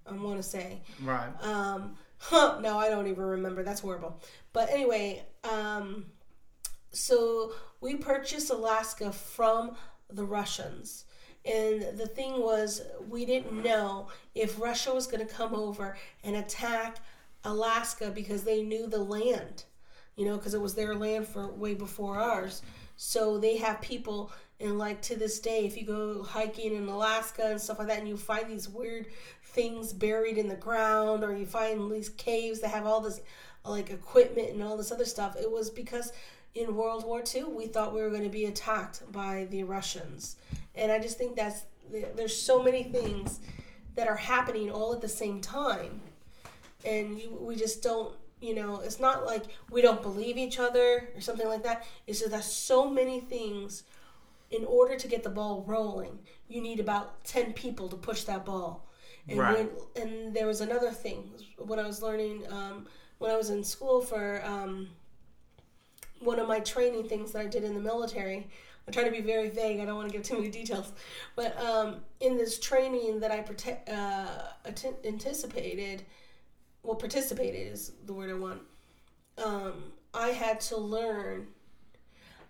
[0.06, 0.80] I want to say.
[1.02, 1.28] Right.
[1.42, 1.96] Um,
[2.28, 3.62] huh, no, I don't even remember.
[3.62, 4.20] That's horrible.
[4.52, 6.06] But anyway, um,
[6.90, 9.76] so we purchased Alaska from
[10.10, 11.04] the Russians.
[11.44, 16.34] And the thing was, we didn't know if Russia was going to come over and
[16.36, 16.98] attack
[17.44, 19.64] Alaska because they knew the land,
[20.16, 22.62] you know, because it was their land for way before ours.
[22.96, 27.46] So they have people, and like to this day, if you go hiking in Alaska
[27.50, 29.06] and stuff like that, and you find these weird
[29.57, 33.22] things buried in the ground or you find these caves that have all this
[33.64, 36.12] like equipment and all this other stuff it was because
[36.54, 40.36] in world war ii we thought we were going to be attacked by the russians.
[40.74, 41.62] And i just think that's
[42.14, 43.40] there's so many things
[43.94, 46.00] that are happening all at the same time.
[46.84, 51.09] And you, we just don't you know it's not like we don't believe each other
[51.14, 51.86] or something like that.
[52.07, 53.84] It's just that so many things
[54.50, 58.44] in order to get the ball rolling you need about 10 people to push that
[58.44, 58.86] ball
[59.28, 59.70] and right.
[59.94, 62.86] when, and there was another thing when I was learning um,
[63.18, 64.88] when I was in school for um,
[66.20, 68.46] one of my training things that I did in the military.
[68.86, 69.80] I'm trying to be very vague.
[69.80, 70.92] I don't want to give too many details.
[71.34, 74.70] But um, in this training that I prote- uh,
[75.04, 76.04] anticipated,
[76.82, 78.62] well, participated is the word I want.
[79.44, 81.48] Um, I had to learn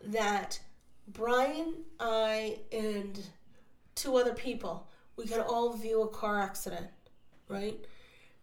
[0.05, 0.61] that
[1.09, 3.19] Brian, I, and
[3.95, 4.87] two other people
[5.17, 6.89] we can all view a car accident,
[7.49, 7.79] right?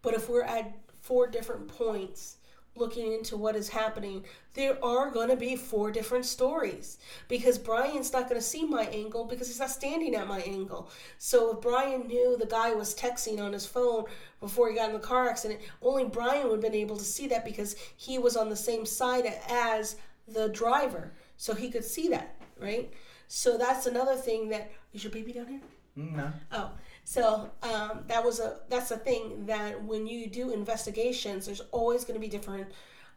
[0.02, 2.36] But if we're at four different points,
[2.76, 6.98] looking into what is happening, there are going to be four different stories
[7.28, 10.90] because Brian's not going to see my angle because he's not standing at my angle.
[11.18, 14.04] So if Brian knew the guy was texting on his phone
[14.40, 17.28] before he got in the car accident, only Brian would have been able to see
[17.28, 19.96] that because he was on the same side as
[20.26, 21.12] the driver.
[21.36, 22.92] So he could see that, right?
[23.28, 25.60] So that's another thing that is your baby down here?
[25.96, 26.32] No.
[26.50, 26.72] Oh,
[27.04, 32.04] so um, that was a that's a thing that when you do investigations, there's always
[32.04, 32.66] going to be different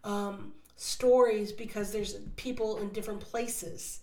[0.04, 4.02] um, stories because there's people in different places,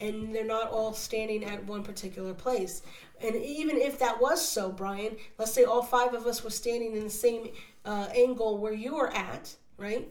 [0.00, 2.82] and they're not all standing at one particular place.
[3.20, 6.96] And even if that was so, Brian, let's say all five of us were standing
[6.96, 7.50] in the same
[7.84, 10.08] uh, angle where you were at, right?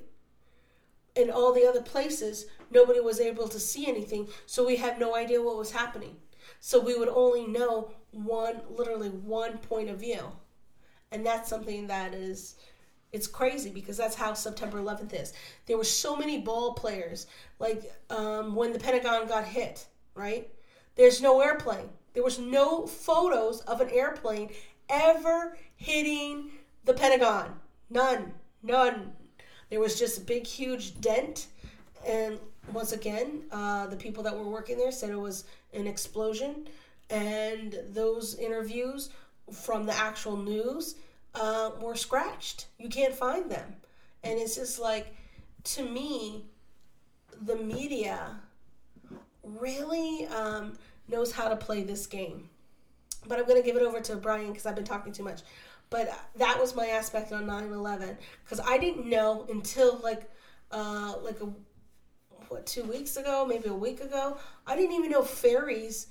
[1.15, 5.15] In all the other places, nobody was able to see anything, so we had no
[5.15, 6.15] idea what was happening.
[6.59, 10.31] So we would only know one, literally one point of view.
[11.11, 12.55] And that's something that is,
[13.11, 15.33] it's crazy because that's how September 11th is.
[15.65, 17.27] There were so many ball players,
[17.59, 19.85] like um, when the Pentagon got hit,
[20.15, 20.49] right?
[20.95, 21.89] There's no airplane.
[22.13, 24.49] There was no photos of an airplane
[24.89, 26.51] ever hitting
[26.85, 27.53] the Pentagon.
[27.89, 28.33] None.
[28.63, 29.13] None.
[29.69, 31.47] There was just a big, huge dent.
[32.05, 32.39] And
[32.73, 36.67] once again, uh, the people that were working there said it was an explosion,
[37.09, 39.09] and those interviews
[39.51, 40.95] from the actual news
[41.35, 42.67] uh, were scratched.
[42.77, 43.75] You can't find them,
[44.23, 45.15] and it's just like,
[45.63, 46.45] to me,
[47.41, 48.39] the media
[49.43, 50.73] really um,
[51.07, 52.49] knows how to play this game.
[53.27, 55.41] But I'm going to give it over to Brian because I've been talking too much.
[55.89, 60.29] But that was my aspect on 9/11 because I didn't know until like
[60.71, 61.47] uh, like a
[62.49, 64.37] what two weeks ago, maybe a week ago.
[64.65, 66.07] I didn't even know ferries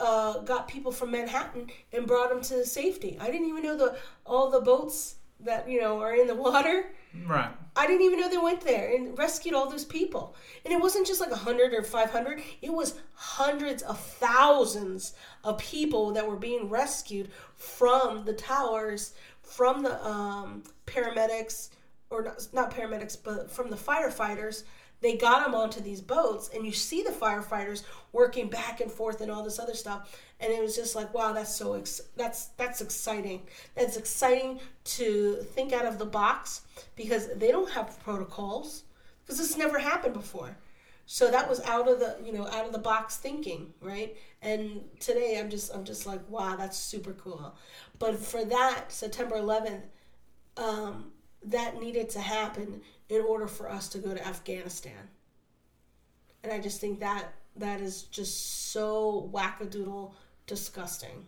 [0.00, 3.16] uh, got people from Manhattan and brought them to safety.
[3.20, 3.96] I didn't even know the
[4.26, 6.92] all the boats that you know are in the water.
[7.26, 7.50] Right.
[7.76, 10.34] I didn't even know they went there and rescued all those people.
[10.64, 12.42] And it wasn't just like a hundred or five hundred.
[12.60, 15.14] It was hundreds of thousands
[15.44, 21.68] of people that were being rescued from the towers, from the um, paramedics,
[22.10, 24.64] or not, not paramedics, but from the firefighters
[25.02, 27.82] they got them onto these boats and you see the firefighters
[28.12, 31.32] working back and forth and all this other stuff and it was just like wow
[31.32, 33.42] that's so ex- that's that's exciting.
[33.74, 36.62] That's exciting to think out of the box
[36.96, 38.84] because they don't have protocols
[39.24, 40.56] because this never happened before.
[41.06, 44.16] So that was out of the you know out of the box thinking right?
[44.40, 47.54] And today i'm just i'm just like wow that's super cool.
[47.98, 49.82] But for that september 11th
[50.56, 51.12] um,
[51.44, 52.82] that needed to happen
[53.12, 55.08] in order for us to go to Afghanistan.
[56.42, 60.12] And I just think that that is just so wackadoodle
[60.46, 61.26] disgusting.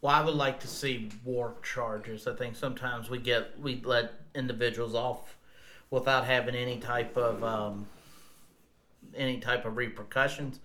[0.00, 2.28] Well, I would like to see war charges.
[2.28, 5.36] I think sometimes we get we let individuals off
[5.90, 7.86] without having any type of um,
[9.16, 10.60] any type of repercussions,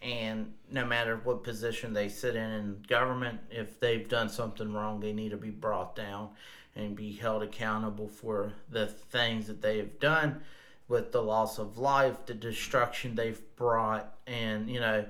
[0.00, 5.00] and no matter what position they sit in in government, if they've done something wrong,
[5.00, 6.30] they need to be brought down
[6.78, 10.40] and be held accountable for the things that they have done
[10.86, 15.04] with the loss of life, the destruction they've brought, and you know,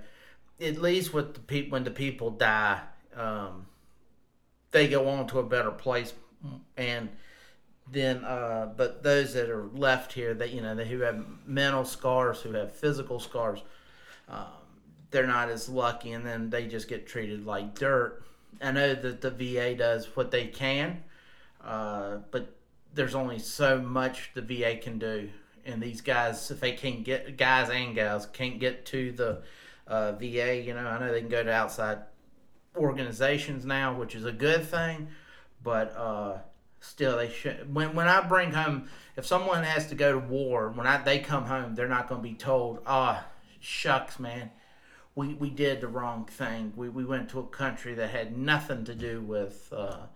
[0.61, 2.81] at least with the people when the people die,
[3.15, 3.67] um,
[4.73, 6.15] they go on to a better place,
[6.77, 7.11] and
[7.93, 11.85] then uh, but those that are left here, that you know, they, who have mental
[11.85, 13.63] scars, who have physical scars,
[14.29, 14.47] um,
[15.11, 18.25] they're not as lucky, and then they just get treated like dirt.
[18.61, 21.05] I know that the VA does what they can
[21.63, 22.55] uh, but
[22.95, 25.29] there's only so much the VA can do,
[25.65, 29.43] and these guys, if they can't get guys and gals can't get to the
[29.87, 31.99] uh, VA, you know, I know they can go to outside
[32.77, 35.09] organizations now, which is a good thing,
[35.63, 36.39] but uh,
[36.81, 37.75] still they should.
[37.75, 41.19] When when I bring home, if someone has to go to war, when I they
[41.19, 44.51] come home, they're not going to be told, "Ah, oh, shucks, man."
[45.15, 46.73] We, we did the wrong thing.
[46.77, 50.07] We, we went to a country that had nothing to do with uh,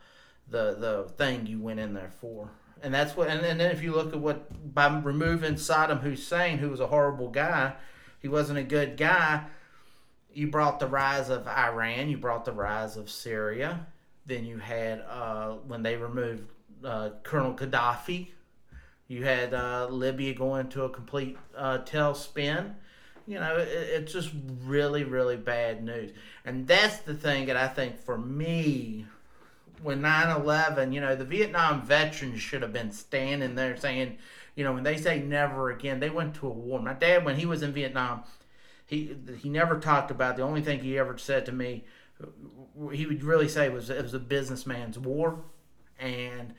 [0.52, 2.50] the the thing you went in there for.
[2.82, 3.28] And that's what.
[3.28, 6.86] And, and then if you look at what by removing Saddam Hussein, who was a
[6.86, 7.74] horrible guy,
[8.20, 9.44] he wasn't a good guy.
[10.32, 12.08] You brought the rise of Iran.
[12.08, 13.86] You brought the rise of Syria.
[14.26, 16.44] Then you had uh, when they removed
[16.84, 18.28] uh, Colonel Gaddafi.
[19.08, 22.74] You had uh, Libya going to a complete uh, tailspin.
[23.26, 24.30] You know, it, it's just
[24.64, 26.12] really, really bad news.
[26.44, 29.06] And that's the thing that I think for me
[29.82, 34.18] when 9-11 you know the vietnam veterans should have been standing there saying
[34.54, 37.36] you know when they say never again they went to a war my dad when
[37.36, 38.22] he was in vietnam
[38.86, 41.84] he he never talked about the only thing he ever said to me
[42.92, 45.42] he would really say was it was a businessman's war
[45.98, 46.54] and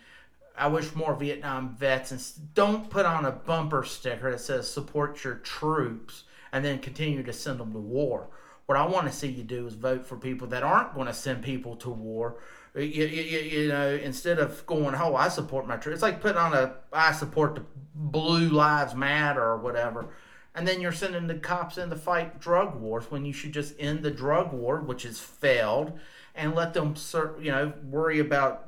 [0.56, 5.24] I wish more Vietnam vets and don't put on a bumper sticker that says support
[5.24, 8.28] your troops and then continue to send them to war.
[8.68, 11.14] What I want to see you do is vote for people that aren't going to
[11.14, 12.38] send people to war.
[12.76, 15.98] You, you, you know, instead of going, oh, I support my troops.
[15.98, 17.64] It's like putting on a, I support the
[17.94, 20.10] Blue Lives Matter or whatever.
[20.56, 23.76] And then you're sending the cops in to fight drug wars when you should just
[23.80, 26.00] end the drug war, which has failed,
[26.36, 26.96] and let them,
[27.40, 28.68] you know, worry about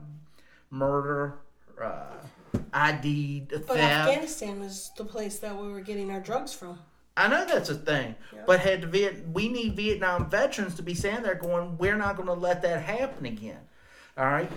[0.69, 1.39] murder,
[1.81, 2.05] uh,
[2.73, 3.67] ID theft.
[3.67, 6.79] But Afghanistan was the place that we were getting our drugs from.
[7.17, 8.43] I know that's a thing, yeah.
[8.45, 12.27] but had Viet, we need Vietnam veterans to be standing there going, "We're not going
[12.27, 13.59] to let that happen again."
[14.17, 14.51] All right.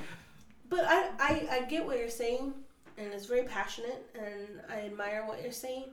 [0.69, 2.53] But I, I, I get what you're saying,
[2.97, 5.87] and it's very passionate, and I admire what you're saying,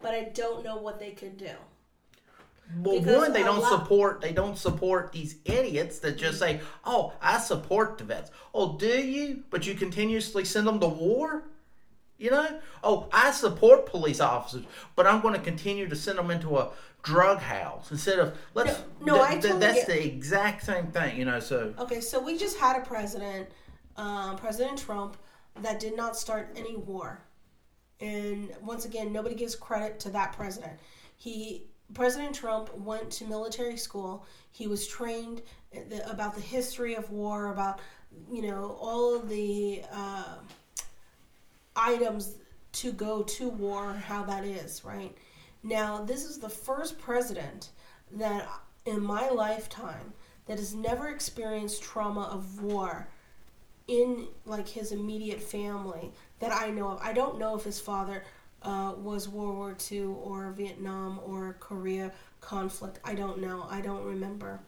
[0.00, 1.50] but I don't know what they could do.
[2.82, 4.20] Well, because one, they don't lot- support.
[4.20, 8.86] They don't support these idiots that just say, "Oh, I support the vets." Oh, do
[8.86, 9.42] you?
[9.50, 11.42] But you continuously send them to war.
[12.16, 16.30] You know, oh, I support police officers, but I'm going to continue to send them
[16.30, 16.70] into a
[17.02, 18.78] drug house instead of let's.
[19.00, 19.86] No, no th- I totally that's get...
[19.86, 21.18] the exact same thing.
[21.18, 23.48] You know, so okay, so we just had a president,
[23.96, 25.16] um, President Trump,
[25.62, 27.20] that did not start any war,
[28.00, 30.78] and once again, nobody gives credit to that president.
[31.16, 34.24] He President Trump went to military school.
[34.52, 35.42] He was trained
[36.10, 37.80] about the history of war, about
[38.30, 39.82] you know all of the.
[39.92, 40.34] Uh,
[41.76, 42.36] items
[42.72, 45.16] to go to war, how that is, right?
[45.62, 47.70] Now, this is the first president
[48.12, 48.48] that
[48.86, 50.14] in my lifetime
[50.46, 53.08] that has never experienced trauma of war
[53.86, 57.00] in like his immediate family that I know of.
[57.02, 58.24] I don't know if his father
[58.62, 63.00] uh, was World War II or Vietnam or Korea conflict.
[63.04, 63.66] I don't know.
[63.68, 64.60] I don't remember.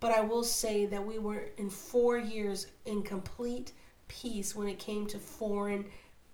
[0.00, 3.72] But I will say that we were in four years in complete
[4.08, 5.84] peace when it came to foreign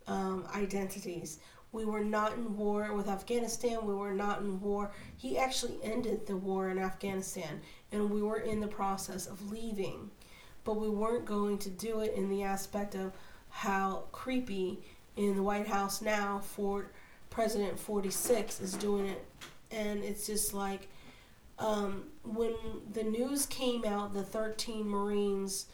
[0.07, 1.41] um, identities.
[1.77, 3.85] We were not in war with Afghanistan.
[3.85, 4.93] We were not in war.
[5.19, 7.61] He actually ended the war in Afghanistan,
[7.93, 10.11] and we were in the process of leaving.
[10.65, 13.13] But we weren't going to do it in the aspect of
[13.51, 14.79] how creepy
[15.17, 16.93] in the White House now for
[17.29, 19.27] President 46 is doing it.
[19.71, 20.89] And it's just like
[21.59, 22.55] um, when
[22.95, 25.67] the news came out, the 13 Marines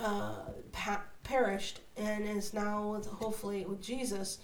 [0.00, 0.36] uh,
[0.72, 4.38] pa- perished and is now with hopefully with Jesus,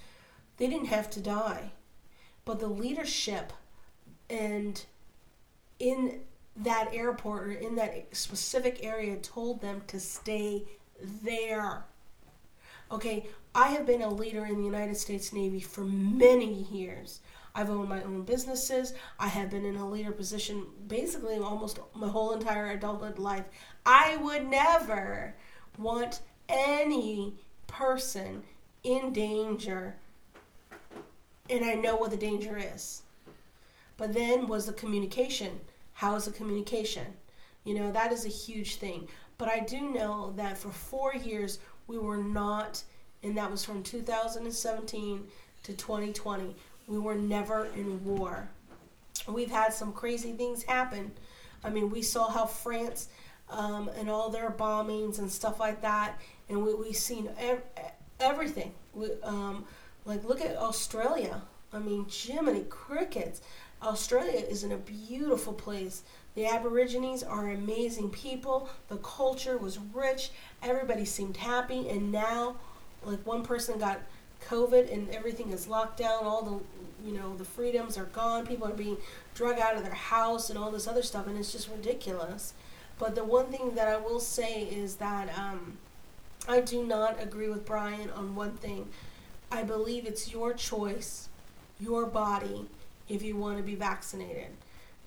[0.60, 1.72] they didn't have to die.
[2.44, 3.52] But the leadership
[4.28, 4.84] and
[5.78, 6.20] in
[6.54, 10.64] that airport or in that specific area told them to stay
[11.22, 11.84] there.
[12.92, 17.20] Okay, I have been a leader in the United States Navy for many years.
[17.54, 18.92] I've owned my own businesses.
[19.18, 23.46] I have been in a leader position basically almost my whole entire adulthood life.
[23.86, 25.34] I would never
[25.78, 27.36] want any
[27.66, 28.42] person
[28.82, 29.96] in danger.
[31.50, 33.02] And I know what the danger is.
[33.96, 35.60] But then was the communication.
[35.94, 37.06] How is the communication?
[37.64, 39.08] You know, that is a huge thing.
[39.36, 42.82] But I do know that for four years, we were not,
[43.22, 45.26] and that was from 2017
[45.64, 46.54] to 2020,
[46.86, 48.48] we were never in war.
[49.28, 51.10] We've had some crazy things happen.
[51.62, 53.08] I mean, we saw how France
[53.50, 57.62] um, and all their bombings and stuff like that, and we, we've seen ev-
[58.18, 58.72] everything.
[58.94, 59.64] We, um,
[60.04, 61.42] like, look at Australia.
[61.72, 63.40] I mean, Jiminy Crickets.
[63.82, 66.02] Australia is in a beautiful place.
[66.34, 68.68] The Aborigines are amazing people.
[68.88, 70.30] The culture was rich.
[70.62, 71.88] Everybody seemed happy.
[71.88, 72.56] And now,
[73.04, 74.00] like, one person got
[74.48, 76.24] COVID and everything is locked down.
[76.24, 78.46] All the, you know, the freedoms are gone.
[78.46, 78.96] People are being
[79.34, 81.26] drug out of their house and all this other stuff.
[81.26, 82.54] And it's just ridiculous.
[82.98, 85.78] But the one thing that I will say is that um,
[86.46, 88.88] I do not agree with Brian on one thing.
[89.50, 91.28] I believe it's your choice,
[91.80, 92.66] your body,
[93.08, 94.48] if you want to be vaccinated.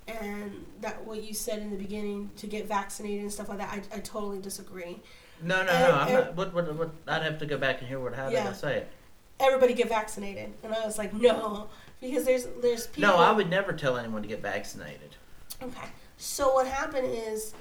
[0.08, 3.70] And that what you said in the beginning to get vaccinated and stuff like that,
[3.72, 5.00] I, I totally disagree.
[5.42, 6.00] No, no, and, no.
[6.00, 8.44] I'm not, what, what, what, I'd have to go back and hear what how yeah,
[8.44, 8.92] did I say it.
[9.40, 11.68] Everybody get vaccinated, and I was like, no,
[12.00, 13.10] because there's there's people.
[13.10, 15.16] No, I would never tell anyone to get vaccinated.
[15.62, 15.88] Okay,
[16.18, 17.54] so what happened is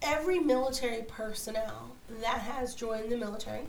[0.00, 3.66] every military personnel that has joined the military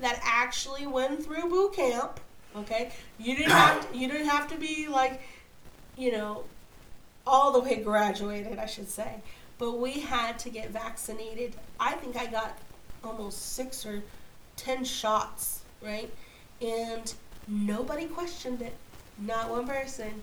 [0.00, 2.20] that actually went through boot camp.
[2.56, 5.20] Okay, you didn't have to, you didn't have to be like,
[5.96, 6.44] you know,
[7.26, 9.20] all the way graduated, I should say.
[9.58, 11.54] But we had to get vaccinated.
[11.78, 12.58] I think I got
[13.04, 14.02] almost six or
[14.56, 16.10] ten shots, right?
[16.60, 17.12] And
[17.46, 18.74] nobody questioned it.
[19.18, 20.22] Not one person.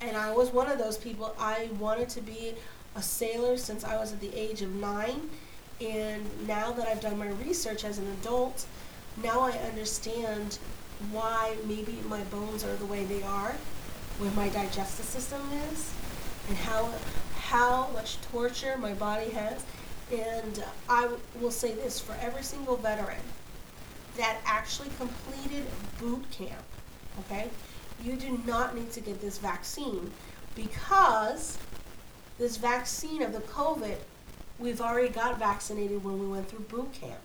[0.00, 1.34] And I was one of those people.
[1.38, 2.54] I wanted to be
[2.96, 5.28] a sailor since I was at the age of nine.
[5.80, 8.64] And now that I've done my research as an adult,
[9.20, 10.58] now I understand
[11.10, 13.54] why maybe my bones are the way they are,
[14.18, 15.42] where my digestive system
[15.72, 15.92] is,
[16.48, 16.90] and how
[17.36, 19.64] how much torture my body has.
[20.10, 21.08] And I
[21.40, 23.20] will say this for every single veteran
[24.16, 25.64] that actually completed
[25.98, 26.62] boot camp,
[27.20, 27.48] okay?
[28.02, 30.10] You do not need to get this vaccine
[30.54, 31.58] because
[32.38, 33.96] this vaccine of the COVID,
[34.58, 37.20] we've already got vaccinated when we went through boot camp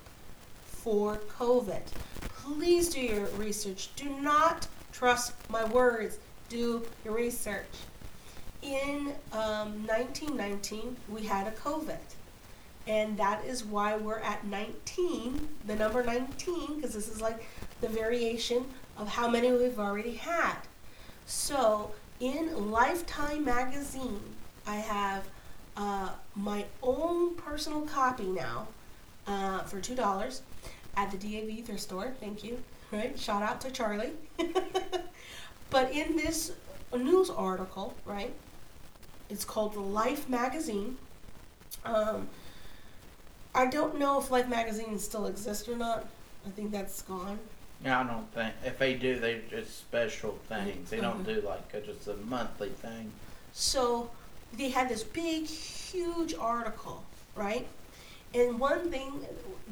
[0.87, 1.81] for COVID.
[2.21, 3.89] Please do your research.
[3.97, 6.17] Do not trust my words.
[6.47, 7.65] Do your research.
[8.61, 11.97] In um, 1919, we had a COVID.
[12.87, 17.45] And that is why we're at 19, the number 19, because this is like
[17.81, 18.63] the variation
[18.95, 20.55] of how many we've already had.
[21.25, 24.21] So in Lifetime magazine,
[24.65, 25.27] I have
[25.75, 28.69] uh, my own personal copy now
[29.27, 30.43] uh, for two dollars
[30.97, 32.11] at the DAV thrift store.
[32.19, 32.61] Thank you.
[32.91, 34.11] Right, shout out to Charlie.
[35.69, 36.51] but in this
[36.95, 38.33] news article, right,
[39.29, 40.97] it's called Life Magazine.
[41.85, 42.27] Um,
[43.53, 46.07] I don't know if Life Magazine still exists or not.
[46.45, 47.39] I think that's gone.
[47.83, 50.89] Yeah, I don't think if they do, they just special things.
[50.89, 51.35] They don't Mhm.
[51.35, 53.11] do like a, just a monthly thing.
[53.53, 54.09] So
[54.53, 57.03] they had this big, huge article,
[57.35, 57.67] right?
[58.33, 59.25] And one thing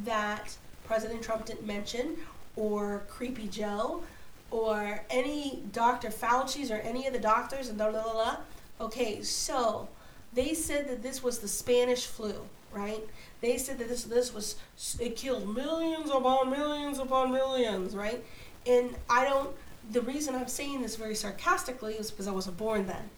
[0.03, 0.55] that
[0.86, 2.17] President Trump didn't mention,
[2.55, 4.03] or Creepy Joe,
[4.51, 6.09] or any Dr.
[6.09, 8.38] Fauci's, or any of the doctors, and blah, blah, blah, blah.
[8.79, 9.88] Okay, so
[10.33, 12.36] they said that this was the Spanish flu,
[12.73, 13.01] right?
[13.41, 14.55] They said that this this was
[14.99, 18.23] it killed millions upon millions upon millions, right?
[18.65, 19.55] And I don't.
[19.91, 23.09] The reason I'm saying this very sarcastically is because I wasn't born then.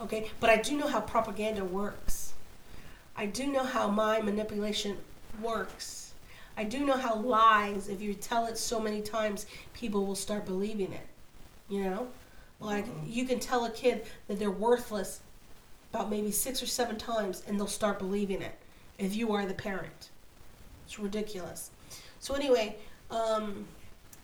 [0.00, 2.34] Okay, but I do know how propaganda works.
[3.16, 4.98] I do know how my manipulation
[5.42, 6.05] works.
[6.56, 10.46] I do know how lies, if you tell it so many times, people will start
[10.46, 11.06] believing it.
[11.68, 12.08] You know?
[12.60, 15.20] Like, you can tell a kid that they're worthless
[15.92, 18.58] about maybe six or seven times, and they'll start believing it
[18.98, 20.10] if you are the parent.
[20.86, 21.70] It's ridiculous.
[22.20, 22.76] So, anyway,
[23.10, 23.66] um,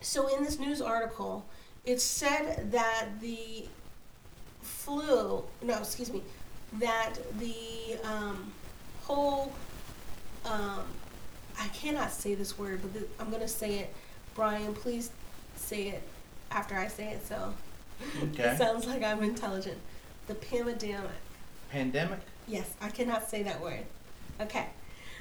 [0.01, 1.45] so in this news article,
[1.85, 3.66] it said that the
[4.62, 6.22] flu, no, excuse me,
[6.78, 8.53] that the um,
[9.03, 9.53] whole,
[10.45, 10.85] um,
[11.59, 13.95] I cannot say this word, but th- I'm going to say it.
[14.35, 15.11] Brian, please
[15.57, 16.03] say it
[16.51, 17.53] after I say it so
[18.23, 18.43] Okay.
[18.45, 19.79] it sounds like I'm intelligent.
[20.27, 21.11] The pandemic.
[21.71, 22.21] Pandemic.
[22.49, 23.85] Yes, I cannot say that word.
[24.41, 24.67] Okay.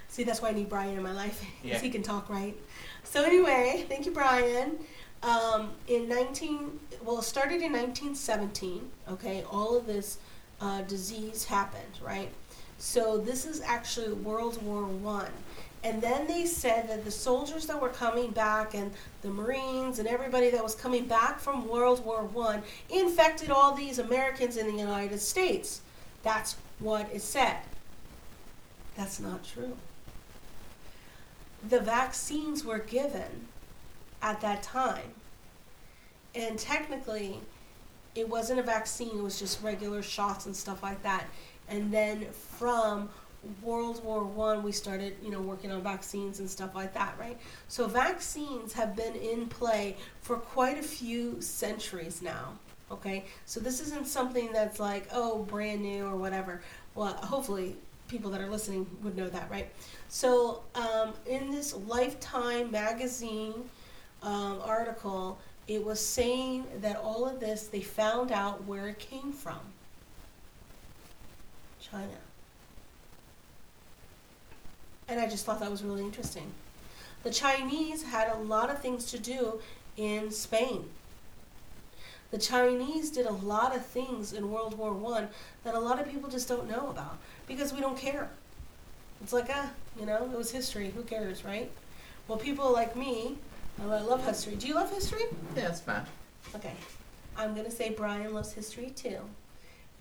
[0.09, 1.43] See, that's why I need Brian in my life.
[1.63, 1.69] Yeah.
[1.69, 2.55] Because he can talk right.
[3.03, 4.77] So, anyway, thank you, Brian.
[5.23, 9.43] Um, in 19, well, it started in 1917, okay?
[9.51, 10.17] All of this
[10.59, 12.29] uh, disease happened, right?
[12.79, 15.31] So, this is actually World War One.
[15.83, 18.91] And then they said that the soldiers that were coming back and
[19.23, 23.97] the Marines and everybody that was coming back from World War One infected all these
[23.97, 25.81] Americans in the United States.
[26.21, 27.57] That's what it said.
[28.95, 29.75] That's not true.
[31.67, 33.47] The vaccines were given
[34.21, 35.13] at that time.
[36.35, 37.39] And technically,
[38.15, 41.25] it wasn't a vaccine, it was just regular shots and stuff like that.
[41.69, 43.09] And then from
[43.61, 47.37] World War One, we started, you know, working on vaccines and stuff like that, right?
[47.67, 52.53] So vaccines have been in play for quite a few centuries now.
[52.91, 56.61] Okay, so this isn't something that's like, oh, brand new or whatever.
[56.93, 57.77] Well, hopefully,
[58.09, 59.71] people that are listening would know that, right?
[60.09, 63.53] So, um, in this Lifetime magazine
[64.21, 69.31] um, article, it was saying that all of this, they found out where it came
[69.31, 69.59] from
[71.79, 72.07] China.
[75.11, 76.53] And I just thought that was really interesting.
[77.23, 79.59] The Chinese had a lot of things to do
[79.97, 80.85] in Spain.
[82.31, 85.27] The Chinese did a lot of things in World War One
[85.65, 88.29] that a lot of people just don't know about because we don't care.
[89.21, 89.69] It's like, ah,
[89.99, 90.91] you know, it was history.
[90.95, 91.69] Who cares, right?
[92.29, 93.35] Well, people like me,
[93.81, 94.55] I love history.
[94.55, 95.23] Do you love history?
[95.57, 96.05] Yeah, that's fine.
[96.55, 96.73] Okay.
[97.35, 99.17] I'm going to say Brian loves history too.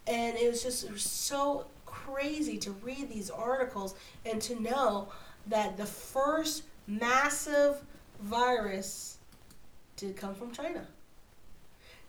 [0.06, 1.66] And it was just so
[2.11, 5.09] crazy to read these articles and to know
[5.47, 7.81] that the first massive
[8.20, 9.19] virus
[9.97, 10.87] did come from China.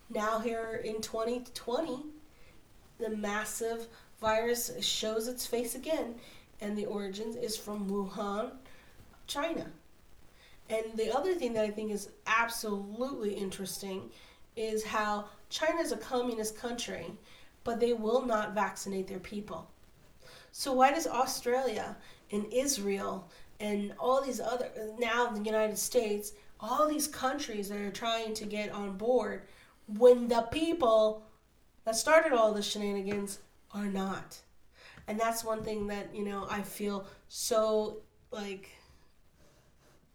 [0.10, 2.04] Now, here in 2020,
[3.00, 3.88] the massive
[4.20, 6.16] virus shows its face again,
[6.60, 8.52] and the origins is from Wuhan,
[9.26, 9.68] China.
[10.70, 14.10] And the other thing that I think is absolutely interesting
[14.56, 17.06] is how China is a communist country,
[17.64, 19.71] but they will not vaccinate their people.
[20.52, 21.98] So why does Australia
[22.32, 23.30] and Israel
[23.60, 24.70] and all these other
[25.00, 29.44] now the United States, all these countries that are trying to get on board
[29.88, 31.24] when the people
[31.86, 33.40] that started all the shenanigans
[33.74, 34.40] are not.
[35.08, 37.98] And that's one thing that, you know, I feel so
[38.32, 38.70] like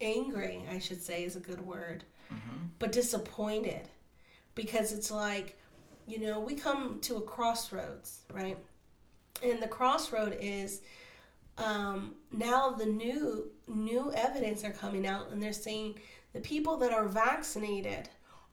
[0.00, 2.66] angry, I should say is a good word, mm-hmm.
[2.78, 3.88] but disappointed
[4.54, 5.58] because it's like,
[6.06, 8.56] you know, we come to a crossroads, right?
[9.42, 10.82] And the crossroad is
[11.58, 15.98] um, now the new new evidence are coming out, and they're saying
[16.32, 18.08] the people that are vaccinated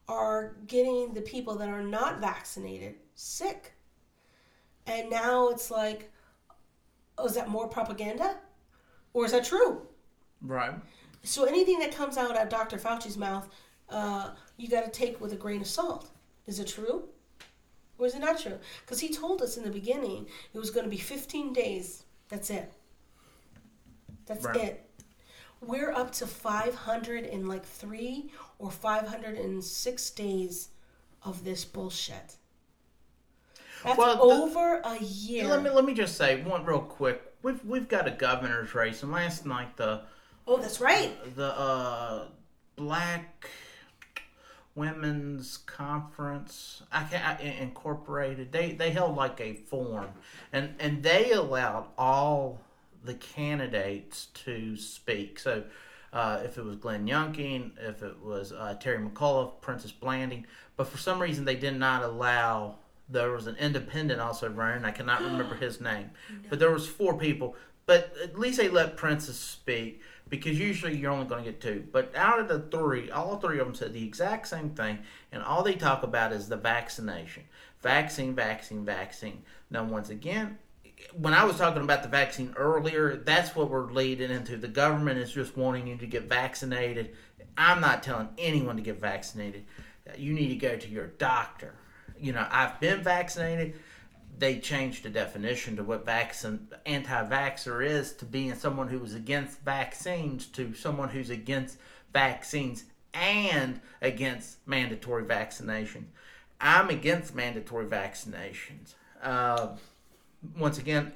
[0.08, 3.72] are getting the people that are not vaccinated sick.
[4.86, 6.12] And now it's like,
[7.16, 8.36] oh, is that more propaganda,
[9.12, 9.82] or is that true?
[10.42, 10.74] Right.
[11.22, 12.76] So anything that comes out of Dr.
[12.76, 13.48] Fauci's mouth,
[13.88, 16.10] uh, you got to take with a grain of salt.
[16.46, 17.08] Is it true?
[17.98, 18.58] Or is it not true?
[18.80, 22.04] Because he told us in the beginning it was going to be 15 days.
[22.28, 22.72] That's it.
[24.26, 24.56] That's Right.
[24.56, 24.90] it.
[25.60, 30.68] We're up to 500 in like three or 506 days
[31.22, 32.36] of this bullshit.
[33.82, 35.46] That's Well, the- over a year.
[35.48, 37.22] Let me let me just say one real quick.
[37.42, 40.02] We've we've got a governor's race, and last night the
[40.46, 41.12] oh, that's right.
[41.36, 42.28] the uh,
[42.76, 43.48] Black
[44.74, 48.52] Women's Conference I can, I, Incorporated.
[48.52, 50.10] They they held like a forum,
[50.52, 52.60] and and they allowed all
[53.04, 55.38] the candidates to speak.
[55.38, 55.64] So.
[56.12, 60.46] Uh, if it was Glenn Youngkin, if it was uh, Terry McAuliffe, Princess Blanding,
[60.76, 62.76] but for some reason they did not allow.
[63.08, 64.84] There was an independent also running.
[64.84, 66.12] I cannot remember his name,
[66.48, 67.56] but there was four people.
[67.86, 71.84] But at least they let Princess speak because usually you're only going to get two.
[71.92, 74.98] But out of the three, all three of them said the exact same thing,
[75.32, 77.44] and all they talk about is the vaccination,
[77.82, 79.42] vaccine, vaccine, vaccine.
[79.70, 80.58] Now, once again,
[81.12, 84.56] when I was talking about the vaccine earlier, that's what we're leading into.
[84.56, 87.14] The government is just wanting you to get vaccinated.
[87.56, 89.64] I'm not telling anyone to get vaccinated.
[90.16, 91.74] You need to go to your doctor.
[92.18, 93.74] You know, I've been vaccinated.
[94.36, 99.60] They changed the definition to what vaccine anti-vaxxer is to being someone who was against
[99.60, 101.78] vaccines to someone who's against
[102.12, 106.08] vaccines and against mandatory vaccination.
[106.60, 108.94] I'm against mandatory vaccinations.
[109.22, 109.76] Uh,
[110.58, 111.12] once again,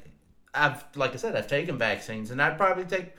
[0.55, 3.15] I've like I said, I've taken vaccines, and I'd probably take.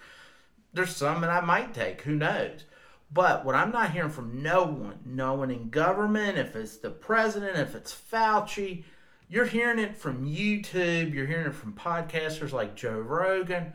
[0.73, 2.01] There's some that I might take.
[2.01, 2.63] Who knows?
[3.11, 6.91] But what I'm not hearing from no one, no one in government, if it's the
[6.91, 8.83] president, if it's Fauci,
[9.29, 11.13] you're hearing it from YouTube.
[11.13, 13.73] You're hearing it from podcasters like Joe Rogan.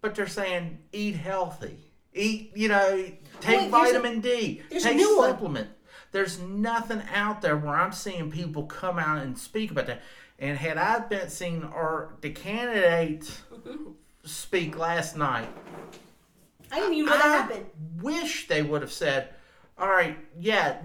[0.00, 1.78] But they're saying eat healthy,
[2.12, 2.50] eat.
[2.56, 3.04] You know,
[3.40, 5.30] take Wait, vitamin D, a take new one.
[5.30, 5.68] supplement.
[6.10, 10.02] There's nothing out there where I'm seeing people come out and speak about that.
[10.38, 13.40] And had I been seeing or the candidates
[14.24, 15.48] speak last night,
[16.72, 17.66] I didn't even know that I happened.
[18.00, 19.28] wish they would have said,
[19.78, 20.78] "All right, yeah,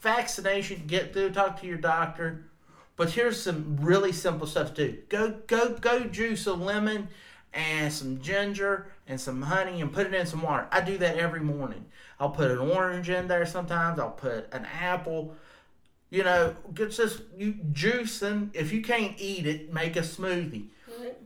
[0.00, 0.82] vaccination.
[0.86, 2.49] Get through, talk to your doctor."
[3.00, 4.98] But here's some really simple stuff to do.
[5.08, 6.04] Go, go, go!
[6.04, 7.08] Juice a lemon
[7.54, 10.68] and some ginger and some honey and put it in some water.
[10.70, 11.86] I do that every morning.
[12.18, 13.98] I'll put an orange in there sometimes.
[13.98, 15.34] I'll put an apple.
[16.10, 20.66] You know, get just you juice and if you can't eat it, make a smoothie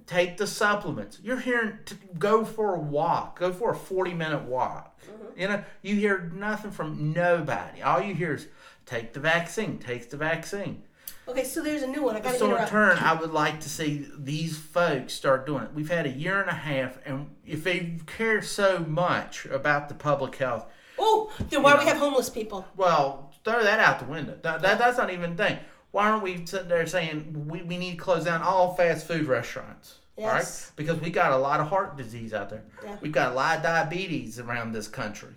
[0.06, 1.18] take the supplements.
[1.24, 5.00] You're hearing to go for a walk, go for a 40 minute walk.
[5.02, 5.40] Mm-hmm.
[5.40, 7.82] You know, you hear nothing from nobody.
[7.82, 8.46] All you hear is
[8.86, 10.84] take the vaccine, take the vaccine.
[11.26, 12.16] Okay, so there's a new one.
[12.16, 15.72] I gotta So in turn, I would like to see these folks start doing it.
[15.74, 19.94] We've had a year and a half, and if they care so much about the
[19.94, 20.66] public health,
[20.98, 22.66] Oh, then why do we have homeless people?
[22.76, 24.38] well, throw that out the window.
[24.42, 25.58] That, that, that's not even a thing.
[25.90, 29.26] Why aren't we sitting there saying we, we need to close down all fast food
[29.26, 29.96] restaurants?
[30.16, 32.62] All right, because we got a lot of heart disease out there.
[32.84, 32.96] Yeah.
[33.00, 35.34] We've got a lot of diabetes around this country.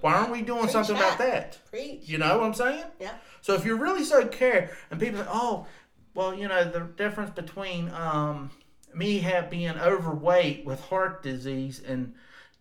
[0.00, 1.52] Why aren't we doing Preach something about that.
[1.52, 1.70] that?
[1.70, 2.06] Preach.
[2.06, 2.84] You know what I'm saying?
[3.00, 3.14] Yeah.
[3.40, 5.66] So if you really so care, and people say, "Oh,
[6.14, 8.50] well, you know, the difference between um,
[8.94, 12.12] me have being overweight with heart disease and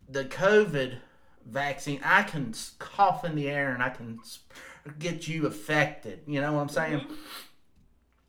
[0.08, 1.00] the COVID
[1.46, 4.20] vaccine, I can cough in the air and I can
[5.00, 7.06] get you affected." You know what I'm saying?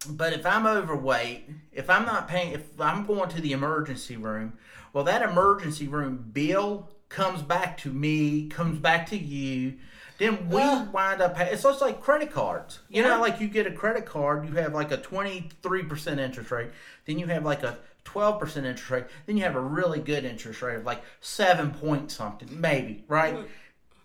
[0.07, 4.53] But if I'm overweight, if I'm not paying, if I'm going to the emergency room,
[4.93, 9.75] well, that emergency room bill comes back to me, comes back to you.
[10.19, 10.93] Then we Ugh.
[10.93, 11.39] wind up.
[11.41, 12.81] It's just like credit cards.
[12.89, 13.09] You Yeah.
[13.09, 16.71] know, like you get a credit card, you have like a 23% interest rate.
[17.05, 19.05] Then you have like a 12% interest rate.
[19.27, 23.37] Then you have a really good interest rate of like seven point something, maybe, right?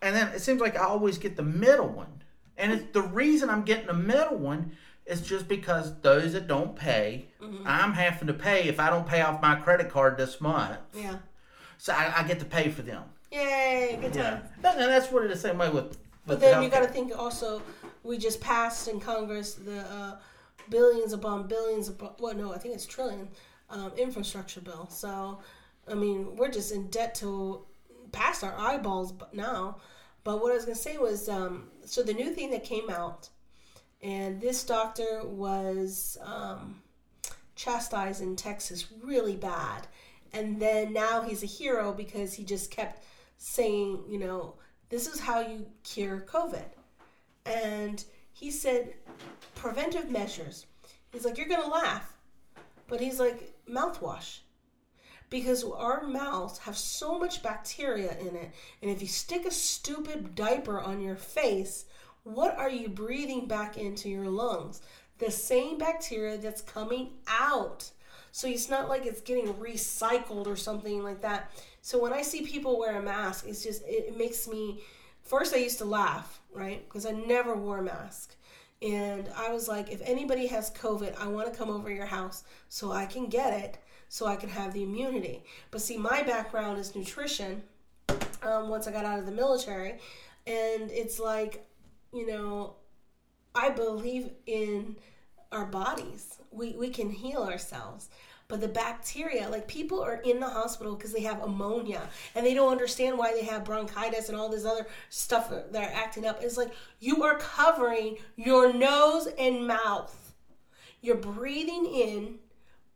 [0.02, 2.22] And then it seems like I always get the middle one.
[2.58, 6.76] And it's, the reason I'm getting the middle one is just because those that don't
[6.76, 7.28] pay,
[7.66, 10.78] I'm having to pay if I don't pay off my credit card this month.
[10.94, 11.18] Yeah.
[11.78, 13.04] So I, I get to pay for them.
[13.32, 14.44] Yay, good Yeah, time.
[14.64, 15.98] and that's what it is the same way with.
[16.26, 17.62] But then the you got to think also,
[18.04, 20.16] we just passed in Congress the uh,
[20.70, 23.28] billions upon billions upon, well, no, I think it's trillion
[23.70, 24.88] um, infrastructure bill.
[24.90, 25.40] So,
[25.90, 27.66] I mean, we're just in debt to
[28.12, 29.78] past our eyeballs now.
[30.24, 32.90] But what I was going to say was um, so the new thing that came
[32.90, 33.28] out,
[34.04, 36.82] and this doctor was um,
[37.56, 39.88] chastised in Texas really bad.
[40.34, 43.06] And then now he's a hero because he just kept
[43.38, 44.56] saying, you know,
[44.90, 46.66] this is how you cure COVID.
[47.46, 48.04] And
[48.34, 48.94] he said,
[49.56, 50.66] preventive measures.
[51.14, 52.14] He's like, you're going to laugh.
[52.88, 54.40] But he's like, mouthwash.
[55.30, 58.52] Because our mouths have so much bacteria in it.
[58.82, 61.86] And if you stick a stupid diaper on your face,
[62.24, 64.82] what are you breathing back into your lungs?
[65.20, 67.90] The same bacteria that's coming out.
[68.32, 71.52] So it's not like it's getting recycled or something like that.
[71.82, 74.82] So when I see people wear a mask, it's just, it, makes me,
[75.22, 76.84] first I used to laugh, right?
[76.88, 78.36] Because I never wore a mask.
[78.82, 82.44] And I was like, if anybody has COVID, I want to come over your house
[82.70, 83.78] so I can get it,
[84.10, 85.44] so I can have the immunity.
[85.72, 87.64] But see, my background is nutrition
[88.42, 90.00] um, once I got out of the military.
[90.48, 91.66] And it's like,
[92.14, 92.76] you know,
[93.56, 94.96] I believe in
[95.52, 96.38] our bodies.
[96.52, 98.10] We, we can heal ourselves.
[98.48, 102.54] But the bacteria, like people are in the hospital because they have ammonia and they
[102.54, 106.40] don't understand why they have bronchitis and all this other stuff that are acting up.
[106.42, 110.36] It's like you are covering your nose and mouth.
[111.02, 112.36] You're breathing in.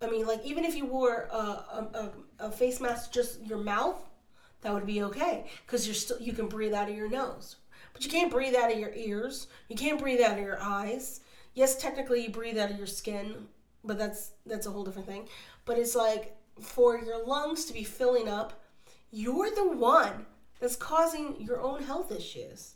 [0.01, 3.99] I mean, like even if you wore a, a, a, face mask, just your mouth,
[4.61, 7.55] that would be okay because you're still you can breathe out of your nose,
[7.97, 9.47] but you can't breathe out of your ears.
[9.69, 11.21] You can't breathe out of your eyes.
[11.55, 13.47] Yes, technically you breathe out of your skin,
[13.83, 15.27] but that's that's a whole different thing.
[15.65, 18.61] But it's like for your lungs to be filling up,
[19.09, 20.27] you're the one
[20.59, 22.75] that's causing your own health issues.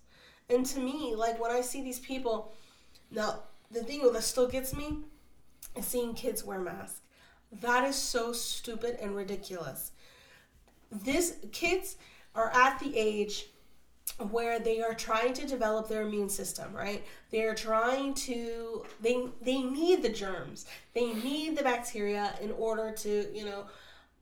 [0.50, 2.56] And to me, like when I see these people,
[3.12, 5.04] now the thing that still gets me
[5.76, 7.02] is seeing kids wear masks.
[7.62, 9.92] That is so stupid and ridiculous.
[10.92, 11.98] This kids
[12.34, 13.51] are at the age
[14.30, 17.04] where they are trying to develop their immune system, right?
[17.32, 20.66] They are trying to they they need the germs.
[20.94, 23.66] They need the bacteria in order to, you know,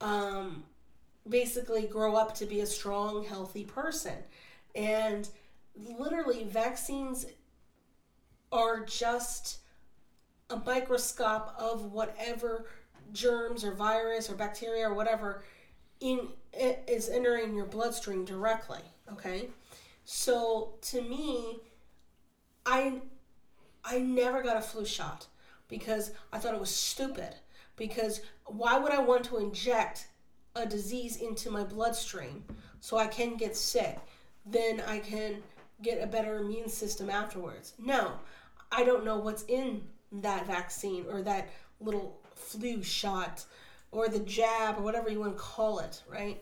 [0.02, 0.64] um
[1.28, 4.16] basically grow up to be a strong, healthy person.
[4.76, 5.30] And
[5.76, 7.26] literally vaccines
[8.52, 9.60] are just
[10.50, 12.66] a microscope of whatever
[13.14, 15.44] germs or virus or bacteria or whatever
[16.00, 18.80] in is entering your bloodstream directly
[19.12, 19.50] okay
[20.11, 21.60] so to me
[22.65, 22.94] i
[23.86, 25.27] i never got a flu shot
[25.68, 27.36] because i thought it was stupid.
[27.76, 30.07] Because why would i want to inject
[30.56, 32.44] a disease into my bloodstream
[32.80, 33.99] so i can get sick?
[34.48, 35.44] Then i can
[35.84, 37.73] get a better immune system afterwards.
[37.77, 38.14] No
[38.72, 41.49] i don't know what's in that vaccine or that
[41.80, 43.45] little flu shot
[43.91, 46.41] or the jab or whatever you want to call it, right?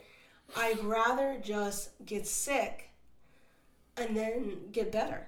[0.55, 2.86] I'd rather just get sick
[3.97, 5.27] and then get better.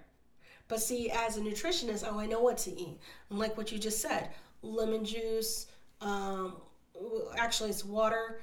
[0.68, 3.00] But see, as a nutritionist, oh, I know what to eat.
[3.30, 4.30] And like what you just said,
[4.62, 5.68] lemon juice,
[6.02, 6.58] um,
[7.36, 8.42] actually, it's water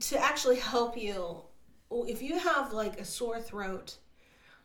[0.00, 1.42] to actually help you.
[1.90, 3.96] If you have like a sore throat,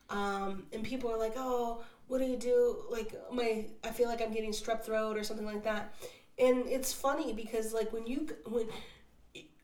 [0.09, 2.77] um, and people are like, oh, what do you do?
[2.89, 5.93] Like my, I feel like I'm getting strep throat or something like that.
[6.37, 8.67] And it's funny because like when you when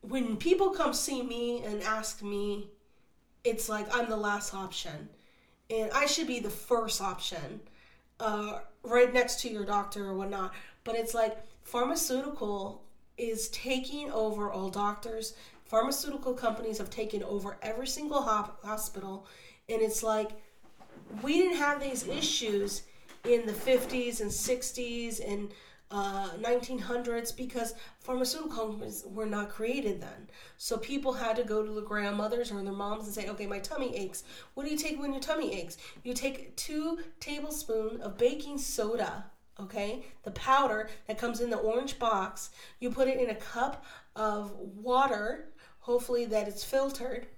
[0.02, 2.70] when people come see me and ask me,
[3.46, 5.08] it's like I'm the last option,
[5.70, 7.60] and I should be the first option,
[8.20, 10.52] uh, right next to your doctor or whatnot.
[10.84, 12.82] But it's like pharmaceutical
[13.16, 15.34] is taking over all doctors.
[15.64, 19.26] Pharmaceutical companies have taken over every single hospital,
[19.68, 20.30] and it's like
[21.22, 22.82] we didn't have these issues
[23.24, 25.50] in the 50s and 60s and
[25.90, 30.28] uh, 1900s because pharmaceutical companies were not created then.
[30.56, 33.60] So people had to go to the grandmothers or their moms and say, okay, my
[33.60, 34.24] tummy aches.
[34.54, 35.76] What do you take when your tummy aches?
[36.02, 39.26] You take two tablespoons of baking soda,
[39.60, 42.50] okay, the powder that comes in the orange box.
[42.80, 43.84] You put it in a cup
[44.16, 45.50] of water,
[45.80, 47.28] hopefully that it's filtered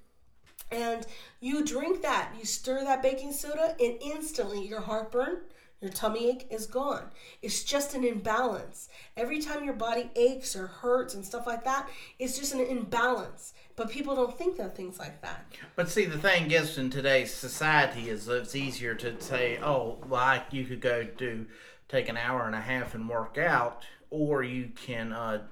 [0.71, 1.07] and
[1.41, 5.39] you drink that, you stir that baking soda, and instantly your heartburn,
[5.81, 7.05] your tummy ache is gone.
[7.41, 8.89] It's just an imbalance.
[9.17, 11.89] Every time your body aches or hurts and stuff like that,
[12.19, 13.55] it's just an imbalance.
[13.77, 15.47] But people don't think of things like that.
[15.77, 20.53] But see, the thing is, in today's society, is it's easier to say, oh, like
[20.53, 21.47] you could go do
[21.89, 25.43] take an hour and a half and work out, or you can uh,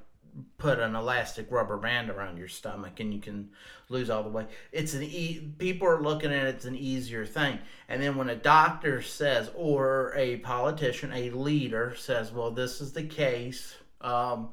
[0.58, 3.50] put an elastic rubber band around your stomach and you can
[3.88, 4.46] lose all the weight.
[4.72, 7.58] It's an e- people are looking at it as an easier thing.
[7.88, 12.92] And then when a doctor says or a politician, a leader says, "Well, this is
[12.92, 13.76] the case.
[14.00, 14.50] Um,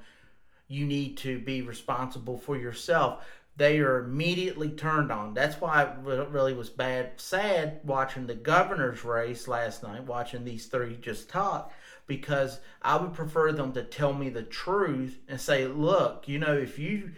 [0.67, 5.35] you need to be responsible for yourself." They are immediately turned on.
[5.35, 10.65] That's why it really was bad, sad watching the governor's race last night, watching these
[10.65, 11.71] three just talk
[12.07, 16.57] because I would prefer them to tell me the truth and say, look, you know,
[16.57, 17.11] if you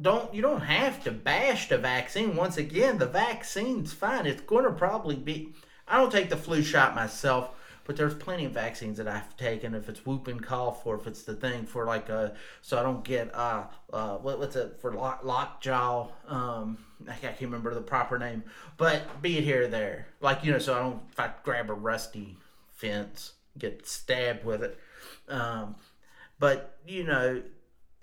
[0.00, 2.36] don't you don't have to bash the vaccine.
[2.36, 4.26] Once again, the vaccine's fine.
[4.26, 5.54] It's going to probably be
[5.86, 7.50] I don't take the flu shot myself,
[7.84, 9.74] but there's plenty of vaccines that I've taken.
[9.74, 13.04] If it's whooping cough or if it's the thing for like a, so I don't
[13.04, 16.08] get uh, uh what, what's it for lock, lockjaw.
[16.26, 16.78] Um,
[17.08, 18.44] I can't remember the proper name,
[18.76, 20.08] but be it here or there.
[20.20, 22.36] Like you know, so I don't if I grab a rusty
[22.72, 24.78] fence get stabbed with it.
[25.28, 25.76] Um,
[26.38, 27.42] but you know,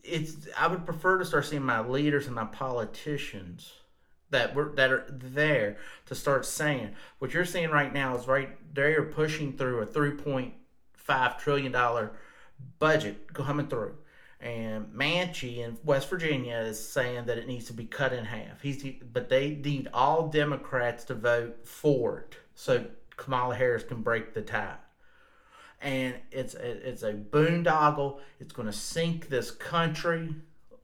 [0.03, 3.71] it's I would prefer to start seeing my leaders and my politicians
[4.31, 8.49] that were that are there to start saying what you're seeing right now is right
[8.73, 12.13] they are pushing through a 3.5 trillion dollar
[12.79, 13.95] budget coming through
[14.39, 18.59] and Manchin in West Virginia is saying that it needs to be cut in half.
[18.59, 18.83] He's
[19.13, 22.85] but they need all Democrats to vote for it so
[23.17, 24.77] Kamala Harris can break the tie
[25.81, 28.19] and it's a, it's a boondoggle.
[28.39, 30.35] It's going to sink this country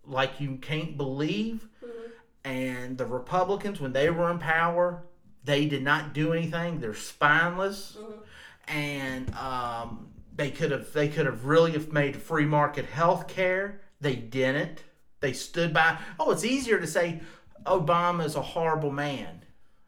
[0.05, 1.67] like you can't believe.
[1.83, 2.11] Mm-hmm.
[2.45, 5.03] And the Republicans, when they were in power,
[5.43, 6.79] they did not do anything.
[6.79, 8.75] They're spineless, mm-hmm.
[8.75, 13.81] and um, they could have they could have really have made free market health care.
[14.01, 14.83] They didn't.
[15.19, 15.97] They stood by.
[16.19, 17.21] Oh, it's easier to say
[17.65, 19.43] Obama is a horrible man.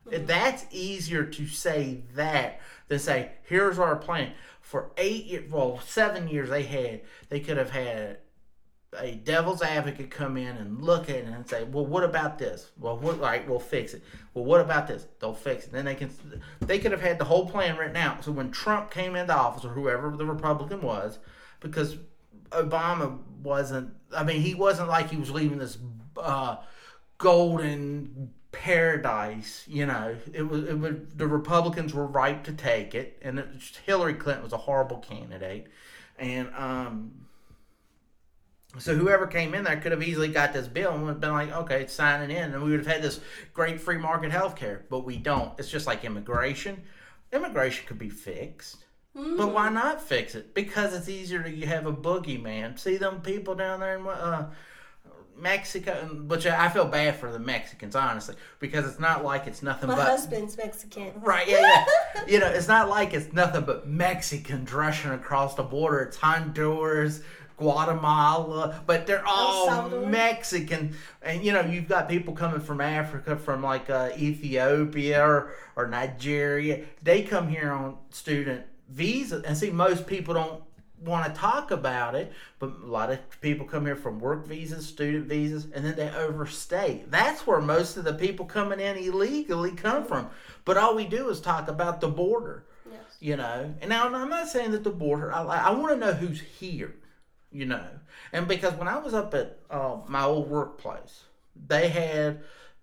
[0.08, 0.26] Mm-hmm.
[0.26, 4.32] That's easier to say that than say here's our plan
[4.70, 8.20] for eight years, well, seven years they had, they could have had
[9.00, 12.70] a devil's advocate come in and look at it and say, well, what about this?
[12.78, 14.04] Well, what, right, we'll fix it.
[14.36, 15.08] Well, what about this?
[15.20, 15.72] They'll fix it.
[15.72, 16.12] Then they can,
[16.60, 18.24] they could have had the whole plan written out.
[18.24, 21.18] So when Trump came into office or whoever the Republican was,
[21.62, 21.98] because
[22.52, 25.80] Obama wasn't, I mean, he wasn't like he was leaving this
[26.16, 26.58] uh,
[27.18, 29.64] golden paradise.
[29.68, 33.48] You know, it was it was the Republicans were right to take it, and it,
[33.86, 35.68] Hillary Clinton was a horrible candidate,
[36.18, 37.12] and um.
[38.78, 41.32] So whoever came in there could have easily got this bill and would have been
[41.32, 43.20] like, okay, it's signing in, and we would have had this
[43.52, 44.86] great free market health care.
[44.92, 45.58] But we don't.
[45.58, 46.84] It's just like immigration.
[47.34, 48.86] Immigration could be fixed.
[49.18, 49.38] Mm-hmm.
[49.38, 50.54] But why not fix it?
[50.54, 52.78] Because it's easier to have a boogeyman.
[52.78, 54.52] See them people down there in uh,
[55.40, 55.94] Mexico,
[56.28, 59.96] which I feel bad for the Mexicans, honestly, because it's not like it's nothing My
[59.96, 60.04] but.
[60.04, 61.12] My husband's Mexican.
[61.22, 61.86] Right, yeah,
[62.16, 62.24] yeah.
[62.28, 66.02] you know, it's not like it's nothing but Mexicans rushing across the border.
[66.02, 67.22] It's Honduras,
[67.60, 70.96] Guatemala, but they're all Mexican.
[71.22, 75.88] And, you know, you've got people coming from Africa, from like uh, Ethiopia or, or
[75.88, 76.86] Nigeria.
[77.04, 79.44] They come here on student visa.
[79.46, 80.64] And see, most people don't
[81.04, 84.86] want to talk about it, but a lot of people come here from work visas,
[84.86, 87.04] student visas, and then they overstay.
[87.08, 90.30] That's where most of the people coming in illegally come from.
[90.66, 92.66] But all we do is talk about the border.
[92.92, 93.02] Yes.
[93.20, 95.34] You know, and now I'm not saying that the border.
[95.34, 96.96] I, I want to know who's here.
[97.52, 97.88] You know,
[98.32, 101.24] and because when I was up at uh, my old workplace,
[101.68, 102.42] they had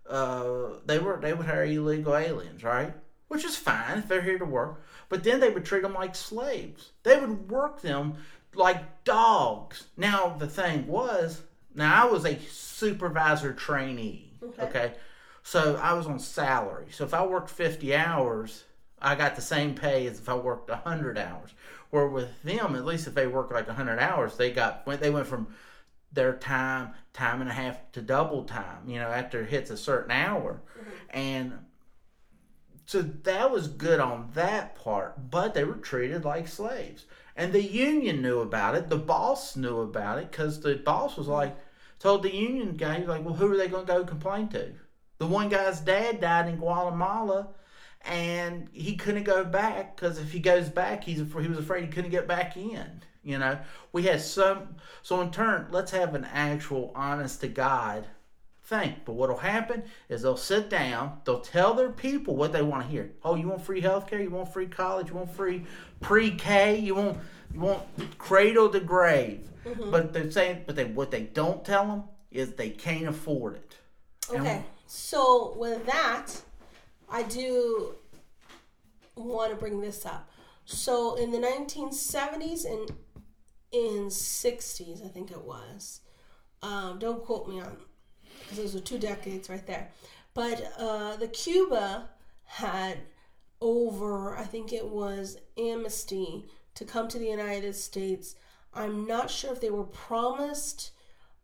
[0.08, 2.92] uh, they were they would hire illegal aliens, right?
[3.28, 4.82] Which is fine if they're here to work.
[5.08, 6.90] But then they would treat them like slaves.
[7.02, 8.14] They would work them
[8.54, 9.86] like dogs.
[9.96, 11.42] Now, the thing was,
[11.74, 14.32] now I was a supervisor trainee.
[14.42, 14.62] Okay.
[14.62, 14.92] okay.
[15.42, 16.86] So I was on salary.
[16.90, 18.64] So if I worked 50 hours,
[19.00, 21.50] I got the same pay as if I worked 100 hours.
[21.90, 25.26] Where with them, at least if they worked like 100 hours, they got they went
[25.26, 25.48] from
[26.12, 29.76] their time, time and a half to double time, you know, after it hits a
[29.76, 30.60] certain hour.
[30.76, 30.90] Mm-hmm.
[31.10, 31.52] And
[32.96, 37.04] so that was good on that part, but they were treated like slaves.
[37.36, 38.88] And the union knew about it.
[38.88, 41.54] The boss knew about it because the boss was like,
[41.98, 44.72] told the union guy, like, well, who are they going to go complain to?
[45.18, 47.48] The one guy's dad died in Guatemala
[48.00, 51.90] and he couldn't go back because if he goes back, he's he was afraid he
[51.90, 53.02] couldn't get back in.
[53.22, 53.58] You know,
[53.92, 54.76] we had some.
[55.02, 58.06] So in turn, let's have an actual, honest to God
[58.66, 58.96] thing.
[59.04, 62.88] But what'll happen is they'll sit down, they'll tell their people what they want to
[62.88, 63.12] hear.
[63.24, 64.22] Oh, you want free healthcare?
[64.22, 65.08] You want free college?
[65.08, 65.64] You want free
[66.00, 66.78] pre-K?
[66.78, 67.18] You want
[67.52, 67.82] you want
[68.18, 69.48] cradle to grave?
[69.64, 69.90] Mm-hmm.
[69.90, 73.76] But they're saying, but they what they don't tell them is they can't afford it.
[74.30, 76.26] Okay, and, so with that,
[77.08, 77.94] I do
[79.14, 80.28] want to bring this up.
[80.64, 82.90] So in the 1970s and
[83.72, 86.00] in 60s, I think it was
[86.62, 87.76] Um, don't quote me on
[88.46, 89.90] because those are two decades right there.
[90.34, 92.08] But uh, the Cuba
[92.44, 92.98] had
[93.60, 96.44] over, I think it was amnesty
[96.74, 98.36] to come to the United States.
[98.74, 100.92] I'm not sure if they were promised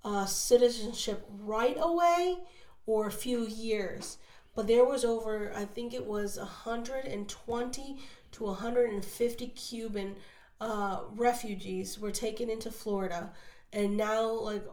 [0.05, 2.39] uh, citizenship right away
[2.87, 4.19] or a few years.
[4.55, 7.99] But there was over, I think it was 120
[8.33, 10.17] to 150 Cuban
[10.61, 13.33] uh, refugees were taken into Florida.
[13.73, 14.65] And now, like,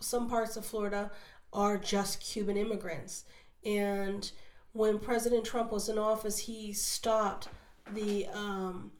[0.00, 1.10] some parts of Florida
[1.52, 3.24] are just Cuban immigrants.
[3.64, 4.30] And
[4.72, 7.48] when President Trump was in office, he stopped
[7.92, 8.92] the um,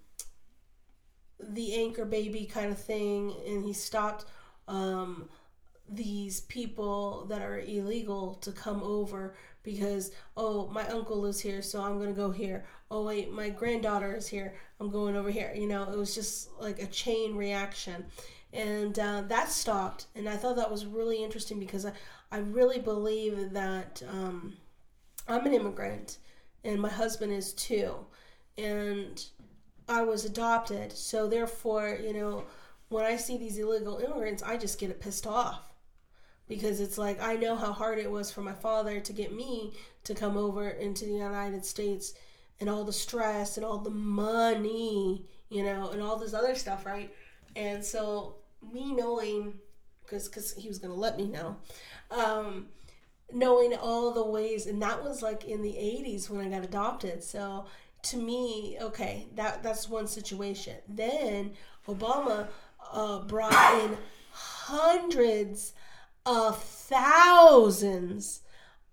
[1.41, 4.27] the anchor baby kind of thing, and he stopped
[4.69, 5.29] um,
[5.89, 11.83] these people that are illegal to come over because oh my uncle lives here so
[11.83, 12.65] i'm gonna go here.
[12.91, 15.53] Oh wait my granddaughter is here i'm going over here.
[15.55, 18.07] You know it was just like a chain reaction
[18.53, 21.93] and uh, that stopped and i thought that was really interesting because i,
[22.31, 24.55] I really believe that um,
[25.29, 26.19] i'm an immigrant
[26.65, 27.95] and my husband is too
[28.59, 29.25] and
[29.89, 32.45] i was adopted so therefore you know
[32.89, 35.73] when i see these illegal immigrants i just get pissed off
[36.49, 39.73] because it's like I know how hard it was for my father to get me
[40.05, 42.15] to come over into the United States
[42.61, 46.85] and all the stress and all the money, you know, and all this other stuff,
[46.85, 47.13] right?
[47.57, 48.37] And so
[48.73, 49.55] me knowing
[50.05, 51.57] because cause he was to let me know
[52.11, 52.67] um,
[53.33, 57.23] knowing all the ways and that was like in the 80s when I got adopted.
[57.23, 57.67] So
[58.03, 60.77] to me, okay, that that's one situation.
[60.89, 61.53] Then
[61.89, 62.49] Obama
[62.93, 63.53] uh, brought
[63.85, 63.97] in
[64.33, 65.73] hundreds
[66.27, 68.41] of thousands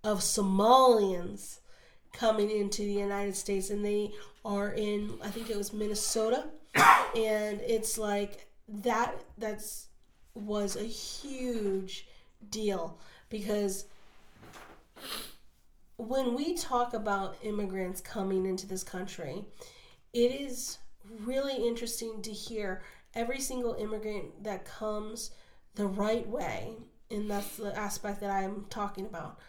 [0.03, 1.59] of Somalians
[2.13, 4.11] coming into the United States, and they
[4.43, 9.23] are in, I think it was Minnesota, and it's like that.
[9.37, 9.87] That's
[10.35, 12.07] was a huge
[12.49, 12.97] deal
[13.29, 13.85] because
[15.97, 19.43] when we talk about immigrants coming into this country,
[20.13, 20.77] it is
[21.23, 22.81] really interesting to hear
[23.15, 25.31] every single immigrant that comes
[25.75, 26.75] the right way
[27.11, 29.39] and that's the aspect that I'm talking about.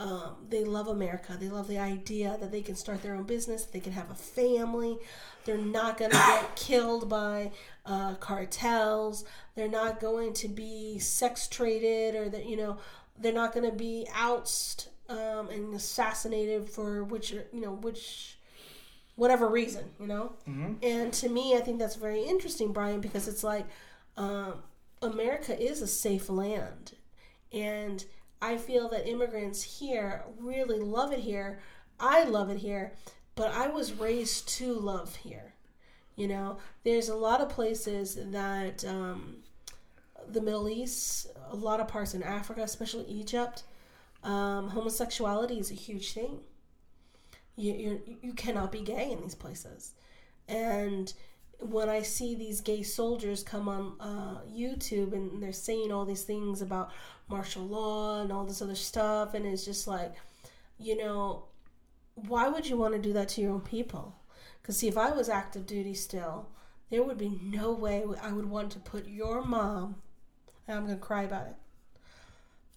[0.00, 1.36] Um, they love America.
[1.38, 4.14] They love the idea that they can start their own business, they can have a
[4.14, 4.96] family.
[5.44, 7.50] They're not going to get killed by
[7.84, 9.24] uh, cartels.
[9.54, 12.78] They're not going to be sex traded, or that you know,
[13.18, 18.38] they're not going to be ousted um, and assassinated for which you know which
[19.16, 20.32] whatever reason, you know.
[20.48, 20.74] Mm-hmm.
[20.82, 23.66] And to me, I think that's very interesting, Brian, because it's like
[24.16, 24.62] um,
[25.02, 26.92] America is a safe land
[27.52, 28.02] and
[28.42, 31.60] I feel that immigrants here really love it here.
[31.98, 32.92] I love it here,
[33.34, 35.54] but I was raised to love here.
[36.16, 39.36] You know, there's a lot of places that um,
[40.28, 43.62] the Middle East, a lot of parts in Africa, especially Egypt,
[44.22, 46.40] um, homosexuality is a huge thing.
[47.56, 49.92] You, you you cannot be gay in these places,
[50.48, 51.12] and
[51.60, 56.22] when I see these gay soldiers come on uh, YouTube and they're saying all these
[56.22, 56.90] things about
[57.28, 60.14] martial law and all this other stuff, and it's just like,
[60.78, 61.44] you know,
[62.14, 64.16] why would you want to do that to your own people?
[64.60, 66.48] Because, see, if I was active duty still,
[66.90, 69.96] there would be no way I would want to put your mom,
[70.66, 71.56] and I'm going to cry about it,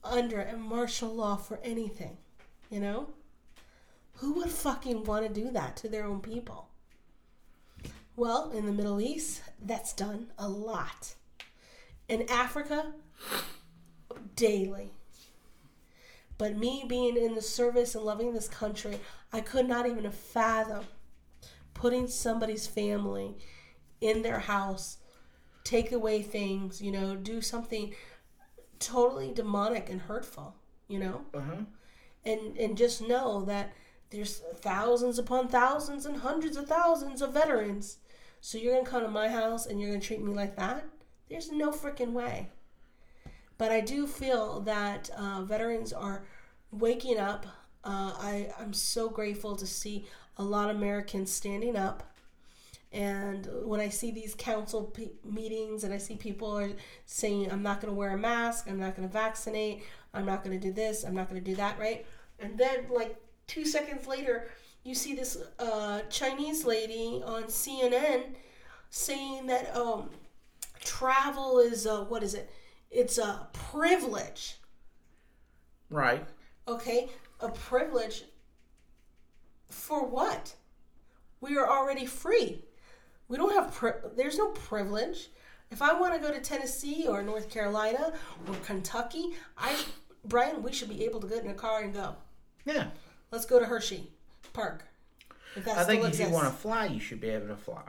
[0.04, 2.18] under a martial law for anything,
[2.70, 3.08] you know?
[4.18, 6.68] Who would fucking want to do that to their own people?
[8.16, 11.16] Well, in the Middle East, that's done a lot.
[12.08, 12.94] In Africa,
[14.36, 14.92] daily.
[16.38, 19.00] But me being in the service and loving this country,
[19.32, 20.86] I could not even fathom
[21.74, 23.36] putting somebody's family
[24.00, 24.98] in their house,
[25.64, 27.96] take away things, you know, do something
[28.80, 30.56] totally demonic and hurtful,
[30.88, 31.22] you know?
[31.34, 31.64] Uh-huh.
[32.26, 33.74] And and just know that
[34.12, 37.98] there's thousands upon thousands and hundreds of thousands of veterans
[38.46, 40.84] so you're gonna come to my house and you're gonna treat me like that?
[41.30, 42.50] There's no freaking way.
[43.58, 46.26] But I do feel that uh, veterans are
[46.72, 47.46] waking up.
[47.86, 50.08] Uh, I, I'm so grateful to see
[50.38, 52.04] a lot of Americans standing up.
[52.92, 56.72] And when I see these council p- meetings and I see people are
[57.06, 59.84] saying, I'm not going to wear a mask, I'm not going to vaccinate,
[60.14, 62.06] I'm not going to do this, I'm not going to do that, right?
[62.40, 63.16] And then, like,
[63.48, 64.50] two seconds later,
[64.84, 68.36] you see this uh, Chinese lady on CNN
[68.90, 70.10] saying that um,
[70.82, 72.50] travel is a, what is it?
[72.92, 74.58] It's a privilege.
[75.90, 76.26] Right.
[76.68, 78.26] Okay, a privilege
[79.70, 80.54] for what?
[81.42, 82.64] We are already free.
[83.28, 85.30] We don't have pri- there's no privilege
[85.72, 88.14] If I want to go to Tennessee or North Carolina
[88.48, 89.76] or Kentucky, I,
[90.26, 92.16] Brian, we should be able to get in a car and go.
[92.64, 92.88] Yeah.
[93.32, 94.13] Let's go to Hershey
[94.54, 94.86] Park.
[95.56, 97.84] I think if you want to fly, you should be able to fly.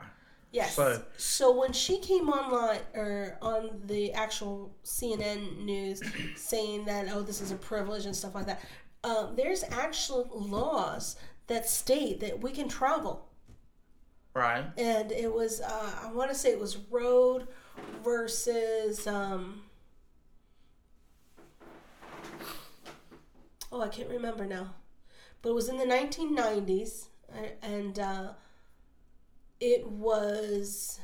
[0.52, 0.74] Yes.
[0.76, 6.02] So- So, when she came online or on the actual CNN news
[6.36, 8.60] saying that oh this is a privilege and stuff like that,
[9.02, 11.16] um, there's actual laws
[11.48, 13.28] that state that we can travel,
[14.34, 14.64] Right.
[14.78, 17.48] and it was uh, I want to say it was road
[18.04, 19.62] versus um,
[23.72, 24.72] oh I can't remember now,
[25.44, 28.00] but it was in the 1990s uh, and.
[28.00, 28.28] Uh,
[29.60, 31.00] it was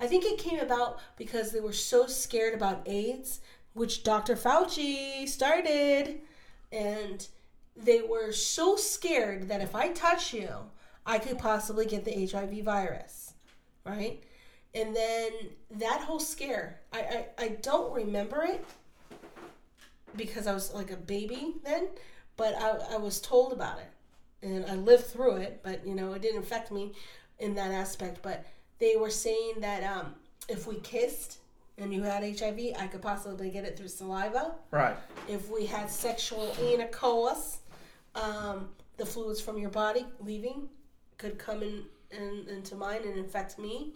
[0.00, 3.40] I think it came about because they were so scared about AIDS,
[3.72, 4.36] which Dr.
[4.36, 6.20] Fauci started,
[6.70, 7.26] and
[7.76, 10.48] they were so scared that if I touch you,
[11.04, 13.34] I could possibly get the HIV virus,
[13.84, 14.22] right?
[14.74, 15.32] And then
[15.70, 18.64] that whole scare, I, I, I don't remember it
[20.14, 21.88] because I was like a baby then,
[22.36, 26.12] but I, I was told about it and I lived through it, but you know,
[26.12, 26.92] it didn't affect me
[27.38, 28.20] in that aspect.
[28.22, 28.44] But
[28.78, 30.14] they were saying that um,
[30.48, 31.38] if we kissed
[31.78, 34.54] and you had HIV, I could possibly get it through saliva.
[34.70, 34.96] Right.
[35.28, 37.58] If we had sexual intercourse,
[38.14, 40.68] um, the fluids from your body leaving
[41.18, 43.92] could come in, in into mine and infect me,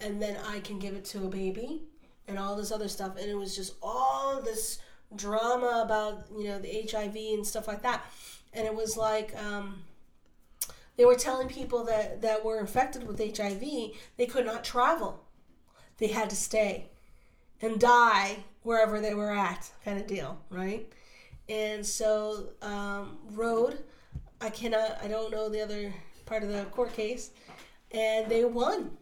[0.00, 1.82] and then I can give it to a baby
[2.26, 3.16] and all this other stuff.
[3.16, 4.80] And it was just all this
[5.14, 8.04] drama about you know the HIV and stuff like that.
[8.52, 9.82] And it was like um,
[10.96, 13.62] they were telling people that that were infected with HIV
[14.16, 15.24] they could not travel.
[15.98, 16.88] They had to stay
[17.60, 20.90] and die wherever they were at, kind of deal, right?
[21.48, 23.82] And so, um, Road,
[24.40, 25.92] I cannot, I don't know the other
[26.26, 27.30] part of the court case,
[27.90, 28.96] and they won.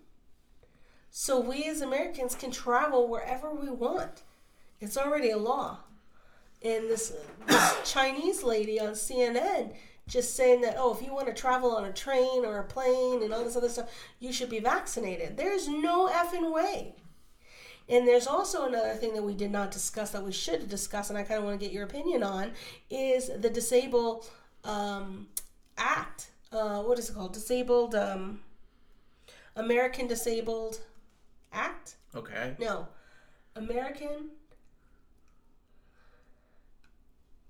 [1.10, 4.22] So we as Americans can travel wherever we want.
[4.80, 5.80] It's already a law.
[6.62, 7.14] And this,
[7.46, 9.74] this Chinese lady on CNN
[10.08, 13.22] just saying that, oh, if you want to travel on a train or a plane
[13.22, 15.36] and all this other stuff, you should be vaccinated.
[15.36, 16.94] There's no effing way.
[17.88, 21.18] And there's also another thing that we did not discuss that we should discuss, and
[21.18, 22.52] I kind of want to get your opinion on,
[22.90, 24.26] is the Disable
[24.64, 25.28] um,
[25.76, 26.30] Act.
[26.52, 27.32] Uh, what is it called?
[27.32, 28.40] Disabled um,
[29.56, 30.80] American Disabled
[31.52, 31.96] Act?
[32.14, 32.54] Okay.
[32.58, 32.88] No,
[33.56, 34.30] American.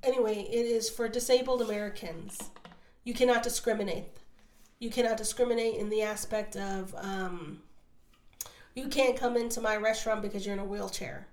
[0.09, 2.39] Anyway, it is for disabled Americans.
[3.05, 4.07] You cannot discriminate.
[4.79, 7.61] You cannot discriminate in the aspect of um,
[8.75, 11.27] you can't come into my restaurant because you're in a wheelchair,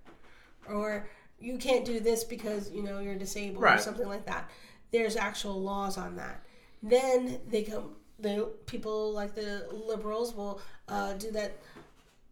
[0.67, 1.07] or
[1.39, 4.49] you can't do this because you know you're disabled or something like that.
[4.91, 6.43] There's actual laws on that.
[6.83, 7.95] Then they come.
[8.19, 11.57] The people like the liberals will uh, do that.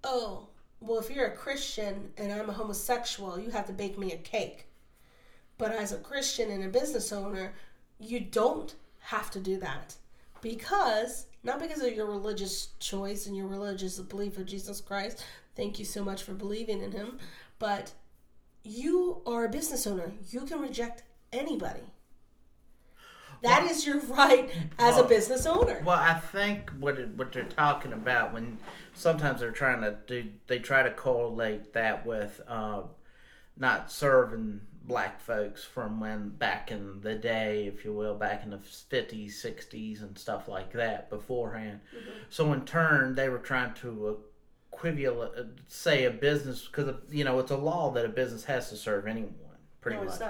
[0.03, 0.47] Oh,
[0.81, 4.17] well, if you're a Christian and I'm a homosexual, you have to bake me a
[4.17, 4.67] cake.
[5.57, 7.53] But as a Christian and a business owner,
[7.99, 9.95] you don't have to do that.
[10.41, 15.23] Because, not because of your religious choice and your religious belief of Jesus Christ,
[15.55, 17.19] thank you so much for believing in him,
[17.59, 17.93] but
[18.63, 20.11] you are a business owner.
[20.29, 21.83] You can reject anybody.
[23.41, 24.49] That is your right
[24.79, 25.81] as a business owner.
[25.83, 28.57] Well, I think what it, what they're talking about when
[28.93, 32.83] sometimes they're trying to do, they try to correlate that with uh,
[33.57, 38.51] not serving black folks from when back in the day, if you will, back in
[38.51, 41.79] the fifties, sixties, and stuff like that beforehand.
[42.29, 44.19] So in turn, they were trying to
[44.71, 48.75] equivalent say a business because you know it's a law that a business has to
[48.75, 49.33] serve anyone.
[49.81, 50.21] Pretty No, much.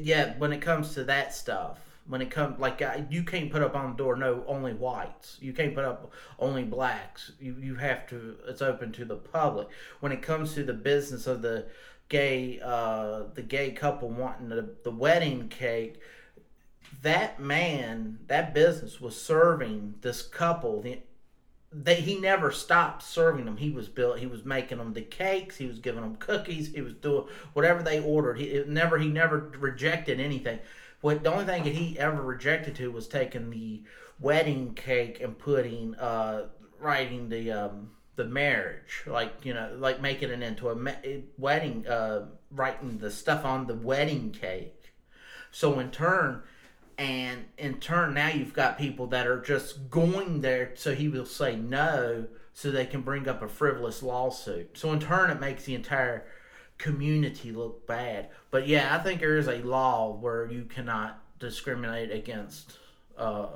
[0.00, 3.62] yeah when it comes to that stuff when it comes like uh, you can't put
[3.62, 5.38] up on the door no only whites.
[5.40, 7.32] You can't put up only blacks.
[7.40, 9.68] You you have to it's open to the public.
[10.00, 11.66] When it comes to the business of the
[12.08, 16.00] gay uh the gay couple wanting the, the wedding cake
[17.02, 20.98] that man that business was serving this couple the
[21.74, 23.56] they he never stopped serving them.
[23.56, 24.18] He was built.
[24.18, 25.56] He was making them the cakes.
[25.56, 26.72] He was giving them cookies.
[26.72, 28.38] He was doing whatever they ordered.
[28.38, 30.60] He never he never rejected anything.
[31.00, 33.82] What the only thing that he ever rejected to was taking the
[34.20, 36.46] wedding cake and putting uh
[36.78, 42.26] writing the um the marriage like you know like making it into a wedding uh
[42.50, 44.92] writing the stuff on the wedding cake.
[45.50, 46.42] So in turn,
[46.98, 51.26] and in turn, now you've got people that are just going there so he will
[51.26, 54.78] say no so they can bring up a frivolous lawsuit.
[54.78, 56.24] So in turn, it makes the entire
[56.78, 58.28] community look bad.
[58.50, 62.78] But yeah, I think there is a law where you cannot discriminate against,
[63.18, 63.48] uh,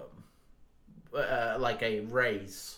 [1.15, 2.78] uh, like a race.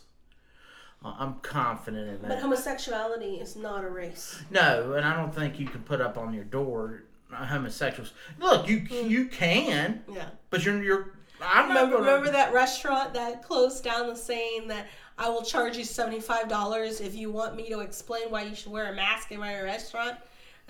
[1.03, 2.29] I'm confident in that.
[2.29, 4.43] But homosexuality is not a race.
[4.51, 8.13] No, and I don't think you can put up on your door homosexuals.
[8.39, 9.09] Look, you mm.
[9.09, 10.27] you can, Yeah.
[10.51, 11.15] but you're you're.
[11.43, 15.77] I'm Remember, gonna, remember that restaurant that closed down the saying that I will charge
[15.79, 18.95] you seventy five dollars if you want me to explain why you should wear a
[18.95, 20.17] mask in my restaurant.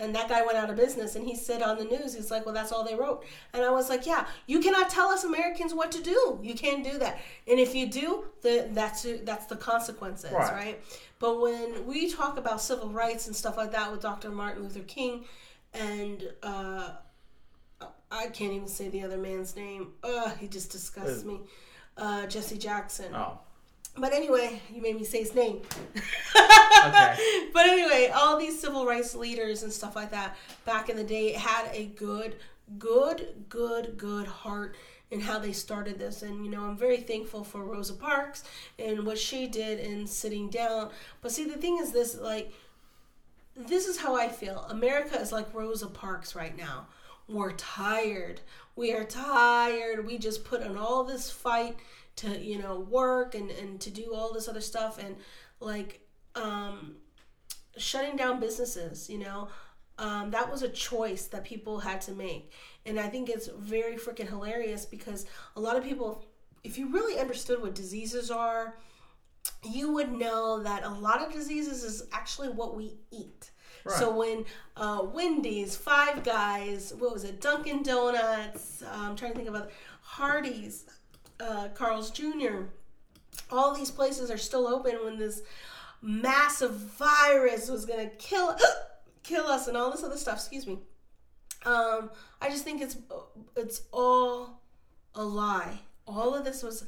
[0.01, 2.47] And that guy went out of business, and he said on the news, he's like,
[2.47, 5.75] "Well, that's all they wrote." And I was like, "Yeah, you cannot tell us Americans
[5.75, 6.39] what to do.
[6.43, 7.19] You can't do that.
[7.47, 10.53] And if you do, the, that's that's the consequences, Right.
[10.53, 10.85] right.
[11.19, 14.31] But when we talk about civil rights and stuff like that with Dr.
[14.31, 15.27] Martin Luther King,
[15.75, 16.93] and uh,
[18.11, 19.93] I can't even say the other man's name.
[20.03, 21.41] Ugh, he just disgusts me.
[21.97, 23.15] Uh, Jesse Jackson.
[23.15, 23.39] Oh,
[23.97, 25.61] But anyway, you made me say his name.
[25.97, 27.51] Okay.
[27.53, 31.33] But anyway, all these civil rights leaders and stuff like that back in the day
[31.33, 32.37] had a good,
[32.79, 34.77] good, good, good heart
[35.11, 36.23] in how they started this.
[36.23, 38.45] And, you know, I'm very thankful for Rosa Parks
[38.79, 40.91] and what she did in sitting down.
[41.21, 42.53] But see, the thing is this, like,
[43.57, 44.61] this is how I feel.
[44.71, 46.87] America is like Rosa Parks right now.
[47.29, 48.41] We're tired.
[48.77, 50.07] We are tired.
[50.07, 51.77] We just put in all this fight
[52.17, 55.17] to, you know, work and, and to do all this other stuff and
[55.61, 56.01] like
[56.35, 56.97] um
[57.77, 59.49] shutting down businesses, you know.
[59.99, 62.53] Um, that was a choice that people had to make.
[62.87, 65.27] And I think it's very freaking hilarious because
[65.57, 66.25] a lot of people,
[66.65, 68.79] if you really understood what diseases are,
[69.63, 73.51] you would know that a lot of diseases is actually what we eat.
[73.99, 74.45] So when
[74.77, 79.71] uh, Wendy's, Five Guys, what was it, Dunkin' Donuts, uh, I'm trying to think about
[80.03, 80.85] Hardee's,
[81.41, 82.65] uh, Carl's Jr.,
[83.51, 85.43] all these places are still open when this
[86.03, 88.57] massive virus was gonna kill
[89.23, 90.37] kill us and all this other stuff.
[90.39, 90.79] Excuse me.
[91.65, 92.11] Um,
[92.41, 92.97] I just think it's
[93.57, 94.61] it's all
[95.15, 95.81] a lie.
[96.07, 96.87] All of this was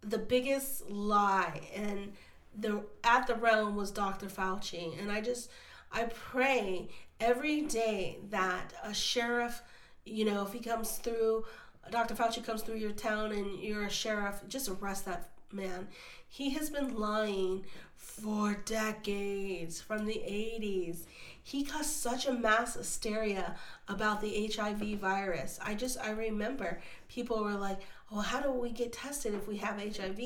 [0.00, 2.12] the biggest lie, and
[2.56, 4.26] the at the realm was Dr.
[4.26, 5.50] Fauci, and I just
[5.92, 6.88] I pray
[7.20, 9.62] every day that a sheriff,
[10.04, 11.44] you know, if he comes through,
[11.90, 12.14] Dr.
[12.14, 15.88] Fauci comes through your town and you're a sheriff, just arrest that man.
[16.28, 17.64] He has been lying
[17.96, 21.04] for decades, from the 80s.
[21.42, 23.56] He caused such a mass hysteria
[23.88, 25.58] about the HIV virus.
[25.62, 27.80] I just, I remember people were like,
[28.10, 30.18] well, how do we get tested if we have HIV?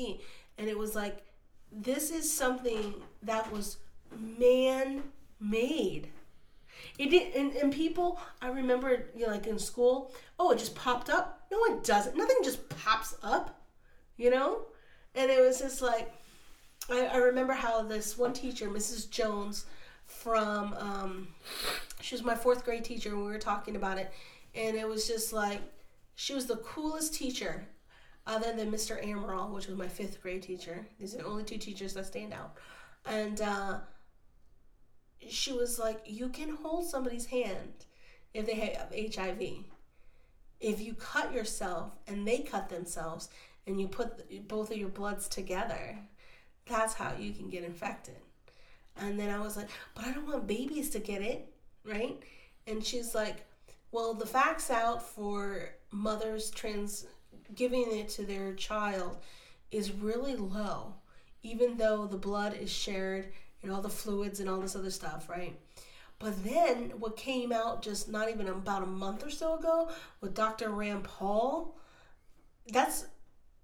[0.57, 1.23] And it was like,
[1.71, 3.77] this is something that was
[4.19, 5.03] man
[5.39, 6.09] made.
[6.97, 10.75] It did, and, and people, I remember, you know, like in school, oh, it just
[10.75, 11.45] popped up.
[11.51, 12.15] No, one does it.
[12.15, 13.61] Nothing just pops up,
[14.17, 14.61] you know?
[15.15, 16.11] And it was just like,
[16.89, 19.09] I, I remember how this one teacher, Mrs.
[19.09, 19.65] Jones,
[20.05, 21.27] from, um,
[22.01, 24.11] she was my fourth grade teacher, and we were talking about it.
[24.53, 25.61] And it was just like,
[26.15, 27.65] she was the coolest teacher,
[28.27, 29.03] other than Mr.
[29.03, 30.85] Amaral, which was my fifth grade teacher.
[30.99, 32.57] These are the only two teachers that stand out.
[33.05, 33.79] And, uh,
[35.29, 37.85] she was like, you can hold somebody's hand
[38.33, 39.65] if they have HIV.
[40.59, 43.29] If you cut yourself and they cut themselves
[43.65, 45.97] and you put both of your bloods together,
[46.65, 48.17] that's how you can get infected.
[48.97, 51.51] And then I was like, but I don't want babies to get it,
[51.85, 52.17] right?
[52.67, 53.45] And she's like,
[53.91, 57.05] well, the facts out for mothers trans
[57.55, 59.17] giving it to their child
[59.71, 60.93] is really low,
[61.43, 63.31] even though the blood is shared
[63.63, 65.57] and all the fluids and all this other stuff, right?
[66.19, 69.89] But then what came out just not even about a month or so ago
[70.21, 70.69] with Dr.
[70.69, 71.75] Rand Paul,
[72.67, 73.05] that's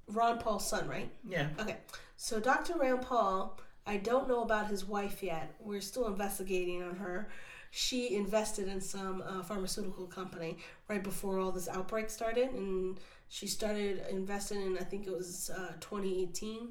[0.08, 1.12] Ron Paul's son, right?
[1.28, 1.50] yeah.
[1.60, 1.78] Okay.
[2.16, 2.78] So Dr.
[2.78, 5.54] Rand Paul, I don't know about his wife yet.
[5.60, 7.30] We're still investigating on her.
[7.70, 10.58] She invested in some uh, pharmaceutical company
[10.88, 13.00] right before all this outbreak started, and
[13.30, 16.70] she started investing in I think it was uh, 2018.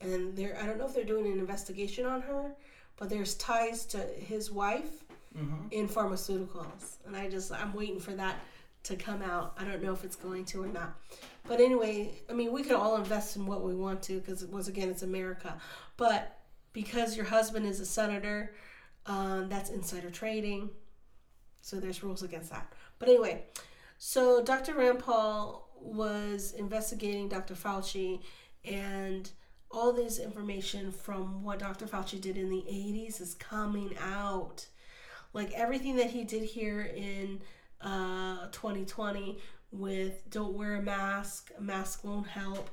[0.00, 2.52] And they're I don't know if they're doing an investigation on her,
[2.96, 5.04] but there's ties to his wife
[5.70, 8.36] in pharmaceuticals, and I just I'm waiting for that
[8.84, 9.54] to come out.
[9.58, 10.96] I don't know if it's going to or not.
[11.46, 14.68] But anyway, I mean, we could all invest in what we want to because once
[14.68, 15.56] again, it's America.
[15.96, 16.38] But
[16.72, 18.54] because your husband is a senator,
[19.06, 20.70] um, that's insider trading.
[21.62, 22.72] So there's rules against that.
[22.98, 23.44] But anyway,
[23.98, 24.74] so Dr.
[24.74, 27.54] Rand Paul was investigating Dr.
[27.54, 28.20] Fauci
[28.64, 29.30] and
[29.76, 31.84] all this information from what Dr.
[31.84, 34.66] Fauci did in the 80s is coming out.
[35.34, 37.40] Like everything that he did here in
[37.82, 39.38] uh, 2020
[39.70, 42.70] with don't wear a mask, a mask won't help.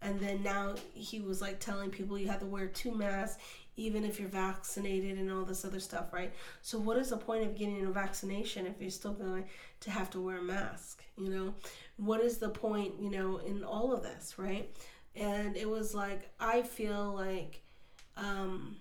[0.00, 3.42] And then now he was like telling people you have to wear two masks
[3.76, 6.32] even if you're vaccinated and all this other stuff, right?
[6.62, 9.44] So what is the point of getting a vaccination if you're still going
[9.80, 11.54] to have to wear a mask, you know?
[11.98, 14.70] What is the point, you know, in all of this, right?
[15.16, 17.62] And it was like I feel like
[18.16, 18.76] um,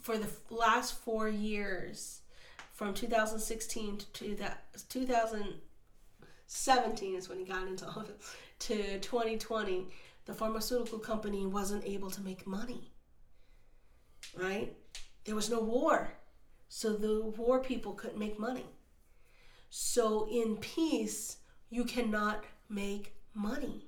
[0.00, 2.20] for the last four years,
[2.72, 4.04] from 2016 to
[4.88, 9.88] 2017 is when he got into office, to 2020,
[10.26, 12.92] the pharmaceutical company wasn't able to make money.
[14.36, 14.76] Right?
[15.24, 16.12] There was no war.
[16.68, 18.66] So the war people couldn't make money.
[19.70, 21.38] So in peace,
[21.70, 23.87] you cannot make money.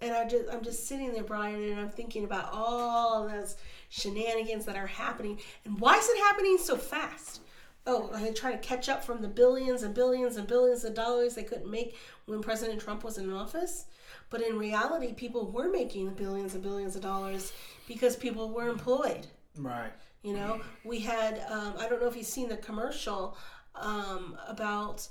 [0.00, 3.56] And I just I'm just sitting there, Brian, and I'm thinking about all those
[3.88, 5.38] shenanigans that are happening.
[5.64, 7.40] And why is it happening so fast?
[7.86, 10.94] Oh, are they trying to catch up from the billions and billions and billions of
[10.94, 11.96] dollars they couldn't make
[12.26, 13.86] when President Trump was in office?
[14.30, 17.52] But in reality, people were making billions and billions of dollars
[17.86, 19.26] because people were employed.
[19.56, 19.90] Right.
[20.22, 23.36] You know, we had, um, I don't know if you've seen the commercial
[23.74, 25.08] um, about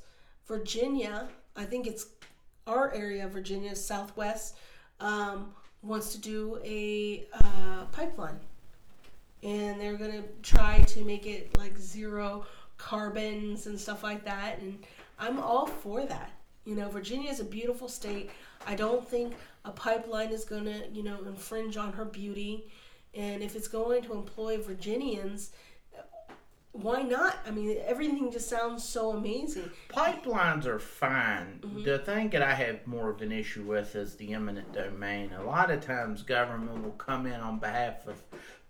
[0.47, 1.27] Virginia.
[1.55, 2.07] I think it's
[2.67, 4.55] our area of Virginia, Southwest,
[4.99, 8.39] um, wants to do a uh, pipeline.
[9.43, 12.45] And they're to try to make it like zero
[12.77, 14.59] carbons and stuff like that.
[14.59, 14.83] And
[15.19, 16.31] I'm all for that.
[16.65, 18.29] You know, Virginia is a beautiful state.
[18.65, 19.33] I don't think
[19.63, 22.67] a pipeline is to, you know, infringe on her beauty.
[23.13, 25.51] And if it's going to employ Virginians,
[26.81, 27.39] why not?
[27.45, 29.69] I mean, everything just sounds so amazing.
[29.89, 31.59] Pipelines are fine.
[31.61, 31.83] Mm-hmm.
[31.83, 35.33] The thing that I have more of an issue with is the eminent domain.
[35.33, 38.21] A lot of times, government will come in on behalf of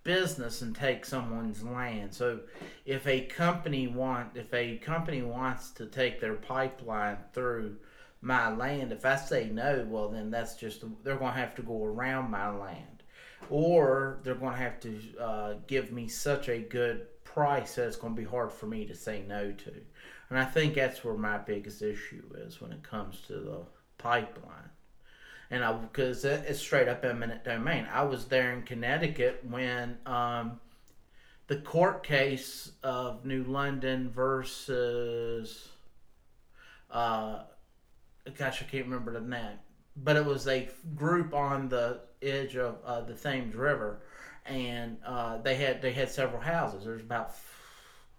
[0.04, 2.14] business and take someone's land.
[2.14, 2.40] So,
[2.86, 7.76] if a company want, if a company wants to take their pipeline through
[8.22, 11.62] my land, if I say no, well, then that's just they're going to have to
[11.62, 13.02] go around my land,
[13.50, 17.06] or they're going to have to uh, give me such a good
[17.38, 19.72] price that it's going to be hard for me to say no to.
[20.28, 23.60] And I think that's where my biggest issue is when it comes to the
[23.96, 24.70] pipeline.
[25.48, 27.86] And I, because it's straight up eminent domain.
[27.92, 30.58] I was there in Connecticut when um,
[31.46, 35.68] the court case of New London versus,
[36.90, 37.42] uh,
[38.36, 39.60] gosh, I can't remember the name,
[39.96, 44.00] but it was a group on the edge of uh, the Thames River,
[44.48, 46.84] and uh, they had they had several houses.
[46.84, 47.34] There's about,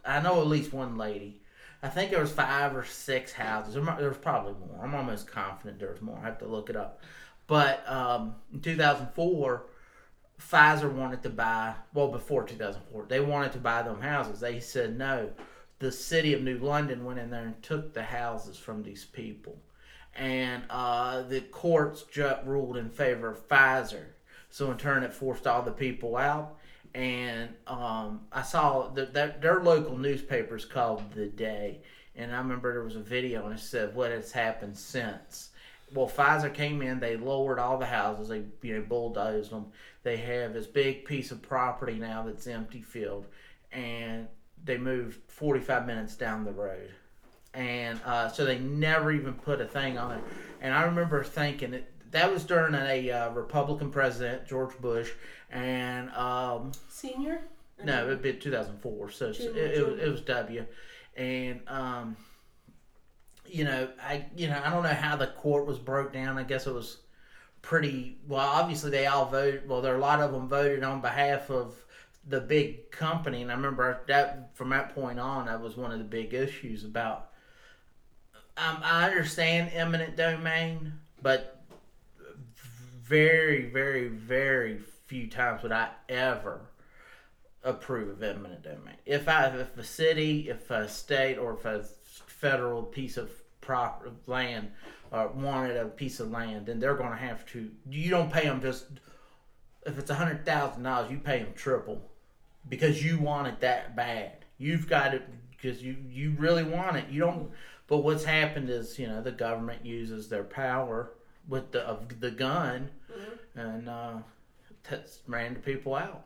[0.05, 1.41] I know at least one lady.
[1.81, 3.73] I think there was five or six houses.
[3.73, 4.83] There, was probably more.
[4.83, 6.17] I'm almost confident there was more.
[6.21, 7.01] I have to look it up.
[7.47, 9.65] But um, in 2004,
[10.39, 11.73] Pfizer wanted to buy.
[11.93, 14.39] Well, before 2004, they wanted to buy them houses.
[14.39, 15.31] They said no.
[15.79, 19.57] The city of New London went in there and took the houses from these people,
[20.13, 24.07] and uh, the courts ju- ruled in favor of Pfizer.
[24.49, 26.57] So in turn, it forced all the people out.
[26.95, 31.81] And um, I saw that that their local newspapers called the day,
[32.15, 35.49] and I remember there was a video and it said what has happened since.
[35.93, 39.67] Well, Pfizer came in, they lowered all the houses, they you know bulldozed them.
[40.01, 43.27] They have this big piece of property now that's empty field,
[43.71, 44.27] and
[44.63, 46.89] they moved 45 minutes down the road
[47.53, 50.23] and uh, so they never even put a thing on it.
[50.61, 55.11] And I remember thinking that that was during a uh, Republican president, George Bush,
[55.51, 57.41] and um, Senior?
[57.83, 60.65] No, it'd be 2004, so it, it, was, it was W,
[61.15, 62.17] and um,
[63.47, 66.37] you know, I you know I don't know how the court was broke down.
[66.37, 66.97] I guess it was
[67.61, 68.45] pretty well.
[68.45, 69.67] Obviously, they all voted.
[69.67, 71.75] Well, there are a lot of them voted on behalf of
[72.27, 75.99] the big company, and I remember that from that point on, that was one of
[75.99, 77.29] the big issues about.
[78.57, 80.91] Um, I understand eminent domain,
[81.21, 81.58] but
[83.09, 86.61] very, very, very few times would I ever
[87.63, 88.95] approve of eminent domain.
[89.05, 91.83] If I, if a city, if a state, or if a
[92.27, 94.71] federal piece of proper land
[95.11, 97.71] uh, wanted a piece of land, then they're going to have to.
[97.89, 98.85] You don't pay them just
[99.85, 102.01] if it's a hundred thousand dollars, you pay them triple
[102.67, 104.45] because you want it that bad.
[104.57, 107.09] You've got it because you you really want it.
[107.09, 107.51] You don't.
[107.87, 111.11] But what's happened is you know the government uses their power
[111.47, 112.91] with the of the gun
[113.55, 114.13] and uh,
[114.89, 116.25] that's ran the people out.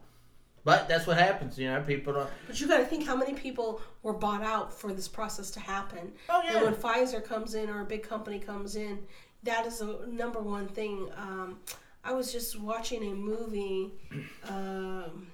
[0.65, 1.81] But that's what happens, you know.
[1.81, 2.29] People don't.
[2.47, 5.59] But you got to think how many people were bought out for this process to
[5.59, 6.13] happen.
[6.29, 6.63] Oh, And yeah.
[6.63, 8.99] when Pfizer comes in or a big company comes in,
[9.43, 11.09] that is a number one thing.
[11.17, 11.59] Um,
[12.05, 13.91] I was just watching a movie
[14.49, 15.27] um,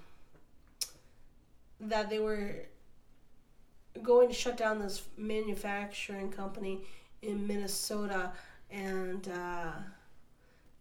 [1.79, 2.55] that they were
[4.01, 6.81] going to shut down this manufacturing company
[7.21, 8.31] in Minnesota,
[8.71, 9.71] and uh,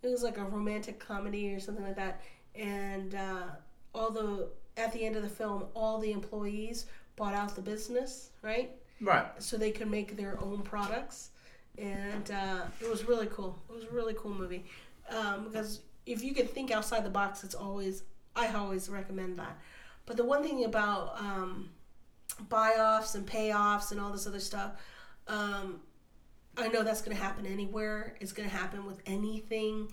[0.02, 2.22] it was like a romantic comedy or something like that.
[2.54, 3.42] And uh,
[3.94, 8.30] all the at the end of the film, all the employees bought out the business,
[8.42, 8.70] right?
[9.00, 9.26] Right.
[9.38, 11.30] So they could make their own products,
[11.76, 13.58] and uh, it was really cool.
[13.68, 14.64] It was a really cool movie
[15.10, 18.02] um, because if you could think outside the box, it's always
[18.34, 19.58] I always recommend that.
[20.06, 21.70] But the one thing about um,
[22.48, 24.72] buy offs and payoffs and all this other stuff,
[25.26, 25.80] um,
[26.58, 28.14] I know that's going to happen anywhere.
[28.20, 29.90] It's going to happen with anything.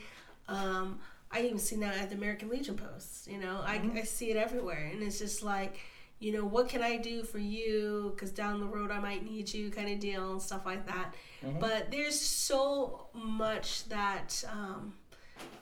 [0.47, 0.99] Um,
[1.31, 3.27] I even seen that at the American Legion posts.
[3.29, 5.79] You know, I, I see it everywhere, and it's just like,
[6.19, 8.13] you know, what can I do for you?
[8.15, 11.13] Because down the road I might need you, kind of deal, and stuff like that.
[11.59, 14.93] But there's so much that um,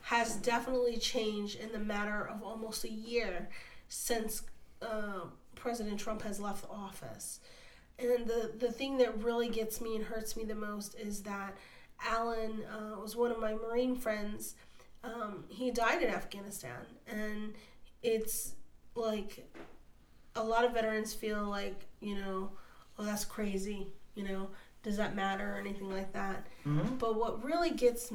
[0.02, 3.50] has definitely changed in the matter of almost a year
[3.90, 4.44] since
[4.82, 5.22] uh,
[5.56, 7.40] President Trump has left office.
[7.99, 11.56] And the, the thing that really gets me and hurts me the most is that
[12.06, 14.56] Alan uh, was one of my Marine friends.
[15.03, 16.86] Um, he died in Afghanistan.
[17.07, 17.53] And
[18.02, 18.53] it's
[18.95, 19.49] like
[20.36, 22.52] a lot of veterans feel like, you know,
[22.98, 23.88] oh, that's crazy.
[24.15, 24.49] You know,
[24.84, 26.45] does that matter or anything like that?
[26.65, 26.98] Mhm.
[26.99, 28.11] But what really gets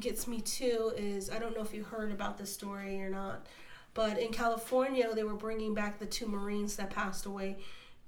[0.00, 3.46] gets me too is I don't know if you heard about this story or not,
[3.94, 7.58] but in California they were bringing back the two Marines that passed away,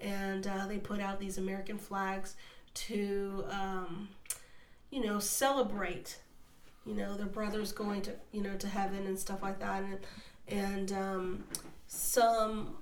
[0.01, 2.37] and uh, they put out these American flags
[2.73, 4.09] to, um,
[4.91, 6.19] you know, celebrate,
[6.87, 9.99] you know, their brothers going to you know to heaven and stuff like that, and
[10.49, 11.45] and um,
[11.87, 12.77] some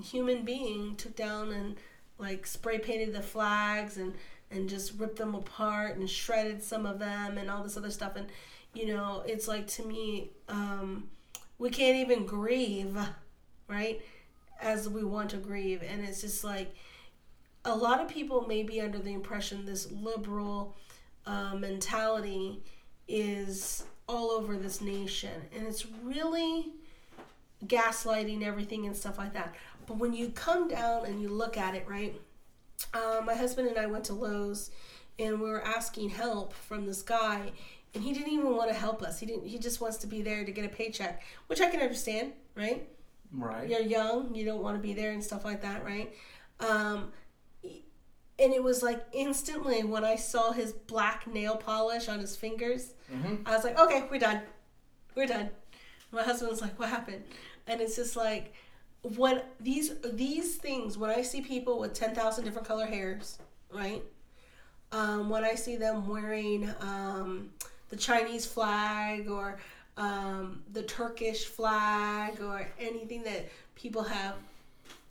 [0.00, 1.76] human being took down and
[2.18, 4.14] like spray painted the flags and
[4.50, 8.16] and just ripped them apart and shredded some of them and all this other stuff.
[8.16, 8.28] And
[8.74, 11.08] you know it's like to me um
[11.58, 12.96] we can't even grieve
[13.68, 14.00] right
[14.60, 16.74] as we want to grieve and it's just like
[17.64, 20.74] a lot of people may be under the impression this liberal
[21.26, 22.62] uh, mentality
[23.08, 26.66] is all over this nation and it's really
[27.66, 29.54] gaslighting everything and stuff like that
[29.86, 32.20] but when you come down and you look at it right
[32.94, 34.70] uh, my husband and I went to Lowe's
[35.18, 37.52] and we were asking help from this guy
[37.94, 39.18] and he didn't even want to help us.
[39.18, 41.80] He didn't he just wants to be there to get a paycheck, which I can
[41.80, 42.88] understand, right?
[43.32, 43.68] Right.
[43.68, 46.12] You're young, you don't want to be there and stuff like that, right?
[46.60, 47.12] Um
[48.38, 52.94] and it was like instantly when I saw his black nail polish on his fingers,
[53.12, 53.42] Mhm.
[53.46, 54.40] I was like, okay, we're done.
[55.14, 55.50] We're done.
[56.10, 57.24] My husband was like, what happened?
[57.66, 58.54] And it's just like,
[59.02, 63.38] when these these things, when I see people with 10,000 different color hairs,
[63.72, 64.02] right?
[64.92, 67.50] Um, when I see them wearing um,
[67.90, 69.58] the Chinese flag or
[69.96, 74.34] um, the Turkish flag or anything that people have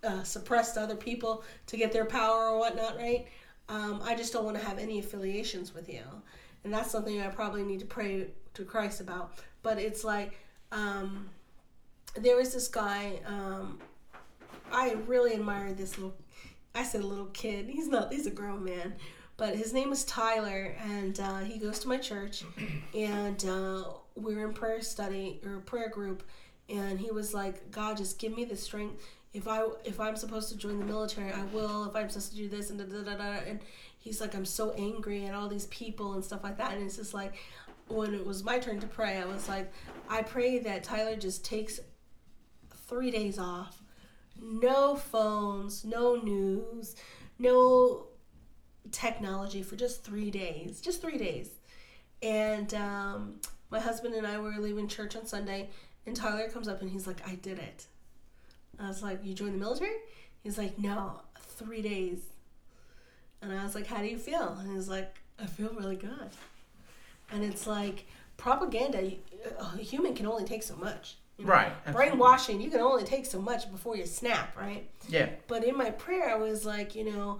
[0.04, 3.28] uh, suppressed other people to get their power or whatnot, right?
[3.68, 6.04] Um, I just don't want to have any affiliations with you.
[6.64, 9.34] And that's something I probably need to pray to Christ about.
[9.62, 10.40] But it's like,
[10.72, 11.30] um,
[12.16, 13.80] there was this guy, um,
[14.72, 16.16] I really admire this little,
[16.74, 17.68] I said little kid.
[17.70, 18.94] He's not, he's a grown man.
[19.38, 22.44] But his name is Tyler, and uh, he goes to my church,
[22.94, 23.86] and uh,
[24.20, 26.24] we're in prayer study or prayer group,
[26.68, 29.02] and he was like, "God, just give me the strength.
[29.34, 31.86] If I if I'm supposed to join the military, I will.
[31.86, 33.60] If I'm supposed to do this and da da da da." And
[33.98, 36.98] he's like, "I'm so angry at all these people and stuff like that." And it's
[36.98, 37.36] just like,
[37.88, 39.72] when it was my turn to pray, I was like,
[40.10, 41.80] "I pray that Tyler just takes
[42.88, 43.82] three days off,
[44.42, 46.96] no phones, no news,
[47.38, 48.06] no."
[48.92, 51.60] technology for just three days just three days
[52.22, 53.36] and um,
[53.70, 55.70] my husband and i were leaving church on sunday
[56.06, 57.86] and tyler comes up and he's like i did it
[58.80, 59.96] i was like you joined the military
[60.44, 62.20] he's like no three days
[63.42, 66.30] and i was like how do you feel and he's like i feel really good
[67.32, 68.06] and it's like
[68.38, 69.12] propaganda
[69.60, 71.52] a human can only take so much you know?
[71.52, 71.72] Right.
[71.86, 72.10] absolutely.
[72.12, 75.30] brainwashing you can only take so much before you snap right Yeah.
[75.48, 77.40] but in my prayer, I was like, you know,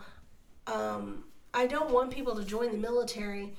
[0.68, 1.24] um,
[1.54, 3.54] I don't want people to join the military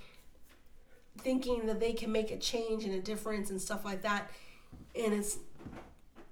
[1.19, 4.31] thinking that they can make a change and a difference and stuff like that.
[4.95, 5.39] And it's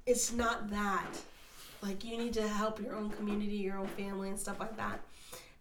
[0.07, 1.07] it's not that.
[1.83, 5.01] Like you need to help your own community, your own family, and stuff like that.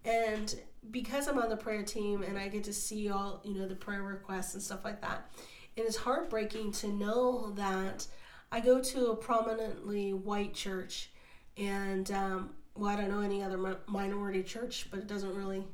[0.06, 0.56] And
[0.90, 3.76] because I'm on the prayer team and I get to see all you know the
[3.76, 5.30] prayer requests and stuff like that,
[5.76, 8.08] it is heartbreaking to know that
[8.52, 11.10] I go to a prominently white church
[11.58, 15.66] and um, well, I don't know any other minority church, but it doesn't really.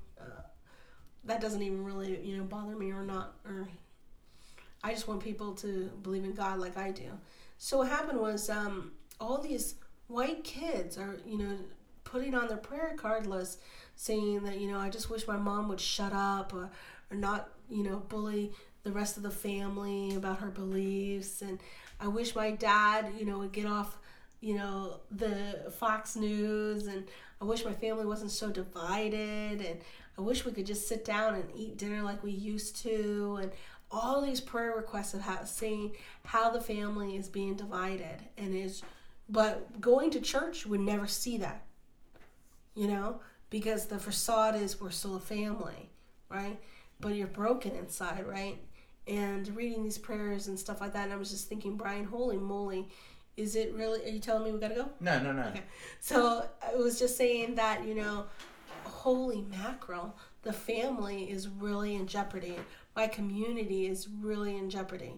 [1.26, 3.36] That doesn't even really, you know, bother me or not.
[3.46, 3.68] Or
[4.84, 7.10] I just want people to believe in God like I do.
[7.58, 9.76] So what happened was, um, all these
[10.08, 11.58] white kids are, you know,
[12.04, 13.60] putting on their prayer card list
[13.96, 16.70] saying that, you know, I just wish my mom would shut up or,
[17.10, 18.52] or not, you know, bully
[18.84, 21.60] the rest of the family about her beliefs, and
[22.00, 23.98] I wish my dad, you know, would get off
[24.42, 27.06] you know the fox news and
[27.40, 29.80] i wish my family wasn't so divided and
[30.18, 33.52] i wish we could just sit down and eat dinner like we used to and
[33.92, 35.92] all these prayer requests of how saying
[36.26, 38.82] how the family is being divided and is
[39.30, 41.64] but going to church would never see that
[42.76, 43.20] you know
[43.50, 45.90] because the facade is we're still a family
[46.30, 46.60] right
[47.00, 48.58] but you're broken inside right
[49.08, 52.38] and reading these prayers and stuff like that and i was just thinking brian holy
[52.38, 52.88] moly
[53.36, 55.44] is it really are you telling me we gotta go No, no, no.
[55.48, 55.64] Okay.
[56.00, 58.26] So I was just saying that, you know,
[58.86, 62.58] holy mackerel, the family is really in jeopardy.
[62.96, 65.16] My community is really in jeopardy.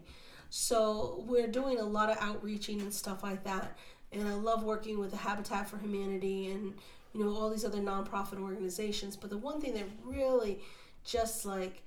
[0.50, 3.78] So we're doing a lot of outreaching and stuff like that.
[4.12, 6.74] And I love working with the Habitat for Humanity and,
[7.14, 9.18] you know, all these other nonprofit organizations.
[9.18, 10.62] But the one thing that really
[11.04, 11.84] just like,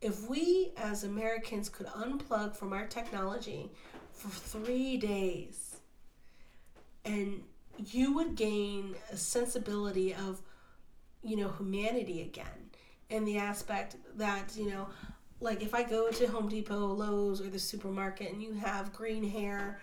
[0.00, 3.70] if we as Americans could unplug from our technology
[4.12, 5.76] for three days,
[7.04, 7.42] and
[7.76, 10.40] you would gain a sensibility of
[11.22, 12.70] you know humanity again
[13.10, 14.88] And the aspect that you know
[15.40, 19.28] like if i go to home depot lowes or the supermarket and you have green
[19.28, 19.80] hair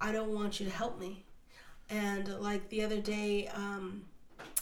[0.00, 1.24] i don't want you to help me
[1.90, 4.02] and like the other day um,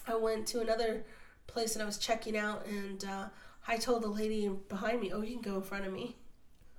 [0.08, 1.04] i went to another
[1.46, 3.26] place and i was checking out and uh,
[3.68, 6.16] i told the lady behind me oh you can go in front of me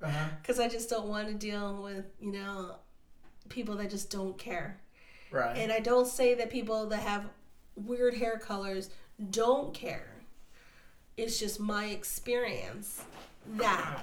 [0.01, 0.27] Uh-huh.
[0.41, 2.75] because i just don't want to deal with you know
[3.49, 4.79] people that just don't care
[5.31, 5.55] Right.
[5.57, 7.23] and I don't say that people that have
[7.77, 8.89] weird hair colors
[9.29, 10.07] don't care.
[11.17, 13.03] It's just my experience
[13.57, 13.99] that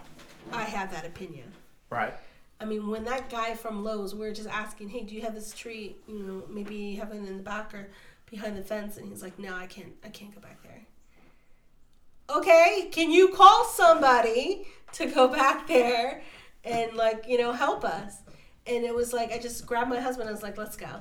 [0.53, 1.53] I have that opinion.
[1.91, 2.15] right.
[2.61, 5.33] I mean, when that guy from Lowe's, we are just asking, hey, do you have
[5.33, 5.95] this tree?
[6.09, 7.89] You know, maybe have it in the back or
[8.29, 8.97] behind the fence.
[8.97, 9.93] And he's like, no, I can't.
[10.05, 10.83] I can't go back there.
[12.31, 16.23] Okay, can you call somebody to go back there
[16.65, 18.17] and like you know help us?
[18.67, 20.29] And it was like I just grabbed my husband.
[20.29, 21.01] I was like, let's go.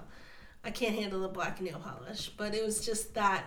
[0.64, 3.44] I can't handle the black nail polish, but it was just that,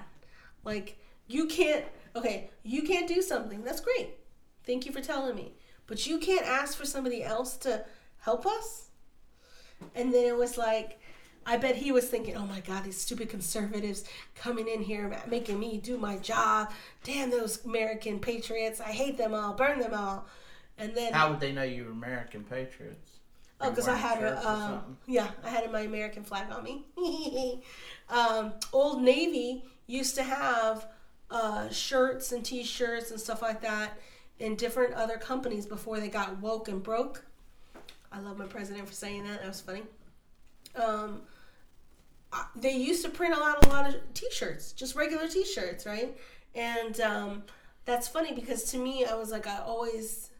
[0.64, 1.84] like you can't.
[2.16, 3.62] Okay, you can't do something.
[3.62, 4.10] That's great.
[4.64, 5.52] Thank you for telling me.
[5.86, 7.84] But you can't ask for somebody else to
[8.18, 8.88] help us?
[9.94, 11.00] And then it was like,
[11.46, 14.04] I bet he was thinking, oh my God, these stupid conservatives
[14.34, 16.70] coming in here making me do my job.
[17.02, 18.80] Damn those American patriots.
[18.80, 19.54] I hate them all.
[19.54, 20.26] Burn them all.
[20.78, 23.18] And then, How would they know you were American patriots?
[23.60, 27.62] oh, because I had a, um, yeah, I had my American flag on me.
[28.08, 30.86] um, Old Navy used to have
[31.30, 33.98] uh, shirts and T-shirts and stuff like that
[34.38, 37.24] in different other companies before they got woke and broke.
[38.12, 39.40] I love my president for saying that.
[39.40, 39.82] That was funny.
[40.74, 41.22] Um,
[42.56, 46.16] they used to print out a lot of T-shirts, just regular T-shirts, right?
[46.54, 47.42] And um,
[47.84, 50.30] that's funny because to me, I was like, I always,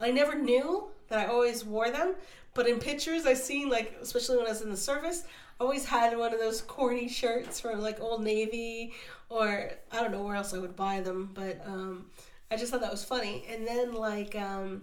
[0.00, 2.14] I never knew that I always wore them,
[2.54, 5.24] but in pictures I seen like, especially when I was in the service,
[5.60, 8.94] always had one of those corny shirts from like Old Navy,
[9.28, 12.06] or I don't know where else I would buy them, but um,
[12.50, 13.44] I just thought that was funny.
[13.50, 14.82] And then like, um,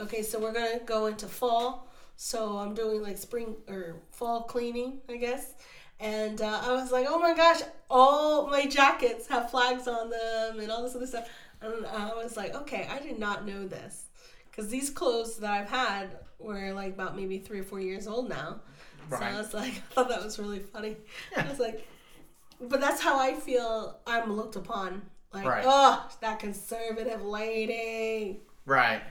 [0.00, 5.00] okay, so we're gonna go into fall, so I'm doing like spring or fall cleaning,
[5.08, 5.54] I guess.
[5.98, 10.60] And uh, I was like, oh my gosh, all my jackets have flags on them
[10.60, 11.28] and all this other stuff.
[11.62, 14.04] And I was like, okay, I did not know this.
[14.50, 18.28] Because these clothes that I've had were like about maybe three or four years old
[18.28, 18.60] now.
[19.10, 20.96] So I was like, I thought that was really funny.
[21.36, 21.86] I was like,
[22.60, 25.02] but that's how I feel I'm looked upon.
[25.32, 25.64] Like, Right.
[25.66, 28.40] oh, that conservative lady.
[28.64, 29.02] Right.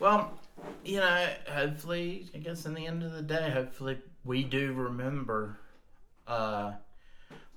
[0.00, 0.38] Well,
[0.84, 5.58] you know, hopefully, I guess in the end of the day, hopefully we do remember
[6.26, 6.72] uh,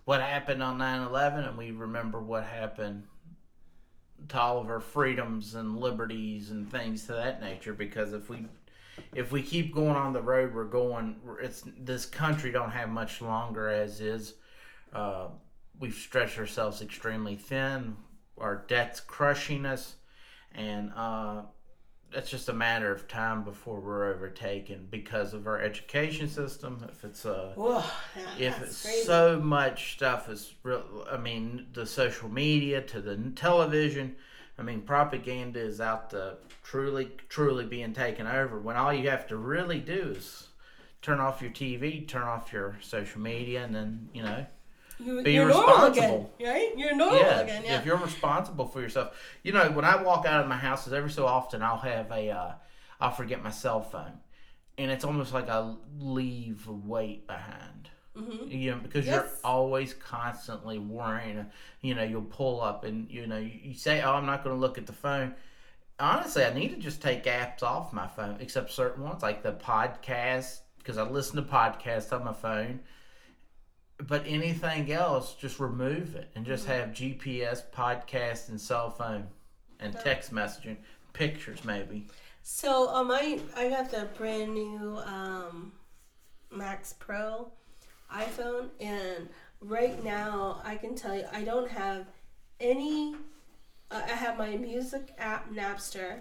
[0.05, 3.03] what happened on 9 11 and we remember what happened
[4.29, 8.45] to all of our freedoms and liberties and things to that nature because if we
[9.15, 13.21] if we keep going on the road we're going it's this country don't have much
[13.21, 14.35] longer as is.
[14.93, 15.27] Uh,
[15.79, 17.95] we've stretched ourselves extremely thin.
[18.37, 19.95] Our debt's crushing us.
[20.53, 21.43] And uh,
[22.13, 26.85] it's just a matter of time before we're overtaken because of our education system.
[26.91, 27.83] If it's uh Whoa,
[28.37, 29.03] if it's crazy.
[29.05, 34.15] so much stuff is real i mean the social media to the television
[34.61, 39.27] i mean propaganda is out to truly truly being taken over when all you have
[39.27, 40.47] to really do is
[41.01, 44.45] turn off your tv turn off your social media and then you know
[44.99, 46.33] you, be you're normal again, responsible.
[46.43, 46.71] right?
[46.77, 47.79] You're normal yeah, again, yeah.
[47.79, 51.09] if you're responsible for yourself you know when i walk out of my house every
[51.09, 52.51] so often i'll have a uh,
[52.99, 54.19] i'll forget my cell phone
[54.77, 58.51] and it's almost like i leave a weight behind Mhm.
[58.51, 61.45] you know, because you're always constantly worrying.
[61.81, 64.59] You know, you'll pull up and you know you, say, "Oh, I'm not going to
[64.59, 65.33] look at the phone."
[65.99, 69.53] Honestly, I need to just take apps off my phone, except certain ones like the
[69.53, 72.81] podcast because I listen to podcasts on my phone.
[73.97, 79.27] But anything else, just remove it and just have GPS, podcast, and cell phone
[79.79, 80.77] and text messaging.
[81.13, 82.07] pictures, maybe.
[82.41, 85.73] So on my, I got the brand new um,
[86.49, 87.51] Max Pro
[88.13, 89.29] iPhone, and
[89.59, 92.07] right now I can tell you I don't have
[92.59, 93.15] any.
[93.89, 96.19] Uh, I have my music app Napster,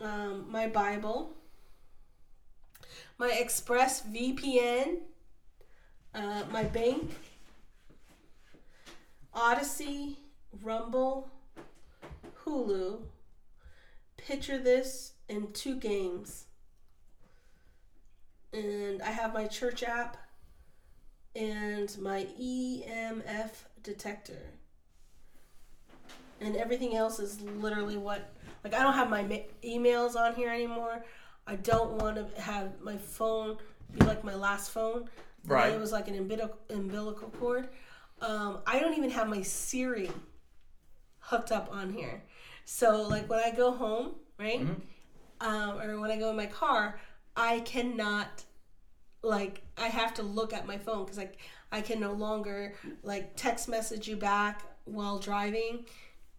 [0.00, 1.34] um, my Bible,
[3.18, 4.98] my Express VPN,
[6.14, 7.10] uh, my bank,
[9.34, 10.16] Odysee,
[10.62, 11.30] Rumble,
[12.44, 13.00] Hulu.
[14.16, 16.47] Picture this in two games.
[18.52, 20.16] And I have my church app
[21.36, 23.50] and my EMF
[23.82, 24.52] detector.
[26.40, 28.32] And everything else is literally what
[28.64, 31.04] like I don't have my ma- emails on here anymore.
[31.46, 33.58] I don't want to have my phone
[33.92, 35.08] be like my last phone.
[35.46, 35.72] Right.
[35.72, 37.68] It was like an umbilical, umbilical cord.
[38.20, 40.10] Um, I don't even have my Siri
[41.20, 42.22] hooked up on here.
[42.64, 44.60] So like when I go home, right,
[45.40, 47.00] um, or when I go in my car,
[47.38, 48.44] I cannot
[49.22, 51.38] like I have to look at my phone because like
[51.70, 55.84] I can no longer like text message you back while driving,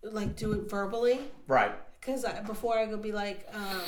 [0.03, 1.21] like do it verbally.
[1.47, 1.71] Right.
[1.99, 3.81] Because before I would be like, um,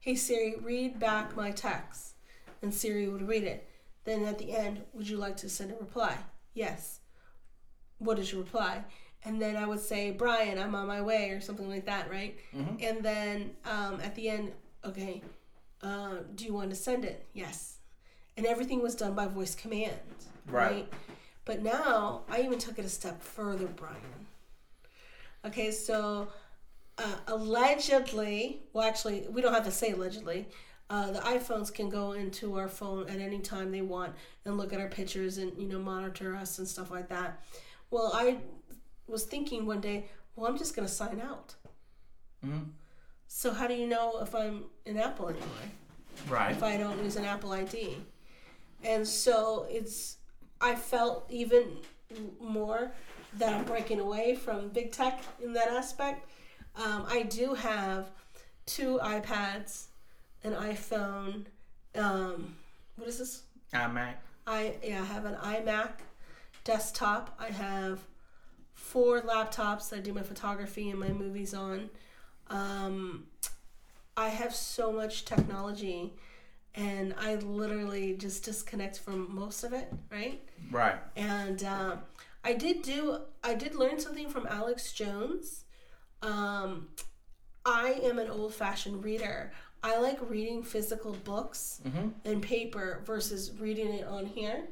[0.00, 2.14] "Hey Siri, read back my text,"
[2.60, 3.68] and Siri would read it.
[4.04, 6.16] Then at the end, would you like to send a reply?
[6.54, 7.00] Yes.
[7.98, 8.84] What is your reply?
[9.24, 12.36] And then I would say, Brian, I'm on my way, or something like that, right?
[12.80, 14.52] And then um, at the end,
[14.84, 15.22] okay,
[15.82, 17.26] uh, do you want to send it?
[17.32, 17.76] Yes.
[18.36, 19.94] And everything was done by voice command,
[20.46, 20.72] Right.
[20.72, 20.92] right?
[21.44, 23.96] But now I even took it a step further, Brian.
[25.44, 26.28] Okay, so
[26.98, 30.46] uh, allegedly, well, actually, we don't have to say allegedly.
[30.88, 34.12] Uh, the iPhones can go into our phone at any time they want
[34.44, 37.42] and look at our pictures and you know monitor us and stuff like that.
[37.90, 38.38] Well, I
[39.06, 40.06] was thinking one day,
[40.36, 41.54] well, I'm just gonna sign out.
[42.44, 42.66] Mhm.
[43.34, 45.48] So how do you know if I'm an Apple anymore?
[46.28, 46.52] Right.
[46.52, 47.96] if I don't use an Apple ID.
[48.84, 50.18] And so it's,
[50.60, 51.78] I felt even
[52.40, 52.92] more
[53.38, 56.28] that I'm breaking away from big tech in that aspect.
[56.76, 58.10] Um, I do have
[58.66, 59.86] two iPads,
[60.44, 61.46] an iPhone.
[61.96, 62.54] Um,
[62.96, 63.42] what is this?
[63.72, 64.14] iMac.
[64.46, 65.92] I yeah, I have an iMac
[66.64, 67.34] desktop.
[67.40, 68.00] I have
[68.74, 71.88] four laptops that I do my photography and my movies on.
[72.52, 73.24] Um,
[74.16, 76.12] I have so much technology,
[76.74, 80.40] and I literally just disconnect from most of it, right?
[80.70, 80.96] Right.
[81.16, 82.00] And um,
[82.44, 85.64] I did do, I did learn something from Alex Jones.
[86.22, 86.88] Um,
[87.64, 89.52] I am an old fashioned reader.
[89.82, 91.80] I like reading physical books
[92.24, 94.64] and paper versus reading it on here.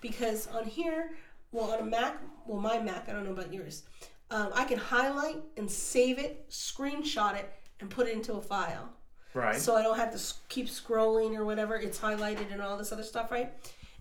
[0.00, 1.12] Because on here,
[1.52, 2.16] well, on a Mac,
[2.46, 3.82] well, my Mac, I don't know about yours,
[4.30, 8.90] um, I can highlight and save it, screenshot it, and put it into a file
[9.34, 9.56] Right.
[9.56, 11.76] so I don't have to keep scrolling or whatever.
[11.76, 13.52] It's highlighted and all this other stuff, right?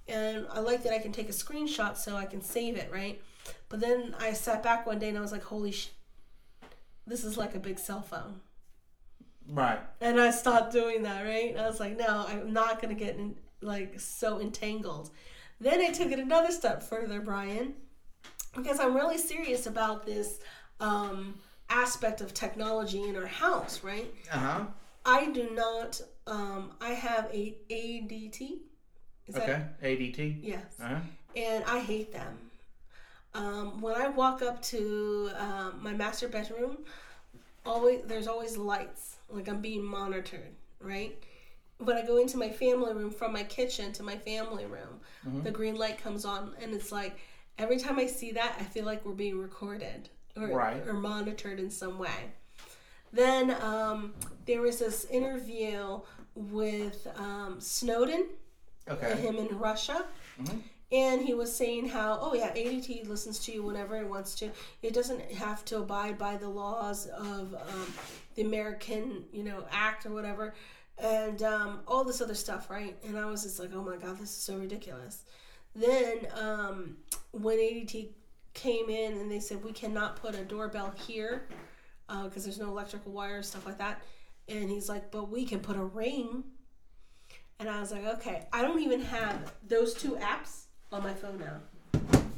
[0.07, 3.21] And I like that I can take a screenshot so I can save it, right?
[3.69, 5.89] But then I sat back one day and I was like, holy sh!
[7.05, 8.41] This is like a big cell phone.
[9.47, 9.79] right.
[10.01, 11.55] And I stopped doing that, right?
[11.57, 15.09] I was like, no, I'm not gonna get in, like so entangled.
[15.59, 17.73] Then I took it another step further, Brian,
[18.55, 20.39] because I'm really serious about this
[20.79, 21.35] um,
[21.69, 24.13] aspect of technology in our house, right?
[24.31, 24.65] Uh huh.
[25.05, 26.01] I do not.
[26.27, 28.59] Um, I have a ADT.
[29.27, 29.45] Is Okay.
[29.45, 30.39] That, ADT.
[30.43, 30.99] yes, Uh huh.
[31.35, 32.37] and I hate them.
[33.33, 36.79] Um, when I walk up to um, my master bedroom,
[37.65, 41.15] always there's always lights, like I'm being monitored, right?
[41.77, 44.99] When I go into my family room from my kitchen to my family room,
[45.43, 47.17] the green light comes on, and it's like
[47.59, 50.85] every time I see that, I feel like we're being recorded or, Right.
[50.87, 52.31] or monitored in some way.
[53.11, 54.13] Then um,
[54.45, 55.99] there was this interview
[56.35, 58.25] with um, Snowden,
[58.89, 59.15] Okay.
[59.17, 60.05] him in Russia.
[60.91, 64.49] And he was saying how, oh yeah, ADT listens to you whenever it wants to.
[64.81, 67.93] It doesn't have to abide by the laws of um,
[68.33, 70.55] the American, you know, Act or whatever,
[70.97, 72.97] and um, all this other stuff, right?
[73.05, 75.25] And I was just like, oh my god, this is so ridiculous.
[75.75, 76.97] Then um,
[77.31, 78.09] when ADT
[78.53, 81.47] came in and they said we cannot put a doorbell here
[82.09, 84.01] uh because there's no electrical wires, stuff like that,
[84.47, 86.43] and he's like, but we can put a ring
[87.59, 91.39] and I was like, okay, I don't even have those two apps on my phone
[91.39, 91.59] now.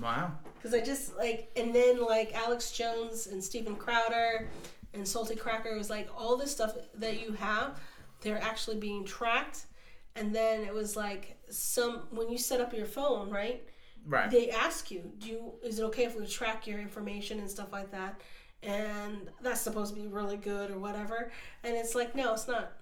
[0.02, 0.32] Wow.
[0.56, 4.49] Because I just like, and then like Alex Jones and Steven Crowder
[4.95, 7.80] and Salty Cracker was like, all this stuff that you have,
[8.22, 9.68] they're actually being tracked.
[10.15, 13.63] And then it was like, some, when you set up your phone, right?
[14.05, 14.29] Right.
[14.31, 17.71] They ask you, do you, is it okay if we track your information and stuff
[17.71, 18.21] like that?
[18.63, 21.31] and that's supposed to be really good or whatever.
[21.63, 22.73] And it's like, no, it's not.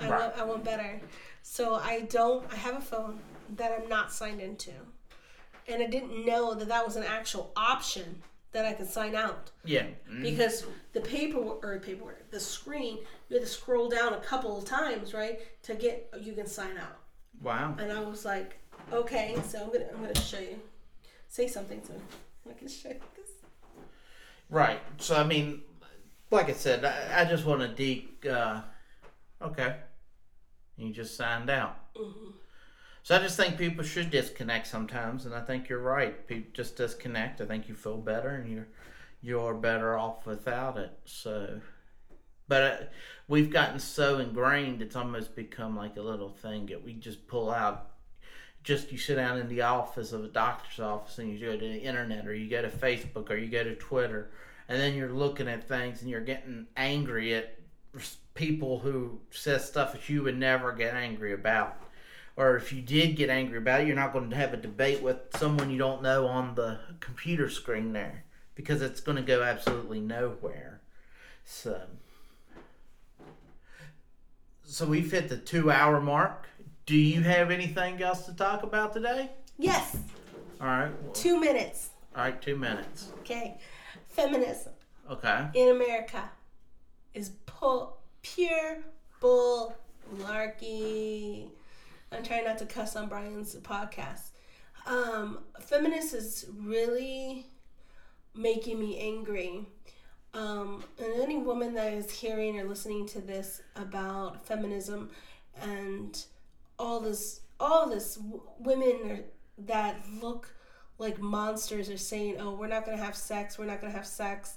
[0.00, 0.18] I Right.
[0.20, 0.98] want I want better.
[1.42, 2.50] So I don't.
[2.50, 3.18] I have a phone
[3.56, 4.70] that I'm not signed into,
[5.68, 8.22] and I didn't know that that was an actual option
[8.52, 9.88] that I could sign out Yeah.
[10.10, 10.22] Mm.
[10.22, 10.64] because
[10.94, 12.98] the paperwork or paperwork, the screen,
[13.28, 16.76] you had to scroll down a couple of times, right, to get you can sign
[16.78, 16.98] out.
[17.42, 17.76] Wow.
[17.78, 18.58] And I was like,
[18.92, 20.58] okay, so I'm gonna I'm gonna show you.
[21.28, 21.94] Say something so
[22.48, 23.30] I can show you this.
[24.48, 24.80] Right.
[24.98, 25.62] So I mean,
[26.30, 28.08] like I said, I, I just want to de.
[28.28, 28.62] Uh,
[29.42, 29.76] okay.
[30.76, 31.76] You just signed out.
[33.02, 36.26] So I just think people should disconnect sometimes, and I think you're right.
[36.26, 37.40] People just disconnect.
[37.40, 38.68] I think you feel better, and you're
[39.22, 40.92] you're better off without it.
[41.04, 41.60] So,
[42.50, 42.84] but uh,
[43.28, 47.50] we've gotten so ingrained, it's almost become like a little thing that we just pull
[47.50, 47.92] out.
[48.62, 51.58] Just you sit down in the office of a doctor's office, and you go to
[51.58, 54.30] the internet, or you go to Facebook, or you go to Twitter,
[54.68, 57.58] and then you're looking at things, and you're getting angry at
[58.34, 61.80] people who says stuff that you would never get angry about
[62.36, 65.02] or if you did get angry about it, you're not going to have a debate
[65.02, 68.24] with someone you don't know on the computer screen there
[68.54, 70.80] because it's going to go absolutely nowhere.
[71.44, 71.82] So,
[74.70, 76.48] so we've hit the two hour mark.
[76.86, 79.30] Do you have anything else to talk about today?
[79.58, 79.96] Yes,
[80.60, 80.90] All right.
[81.02, 81.90] well, two minutes.
[82.16, 83.08] all right, two minutes.
[83.20, 83.58] Okay,
[84.08, 84.72] feminism
[85.10, 85.48] Okay.
[85.54, 86.30] in America
[87.14, 87.88] is pu-
[88.22, 88.78] pure
[89.20, 89.74] bull
[90.18, 91.48] larky.
[92.12, 94.30] I'm trying not to cuss on Brian's podcast.
[94.86, 97.46] Um, feminist is really
[98.34, 99.66] making me angry.
[100.32, 105.10] Um, and any woman that is hearing or listening to this about feminism
[105.60, 106.24] and
[106.78, 109.24] all this, all this w- women
[109.58, 110.54] that look
[110.98, 113.58] like monsters are saying, "Oh, we're not gonna have sex.
[113.58, 114.56] We're not gonna have sex.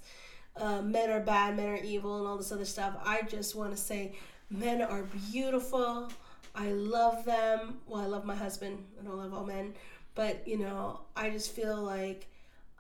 [0.56, 1.58] Uh, men are bad.
[1.58, 4.14] Men are evil, and all this other stuff." I just want to say,
[4.50, 6.12] men are beautiful.
[6.56, 7.80] I love them.
[7.88, 8.86] Well, I love my husband.
[9.00, 9.74] I don't love all men,
[10.14, 12.28] but you know, I just feel like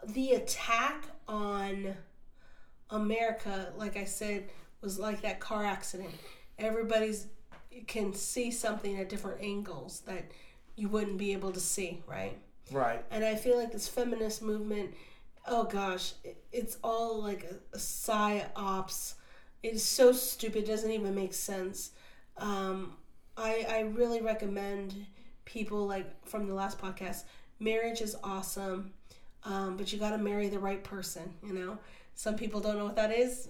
[0.05, 1.95] the attack on
[2.93, 4.49] America, like I said,
[4.81, 6.11] was like that car accident.
[6.57, 7.27] Everybody's
[7.87, 10.31] can see something at different angles that
[10.75, 12.37] you wouldn't be able to see, right?
[12.71, 13.03] Right.
[13.11, 14.93] And I feel like this feminist movement,
[15.47, 16.13] oh gosh,
[16.51, 19.15] it's all like a, a psyops.
[19.63, 21.91] It is so stupid, it doesn't even make sense.
[22.37, 22.95] Um,
[23.37, 25.05] I, I really recommend
[25.45, 27.23] people like from the last podcast,
[27.59, 28.93] marriage is awesome,
[29.45, 31.77] um, but you got to marry the right person, you know?
[32.15, 33.49] Some people don't know what that is.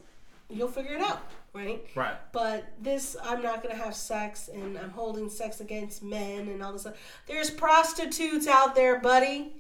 [0.50, 1.22] You'll figure it out,
[1.54, 1.84] right?
[1.96, 2.16] Right.
[2.32, 6.74] But this, I'm not gonna have sex, and I'm holding sex against men and all
[6.74, 6.82] this.
[6.82, 6.96] Stuff.
[7.28, 9.54] There's prostitutes out there, buddy.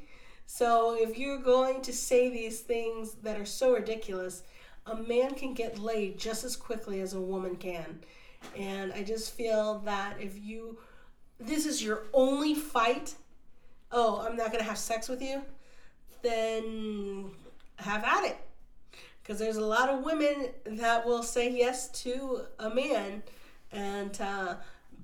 [0.45, 4.43] So if you're going to say these things that are so ridiculous,
[4.85, 8.01] a man can get laid just as quickly as a woman can.
[8.57, 10.77] And I just feel that if you,
[11.39, 13.15] this is your only fight.
[13.91, 15.43] Oh, I'm not gonna have sex with you.
[16.21, 17.31] Then
[17.77, 18.37] have at it
[19.23, 23.23] because there's a lot of women that will say yes to a man
[23.71, 24.55] and uh,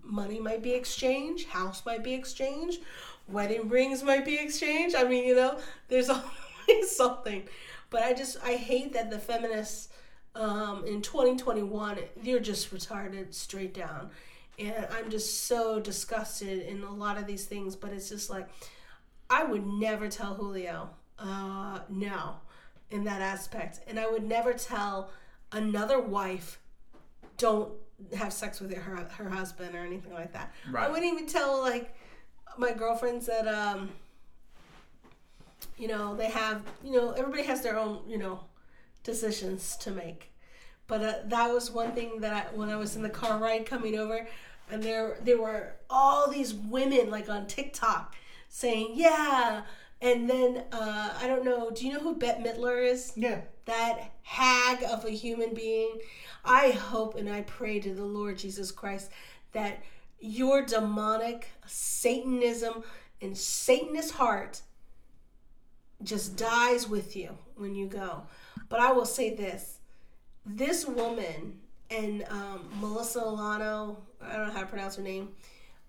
[0.03, 2.81] money might be exchanged house might be exchanged
[3.27, 4.95] wedding rings might be exchanged.
[4.95, 7.43] I mean you know there's always something.
[7.89, 9.89] But i just i hate that the feminists
[10.35, 14.09] um, in 2021 you're just retarded straight down.
[14.57, 18.49] And i'm just so disgusted in a lot of these things but it's just like
[19.29, 22.35] i would never tell julio uh, no
[22.91, 23.81] in that aspect.
[23.87, 25.11] And I would never tell
[25.51, 26.59] another wife,
[27.37, 27.71] don't
[28.15, 30.53] have sex with her her husband or anything like that.
[30.87, 31.95] I wouldn't even tell like
[32.57, 33.89] my girlfriends that um
[35.77, 38.39] you know they have you know everybody has their own you know
[39.03, 40.31] decisions to make.
[40.87, 43.65] But uh, that was one thing that I, when I was in the car ride
[43.65, 44.27] coming over,
[44.71, 48.15] and there there were all these women like on TikTok
[48.47, 49.63] saying yeah,
[50.01, 51.71] and then uh, I don't know.
[51.71, 53.13] Do you know who Bette Midler is?
[53.15, 53.41] Yeah.
[53.65, 55.99] that hag of a human being.
[56.45, 59.11] I hope and I pray to the Lord Jesus Christ
[59.51, 59.83] that
[60.19, 62.83] your demonic Satanism
[63.21, 64.61] and Satanist heart
[66.01, 68.23] just dies with you when you go.
[68.69, 69.79] But I will say this
[70.45, 71.59] this woman
[71.91, 75.29] and um, Melissa Alano, I don't know how to pronounce her name,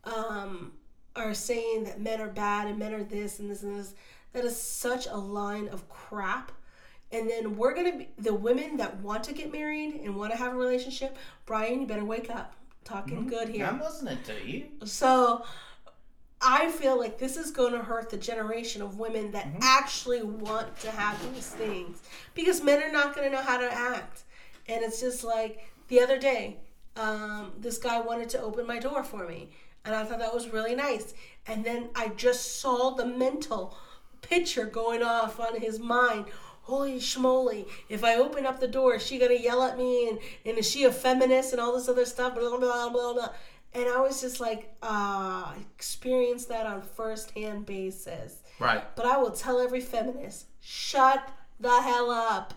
[0.04, 0.72] um,
[1.16, 3.94] are saying that men are bad and men are this and this and this.
[4.32, 6.52] That is such a line of crap.
[7.12, 10.38] And then we're gonna be the women that want to get married and want to
[10.38, 11.16] have a relationship.
[11.46, 12.54] Brian, you better wake up.
[12.84, 13.66] Talking good here.
[13.66, 14.66] I'm listening to you.
[14.84, 15.44] So
[16.40, 20.78] I feel like this is going to hurt the generation of women that actually want
[20.80, 22.00] to have these things
[22.34, 24.22] because men are not going to know how to act.
[24.66, 26.56] And it's just like the other day,
[26.96, 29.50] um, this guy wanted to open my door for me.
[29.84, 31.14] And I thought that was really nice.
[31.46, 33.76] And then I just saw the mental
[34.22, 36.26] picture going off on his mind.
[36.62, 40.18] Holy schmoly, if I open up the door, is she gonna yell at me and,
[40.44, 42.34] and is she a feminist and all this other stuff?
[42.34, 43.28] Blah, blah, blah, blah.
[43.72, 48.42] And I was just like, ah, uh, experienced that on first hand basis.
[48.58, 48.84] Right.
[48.94, 51.28] But I will tell every feminist, shut
[51.58, 52.54] the hell up.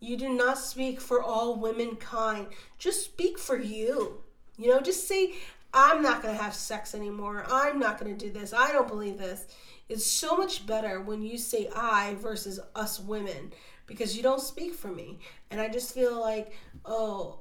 [0.00, 2.48] You do not speak for all womankind.
[2.78, 4.22] Just speak for you.
[4.58, 5.34] You know, just say,
[5.74, 7.44] I'm not going to have sex anymore.
[7.50, 8.52] I'm not going to do this.
[8.52, 9.46] I don't believe this.
[9.88, 13.52] It's so much better when you say I versus us women
[13.86, 15.18] because you don't speak for me.
[15.50, 16.52] And I just feel like,
[16.84, 17.40] oh,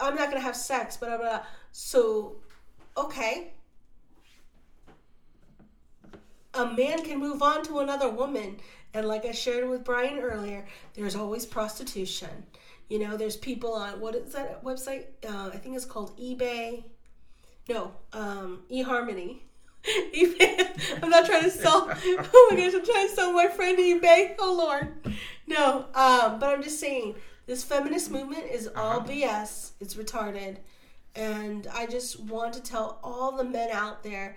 [0.00, 1.42] I'm not going to have sex, blah, blah, blah.
[1.72, 2.36] So,
[2.96, 3.52] okay.
[6.54, 8.58] A man can move on to another woman.
[8.94, 12.46] And like I shared with Brian earlier, there's always prostitution.
[12.88, 15.06] You know, there's people on, what is that website?
[15.28, 16.84] Uh, I think it's called eBay.
[17.68, 19.38] No, um, eHarmony.
[20.14, 21.00] eBay.
[21.02, 21.88] I'm not trying to sell.
[21.90, 24.34] Oh my gosh, I'm trying to sell my friend eBay.
[24.38, 25.16] Oh Lord,
[25.46, 25.86] no.
[25.94, 27.14] Um, but I'm just saying,
[27.46, 29.72] this feminist movement is all BS.
[29.80, 30.58] It's retarded,
[31.14, 34.36] and I just want to tell all the men out there,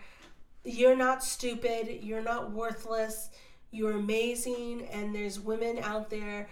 [0.64, 2.00] you're not stupid.
[2.04, 3.30] You're not worthless.
[3.72, 6.50] You're amazing, and there's women out there.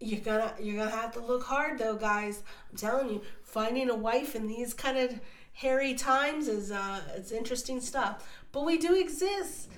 [0.00, 2.42] You're gonna you're gonna have to look hard though, guys.
[2.70, 5.20] I'm telling you, finding a wife in these kind of
[5.56, 8.28] hairy times is uh, it's interesting stuff.
[8.52, 9.68] But we do exist.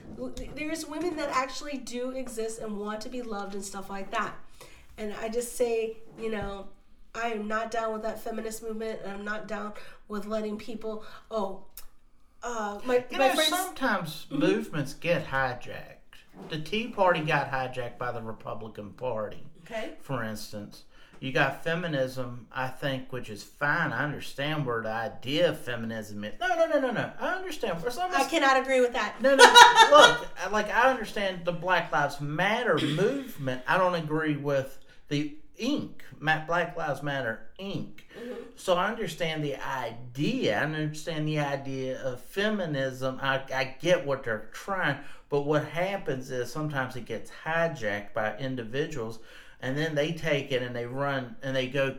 [0.55, 4.34] There's women that actually do exist and want to be loved and stuff like that.
[4.96, 6.66] And I just say, you know,
[7.14, 9.72] I am not down with that feminist movement, and I'm not down
[10.09, 11.05] with letting people.
[11.30, 11.64] Oh,
[12.42, 13.48] uh, my You my know, friends.
[13.48, 15.94] sometimes movements get hijacked.
[16.50, 19.92] The Tea Party got hijacked by the Republican Party, Okay.
[20.00, 20.84] for instance.
[21.20, 23.93] You got feminism, I think, which is fine.
[23.93, 26.35] I understand where the idea of feminism is.
[26.40, 27.12] No, no, no, no, no.
[27.20, 27.81] I understand.
[27.81, 29.20] For some, I cannot agree with that.
[29.20, 29.45] no, no.
[29.90, 33.62] Look, like I understand the Black Lives Matter movement.
[33.66, 34.78] I don't agree with
[35.09, 38.01] the ink, Black Lives Matter Inc.
[38.19, 38.35] Mm-hmm.
[38.57, 40.59] So I understand the idea.
[40.59, 43.19] I understand the idea of feminism.
[43.20, 48.36] I, I get what they're trying, but what happens is sometimes it gets hijacked by
[48.39, 49.19] individuals,
[49.60, 51.97] and then they take it and they run and they go.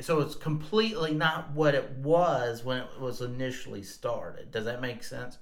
[0.00, 4.50] So it's completely not what it was when it was initially started.
[4.50, 5.38] Does that make sense?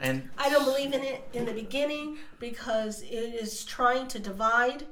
[0.00, 4.84] And I don't believe in it in the beginning because it is trying to divide,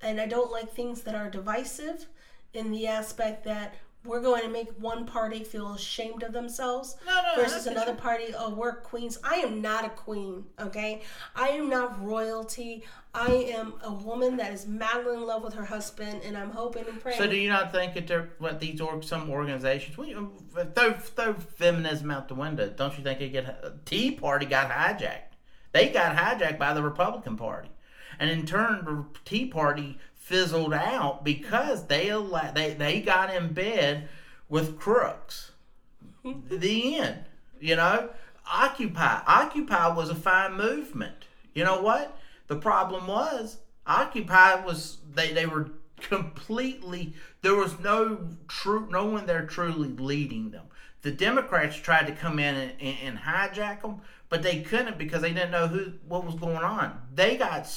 [0.00, 2.06] and I don't like things that are divisive
[2.54, 3.74] in the aspect that
[4.06, 8.26] we're going to make one party feel ashamed of themselves No, no, versus another party,
[8.36, 9.18] oh, we're queens.
[9.24, 11.02] I am not a queen, okay?
[11.34, 12.84] I am not royalty.
[13.14, 16.84] I am a woman that is madly in love with her husband, and I'm hoping
[16.86, 17.18] and praying.
[17.18, 20.92] So do you not think that there, what these or some organizations we, uh, throw
[20.92, 22.68] throw feminism out the window?
[22.68, 25.32] Don't you think it get uh, Tea Party got hijacked?
[25.72, 27.70] They got hijacked by the Republican Party,
[28.18, 32.08] and in turn, the Tea Party fizzled out because they
[32.52, 34.08] they they got in bed
[34.48, 35.52] with crooks.
[36.24, 37.24] the end.
[37.60, 38.10] You know,
[38.52, 39.20] Occupy.
[39.26, 41.26] Occupy was a fine movement.
[41.54, 42.18] You know what?
[42.48, 45.70] The problem was Occupy was they they were
[46.00, 50.64] completely there was no true no one there truly leading them.
[51.02, 55.22] The Democrats tried to come in and, and, and hijack them, but they couldn't because
[55.22, 57.00] they didn't know who what was going on.
[57.14, 57.68] They got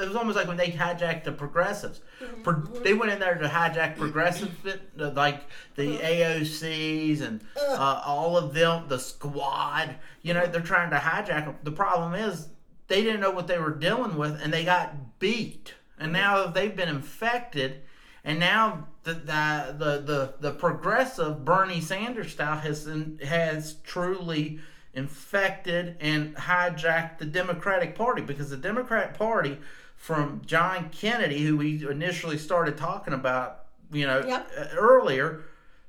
[0.00, 2.00] it was almost like when they hijacked the progressives.
[2.20, 2.42] Mm-hmm.
[2.42, 4.52] Pro- they went in there to hijack progressives,
[4.96, 5.42] like
[5.76, 6.40] the uh-huh.
[6.40, 7.72] AOCs and uh.
[7.72, 9.96] uh, all of them, the squad.
[10.22, 11.56] You know, they're trying to hijack them.
[11.62, 12.48] The problem is
[12.88, 15.74] they didn't know what they were dealing with, and they got beat.
[15.98, 16.22] And mm-hmm.
[16.22, 17.82] now they've been infected,
[18.24, 22.88] and now the the the the, the progressive Bernie Sanders style has
[23.24, 24.60] has truly
[24.94, 29.58] infected and hijacked the Democratic Party because the Democratic Party
[30.02, 34.50] from John Kennedy, who we initially started talking about, you know, Yep.
[34.58, 35.42] uh, earlier,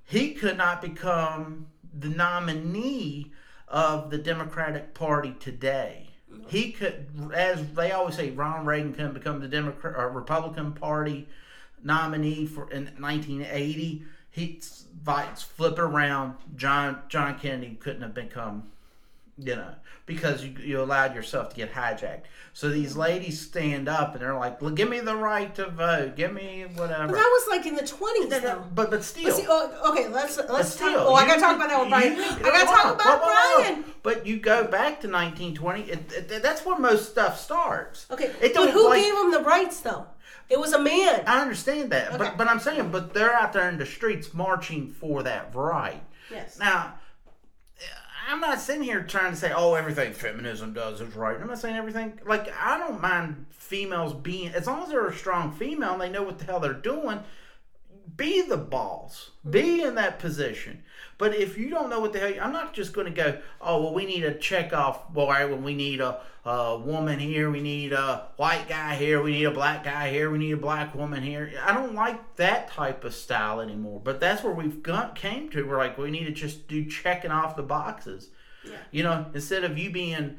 [0.05, 3.31] he could not become the nominee
[3.67, 6.11] of the Democratic Party today.
[6.47, 11.27] He could, as they always say, Ronald Reagan couldn't become the Democrat or Republican Party
[11.83, 14.03] nominee for in 1980.
[14.29, 14.61] He
[15.03, 16.35] fights flip around.
[16.55, 18.72] John John Kennedy couldn't have become
[19.37, 19.73] you know,
[20.05, 22.23] because you, you allowed yourself to get hijacked.
[22.53, 26.15] So these ladies stand up and they're like, well, "Give me the right to vote.
[26.15, 28.63] Give me whatever." But that was like in the twenties, though.
[28.75, 31.07] But but still, But see, oh, okay, let's let's still, oh, talk.
[31.07, 32.45] Oh, I gotta talk about that with you Brian.
[32.45, 33.63] I gotta talk on, about whoa, whoa, whoa.
[33.63, 33.83] Brian.
[34.03, 35.81] But you go back to 1920.
[35.83, 38.05] It, it, that's where most stuff starts.
[38.11, 40.05] Okay, It but don't who like- gave him the rights though?
[40.49, 41.23] It was a man.
[41.25, 42.17] I understand that, Okay.
[42.17, 46.03] but but I'm saying, but they're out there in the streets marching for that right.
[46.29, 46.59] Yes.
[46.59, 46.95] Now,
[48.27, 51.39] I'm not sitting here trying to say, oh, everything feminism does is right.
[51.39, 52.19] I'm not saying everything.
[52.25, 56.09] Like, I don't mind females being, as long as they're a strong female and they
[56.09, 57.19] know what the hell they're doing,
[58.15, 59.87] be the boss, be mm-hmm.
[59.87, 60.83] in that position.
[61.17, 63.81] But if you don't know what the hell, I'm not just going to go, oh,
[63.81, 65.11] well, we need a check off.
[65.13, 69.21] Well, all right, we need a, a woman here, we need a white guy here,
[69.21, 71.53] we need a black guy here, we need a black woman here.
[71.63, 74.01] I don't like that type of style anymore.
[74.03, 75.63] But that's where we've got, came to.
[75.63, 78.29] We're like, we need to just do checking off the boxes.
[78.65, 78.77] Yeah.
[78.91, 80.37] You know, instead of you being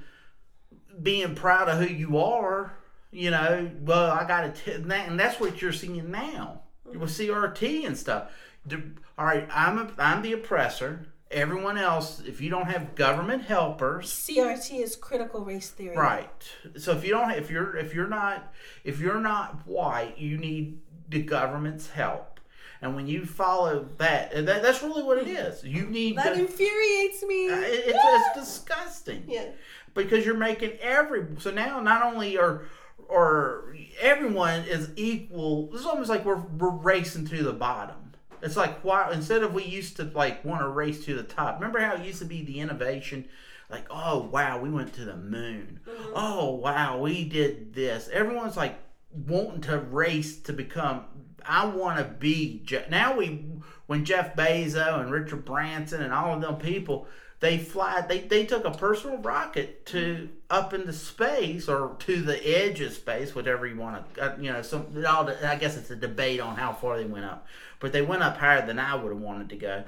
[1.03, 2.73] being proud of who you are,
[3.11, 7.01] you know, well, I got to, and that- and that's what you're seeing now mm-hmm.
[7.01, 8.31] with CRT and stuff.
[8.66, 8.82] The-
[9.19, 11.07] all right, I'm a, I'm the oppressor.
[11.31, 15.97] Everyone else, if you don't have government helpers, CRT is critical race theory.
[15.97, 16.31] right?
[16.77, 18.53] So if you don't, if you're if you're not
[18.85, 20.78] if you're not white, you need
[21.09, 22.41] the government's help.
[22.81, 25.65] And when you follow that, that that's really what it is.
[25.65, 27.49] You need That the- infuriates me.
[27.51, 27.99] uh, it- it's,
[28.36, 29.47] it's disgusting yeah.
[29.95, 32.65] because you're making every so now not only are
[33.09, 37.97] or everyone is equal it's almost like we're, we're racing to the bottom
[38.45, 41.57] it's like why instead of we used to like want to race to the top
[41.57, 43.27] remember how it used to be the innovation?
[43.71, 45.81] Like oh wow we went to the moon.
[45.89, 46.12] Mm-hmm.
[46.15, 48.09] Oh wow we did this.
[48.12, 48.79] Everyone's like
[49.15, 51.05] wanting to race to become
[51.47, 53.45] i want to be Je- now we
[53.87, 57.07] when jeff bezos and richard branson and all of them people
[57.45, 62.39] they fly they, they took a personal rocket to up into space or to the
[62.49, 65.91] edge of space whatever you want to uh, you know some all i guess it's
[65.91, 67.47] a debate on how far they went up
[67.81, 69.85] but they went up higher than i would have wanted to go.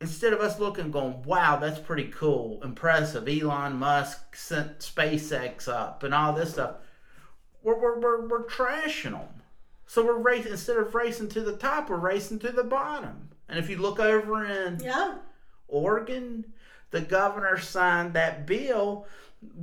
[0.00, 6.04] Instead of us looking going wow that's pretty cool impressive elon musk sent spacex up
[6.04, 6.76] and all this stuff
[7.60, 9.42] we're, we're, we're, we're trashing them
[9.84, 13.30] so we're racing instead of racing to the top we're racing to the bottom.
[13.48, 15.16] And if you look over in Yeah.
[15.66, 16.44] Oregon,
[16.90, 19.06] the governor signed that bill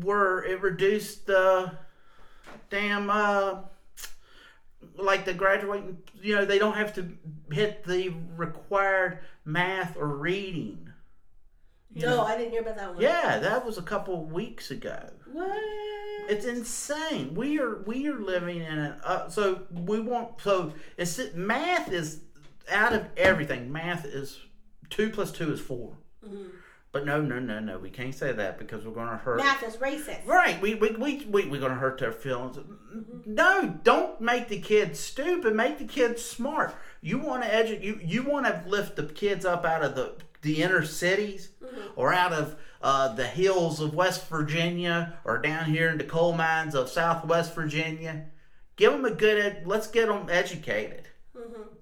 [0.01, 1.71] where it reduced the
[2.69, 3.55] damn uh
[4.97, 7.09] like the graduating you know they don't have to
[7.51, 10.89] hit the required math or reading
[11.93, 12.21] You No, know?
[12.23, 13.01] I didn't hear about that one.
[13.01, 15.51] yeah that was a couple weeks ago What?
[16.29, 21.19] it's insane we are we are living in an uh, so we want so it's
[21.33, 22.21] math is
[22.71, 24.39] out of everything math is
[24.89, 25.97] two plus two is 4
[26.95, 29.61] but no no no no we can't say that because we're going to hurt Math
[29.63, 30.25] is racist.
[30.25, 32.57] right we we, we, we we're going to hurt their feelings
[33.25, 37.99] no don't make the kids stupid make the kids smart you want to educate you
[38.01, 41.49] you want to lift the kids up out of the the inner cities
[41.97, 46.33] or out of uh, the hills of West Virginia or down here in the coal
[46.33, 48.27] mines of Southwest Virginia.
[48.75, 49.43] Give them a good.
[49.43, 51.07] Ed- let's get them educated.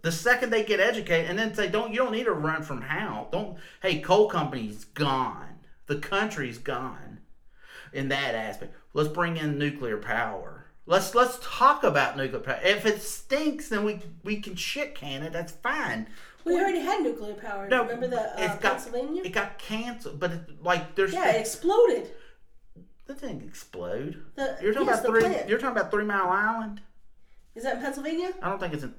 [0.02, 2.82] The second they get educated, and then say, "Don't you don't need to run from
[2.82, 3.28] how?
[3.32, 5.60] Don't hey, coal company's gone.
[5.88, 7.20] The country's gone."
[7.94, 10.66] In that aspect, let's bring in nuclear power.
[10.86, 12.60] Let's let's talk about nuclear power.
[12.64, 15.32] If it stinks, then we we can shit can it.
[15.32, 16.08] That's fine.
[16.44, 17.70] We already had nuclear power.
[17.70, 19.22] No, Remember the uh, it's got Pennsylvania?
[19.24, 22.12] it got canceled, but it, like there's yeah, it exploded.
[23.06, 24.22] that didn't explode.
[24.36, 25.22] The, You're talking yes, about three.
[25.22, 25.48] plant.
[25.50, 26.82] You're talking about Three Mile Island.
[27.56, 28.34] Is that in Pennsylvania?
[28.42, 28.94] I don't think it's in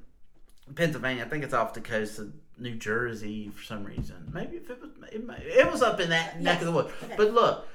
[0.74, 1.24] Pennsylvania.
[1.24, 4.30] I think it's off the coast of New Jersey for some reason.
[4.32, 6.90] Maybe if it was, it, may, it was up in that neck of the woods.
[7.02, 7.14] Okay.
[7.16, 7.68] But look,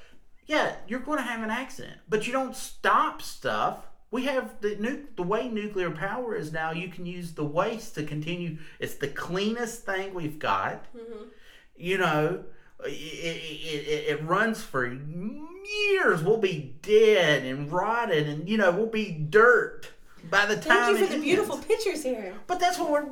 [0.45, 3.85] yeah, you're going to have an accident, but you don't stop stuff.
[4.11, 6.71] We have the nu- the way nuclear power is now.
[6.71, 8.57] You can use the waste to continue.
[8.79, 10.85] It's the cleanest thing we've got.
[10.95, 11.25] Mm-hmm.
[11.75, 12.43] You know,
[12.85, 16.23] it, it, it, it runs for years.
[16.23, 19.91] We'll be dead and rotted, and you know we'll be dirt
[20.29, 20.95] by the time.
[20.95, 21.67] Thank you for the beautiful ends.
[21.67, 22.33] pictures here.
[22.47, 23.05] But that's what we're.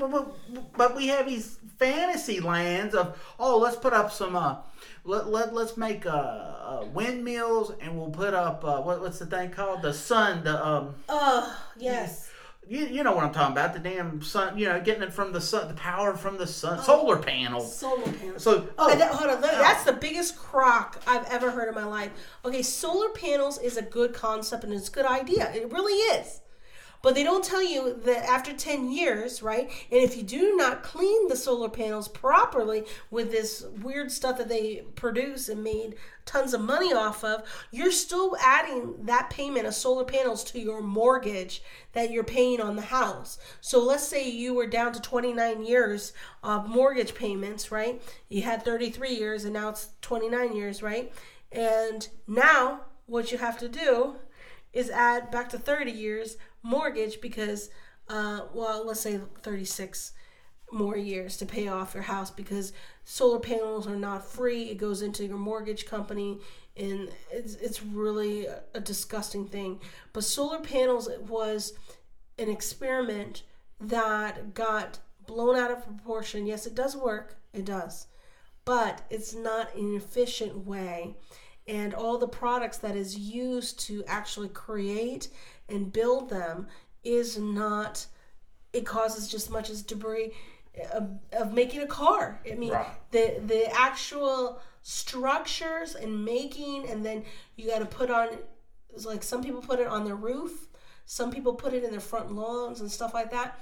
[0.75, 4.35] But, we have these fantasy lands of oh, let's put up some.
[4.35, 4.57] Uh,
[5.03, 9.25] let let let's make uh, uh windmills and we'll put up uh, what what's the
[9.25, 12.29] thing called the sun the um Oh, yes.
[12.67, 15.31] you, you know what I'm talking about the damn sun you know getting it from
[15.31, 17.75] the sun the power from the sun solar panels.
[17.75, 18.43] Solar panels.
[18.43, 19.41] So Oh, that, hold on.
[19.41, 22.11] That's the biggest crock I've ever heard in my life.
[22.43, 25.51] Okay, solar panels is a good concept and it's a good idea.
[25.53, 26.41] It really is.
[27.01, 29.69] But they don't tell you that after 10 years, right?
[29.91, 34.49] And if you do not clean the solar panels properly with this weird stuff that
[34.49, 35.95] they produce and made
[36.25, 40.81] tons of money off of, you're still adding that payment of solar panels to your
[40.81, 41.61] mortgage
[41.93, 43.37] that you're paying on the house.
[43.61, 46.13] So let's say you were down to 29 years
[46.43, 48.01] of mortgage payments, right?
[48.29, 51.13] You had 33 years and now it's 29 years, right?
[51.51, 54.17] And now what you have to do
[54.73, 57.69] is add back to 30 years mortgage because,
[58.09, 60.13] uh, well, let's say 36
[60.71, 62.73] more years to pay off your house because
[63.03, 64.63] solar panels are not free.
[64.63, 66.39] It goes into your mortgage company,
[66.75, 69.79] and it's, it's really a, disgusting thing.
[70.13, 71.73] But solar panels it was
[72.37, 73.43] an experiment
[73.79, 76.45] that got blown out of proportion.
[76.45, 78.07] Yes, it does work, it does,
[78.65, 81.15] but it's not an efficient way.
[81.67, 85.29] And all the products that is used to actually create
[85.69, 86.67] and build them
[87.03, 88.05] is not,
[88.73, 90.33] it causes just as much as debris
[90.93, 92.39] of, of making a car.
[92.49, 92.87] I mean, right.
[93.11, 97.23] the the actual structures and making, and then
[97.55, 98.29] you got to put on.
[98.89, 100.67] It's like some people put it on their roof,
[101.05, 103.59] some people put it in their front lawns and stuff like that,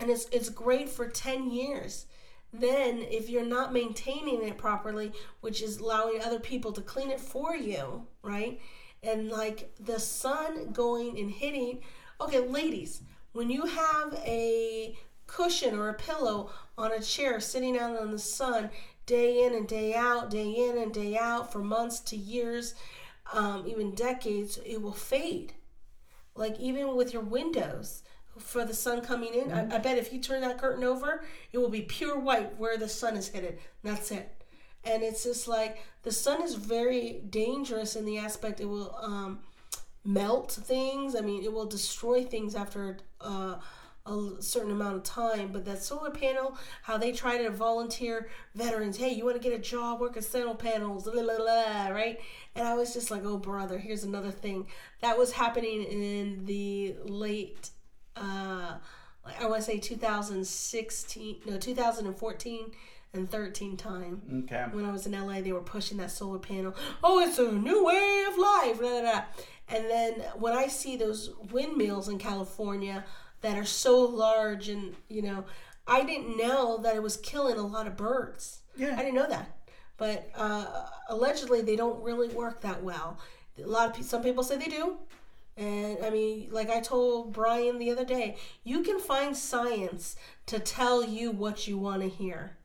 [0.00, 2.06] and it's it's great for ten years.
[2.52, 7.20] Then, if you're not maintaining it properly, which is allowing other people to clean it
[7.20, 8.58] for you, right?
[9.02, 11.80] And like the sun going and hitting.
[12.20, 13.02] Okay, ladies,
[13.32, 14.96] when you have a
[15.26, 18.70] cushion or a pillow on a chair sitting out in the sun
[19.06, 22.74] day in and day out, day in and day out for months to years,
[23.32, 25.54] um, even decades, it will fade.
[26.34, 28.02] Like even with your windows
[28.38, 29.72] for the sun coming in, mm-hmm.
[29.72, 32.76] I, I, bet if you turn that curtain over, it will be pure white where
[32.76, 33.58] the sun is headed.
[33.82, 34.37] That's it.
[34.88, 39.40] And it's just like the sun is very dangerous in the aspect it will um,
[40.04, 41.14] melt things.
[41.14, 42.98] I mean, it will destroy things after.
[43.20, 43.56] Uh,
[44.08, 45.50] a certain amount of time.
[45.52, 49.58] But that solar panel, how they try to volunteer veterans, hey, you want to get
[49.58, 52.18] a job, work at solar panels, blah, blah, blah, right?
[52.54, 54.66] And I was just like, oh, brother, here's another thing.
[55.00, 57.70] That was happening in the late,
[58.16, 58.76] uh,
[59.38, 62.70] I want to say 2016, no, 2014
[63.14, 64.44] and 13 time.
[64.44, 64.66] Okay.
[64.72, 66.74] When I was in LA, they were pushing that solar panel.
[67.02, 68.78] Oh, it's a new way of life.
[68.78, 69.24] Blah, blah, blah.
[69.70, 73.04] And then when I see those windmills in California,
[73.40, 75.44] that are so large and you know
[75.86, 79.28] i didn't know that it was killing a lot of birds yeah i didn't know
[79.28, 79.56] that
[79.96, 83.18] but uh, allegedly they don't really work that well
[83.62, 84.96] a lot of people some people say they do
[85.56, 90.16] and i mean like i told brian the other day you can find science
[90.46, 92.56] to tell you what you want to hear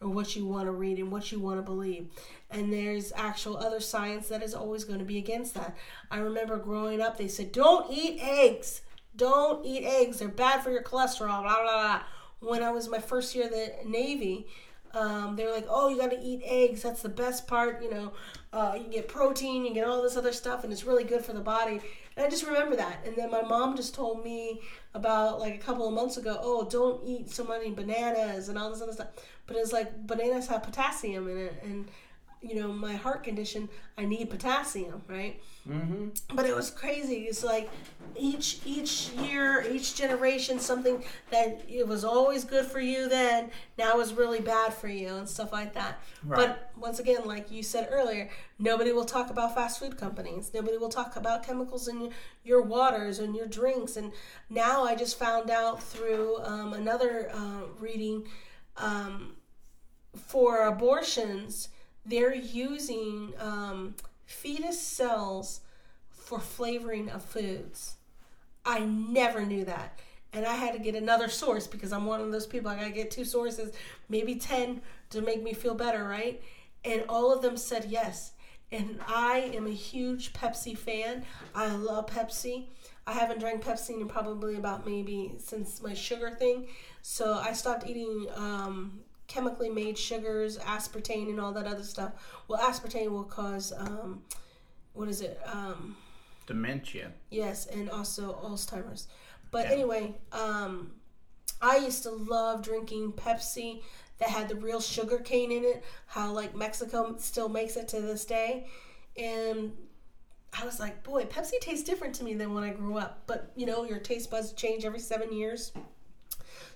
[0.00, 2.08] or what you want to read and what you want to believe.
[2.50, 5.76] And there's actual other science that is always going to be against that.
[6.10, 8.80] I remember growing up, they said, don't eat eggs.
[9.14, 10.18] Don't eat eggs.
[10.18, 11.42] They're bad for your cholesterol.
[11.42, 12.00] Blah, blah, blah.
[12.40, 14.46] When I was my first year in the Navy,
[14.94, 16.82] um, they were like, oh, you got to eat eggs.
[16.82, 17.82] That's the best part.
[17.82, 18.12] You know,
[18.52, 21.32] uh, you get protein, you get all this other stuff, and it's really good for
[21.34, 21.80] the body.
[22.16, 23.04] And I just remember that.
[23.06, 24.60] And then my mom just told me
[24.94, 28.70] about like a couple of months ago, oh, don't eat so many bananas and all
[28.70, 29.08] this other stuff.
[29.50, 31.88] But it's like bananas have potassium in it, and
[32.40, 35.42] you know my heart condition i need potassium right?
[35.68, 36.08] Mm-hmm.
[36.34, 37.26] but it was crazy.
[37.28, 37.68] It's like
[38.16, 44.00] each each year each generation something that it was always good for you then now
[44.00, 46.00] is really bad for you and stuff like that.
[46.24, 46.48] Right.
[46.48, 50.50] but once again like you said earlier nobody will talk about fast food companies.
[50.54, 52.10] Nobody will talk about chemicals in
[52.42, 53.96] your waters and your drinks.
[53.96, 54.12] And
[54.48, 58.26] now i just found out through um, another uh, reading
[58.78, 59.36] um,
[60.16, 61.68] for abortions
[62.04, 65.60] they're using um, fetus cells
[66.08, 67.96] for flavoring of foods.
[68.64, 69.98] I never knew that.
[70.32, 72.70] And I had to get another source because I'm one of those people.
[72.70, 73.72] I gotta get two sources,
[74.08, 74.80] maybe 10
[75.10, 76.40] to make me feel better, right?
[76.84, 78.32] And all of them said yes.
[78.72, 81.24] And I am a huge Pepsi fan.
[81.54, 82.66] I love Pepsi.
[83.06, 86.68] I haven't drank Pepsi in probably about maybe since my sugar thing.
[87.02, 89.00] So I stopped eating um,
[89.30, 92.12] chemically made sugars, aspartame, and all that other stuff.
[92.48, 94.22] Well, aspartame will cause um,
[94.92, 95.40] what is it?
[95.46, 95.96] Um,
[96.46, 97.12] Dementia.
[97.30, 99.06] Yes, and also Alzheimer's.
[99.52, 99.72] But yeah.
[99.72, 100.90] anyway, um,
[101.62, 103.82] I used to love drinking Pepsi
[104.18, 105.84] that had the real sugar cane in it.
[106.06, 108.66] How like Mexico still makes it to this day,
[109.16, 109.72] and
[110.52, 113.22] I was like, boy, Pepsi tastes different to me than when I grew up.
[113.28, 115.70] But you know, your taste buds change every seven years.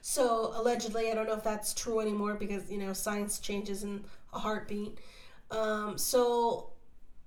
[0.07, 4.05] So allegedly, I don't know if that's true anymore because you know science changes in
[4.35, 4.99] a heartbeat.
[5.51, 6.73] Um, so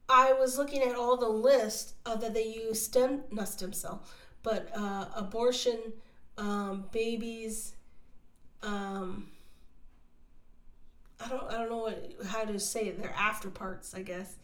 [0.07, 4.03] I was looking at all the list of that they use stem not stem cell,
[4.43, 5.79] but uh, abortion,
[6.37, 7.73] um, babies,
[8.61, 9.25] um,
[11.19, 13.01] I don't I don't know what how to say it.
[13.01, 14.35] They're after parts, I guess.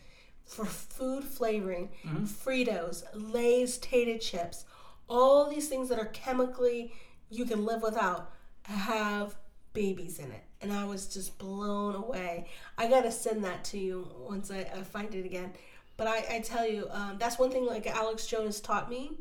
[0.44, 1.90] For food flavoring,
[2.26, 4.66] Fritos, Lay's tater chips,
[5.08, 6.94] all these things that are chemically
[7.34, 8.32] you can live without
[8.64, 9.36] have
[9.74, 10.44] babies in it.
[10.62, 12.48] And I was just blown away.
[12.78, 15.52] I gotta send that to you once I, I find it again.
[15.98, 19.12] But I, I tell you, um, that's one thing like Alex Jones taught me.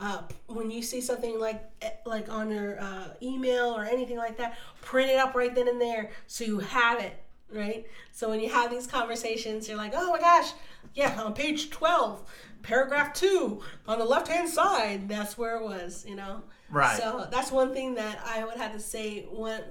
[0.00, 4.36] Uh, when you see something like eh, like on your uh, email or anything like
[4.38, 7.22] that, print it up right then and there so you have it
[7.52, 7.86] right.
[8.10, 10.52] So when you have these conversations, you're like, oh my gosh,
[10.94, 12.28] yeah, on page twelve,
[12.62, 16.42] paragraph two on the left hand side, that's where it was, you know.
[16.72, 16.96] Right.
[16.96, 19.62] So that's one thing that I would have to say when.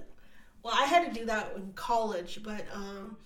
[0.63, 3.17] Well, I had to do that in college, but um,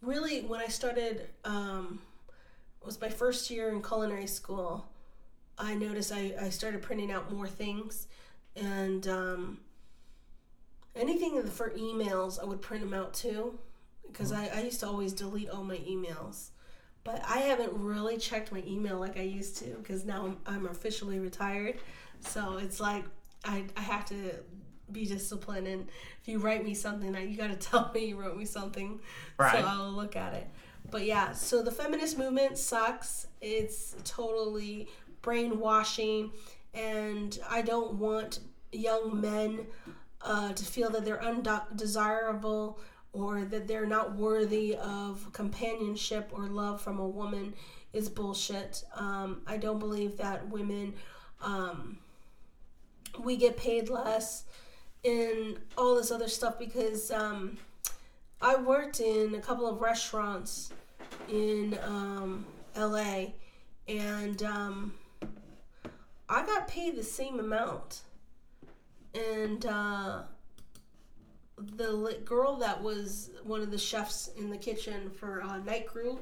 [0.00, 2.00] really when I started, um,
[2.80, 4.88] it was my first year in culinary school.
[5.58, 8.06] I noticed I, I started printing out more things,
[8.56, 9.58] and um,
[10.96, 13.58] anything for emails I would print them out too,
[14.06, 16.50] because I, I used to always delete all my emails.
[17.04, 20.66] But I haven't really checked my email like I used to because now I'm, I'm
[20.66, 21.76] officially retired.
[22.20, 23.04] So it's like
[23.48, 24.34] I, I have to
[24.92, 25.66] be disciplined.
[25.66, 25.88] And
[26.20, 29.00] if you write me something, you got to tell me you wrote me something.
[29.38, 29.60] Right.
[29.60, 30.46] So I'll look at it.
[30.90, 33.26] But yeah, so the feminist movement sucks.
[33.40, 34.88] It's totally
[35.22, 36.30] brainwashing.
[36.74, 38.40] And I don't want
[38.72, 39.66] young men
[40.22, 42.78] uh, to feel that they're undesirable
[43.12, 47.54] or that they're not worthy of companionship or love from a woman
[47.92, 48.84] is bullshit.
[48.94, 50.94] Um, I don't believe that women,
[51.40, 51.98] um,
[53.18, 54.44] we get paid less
[55.04, 57.58] and all this other stuff because um,
[58.40, 60.72] I worked in a couple of restaurants
[61.28, 62.46] in um,
[62.76, 63.26] LA
[63.86, 64.94] and um,
[66.28, 68.02] I got paid the same amount.
[69.14, 70.22] And uh,
[71.56, 76.18] the girl that was one of the chefs in the kitchen for uh, Night Crew,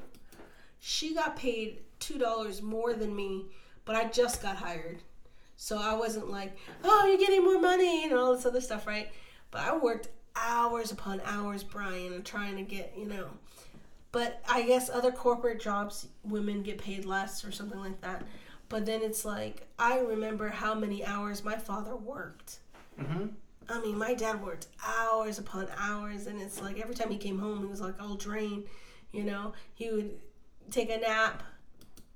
[0.79, 3.45] she got paid two dollars more than me,
[3.85, 4.99] but I just got hired,
[5.57, 9.09] so I wasn't like, oh, you're getting more money and all this other stuff, right?
[9.51, 13.27] But I worked hours upon hours, Brian, trying to get, you know.
[14.11, 18.23] But I guess other corporate jobs, women get paid less or something like that.
[18.69, 22.59] But then it's like I remember how many hours my father worked.
[23.01, 23.27] Mm-hmm.
[23.69, 27.39] I mean, my dad worked hours upon hours, and it's like every time he came
[27.39, 28.65] home, he was like all drained.
[29.11, 30.19] You know, he would
[30.69, 31.43] take a nap,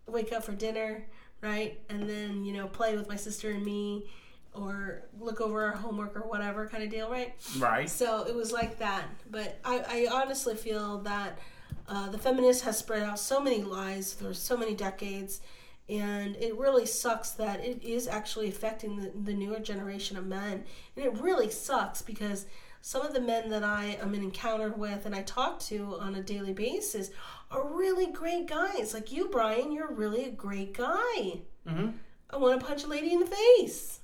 [0.07, 1.05] wake up for dinner,
[1.41, 4.09] right, and then you know play with my sister and me,
[4.53, 7.33] or look over our homework or whatever kind of deal, right?
[7.57, 7.89] Right.
[7.89, 9.05] So it was like that.
[9.29, 11.39] But I, I honestly feel that
[11.87, 15.41] uh, the feminist has spread out so many lies for so many decades.
[15.89, 20.63] And it really sucks that it is actually affecting the, the newer generation of men.
[20.95, 22.45] And it really sucks because
[22.81, 26.21] some of the men that I am encountered with and I talk to on a
[26.21, 27.11] daily basis
[27.51, 28.93] are really great guys.
[28.93, 31.41] Like you, Brian, you're really a great guy.
[31.67, 31.89] Mm-hmm.
[32.29, 33.99] I want to punch a lady in the face.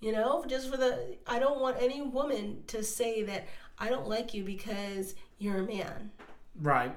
[0.00, 3.46] You know, just for the, I don't want any woman to say that
[3.78, 6.10] I don't like you because you're a man.
[6.60, 6.96] Right.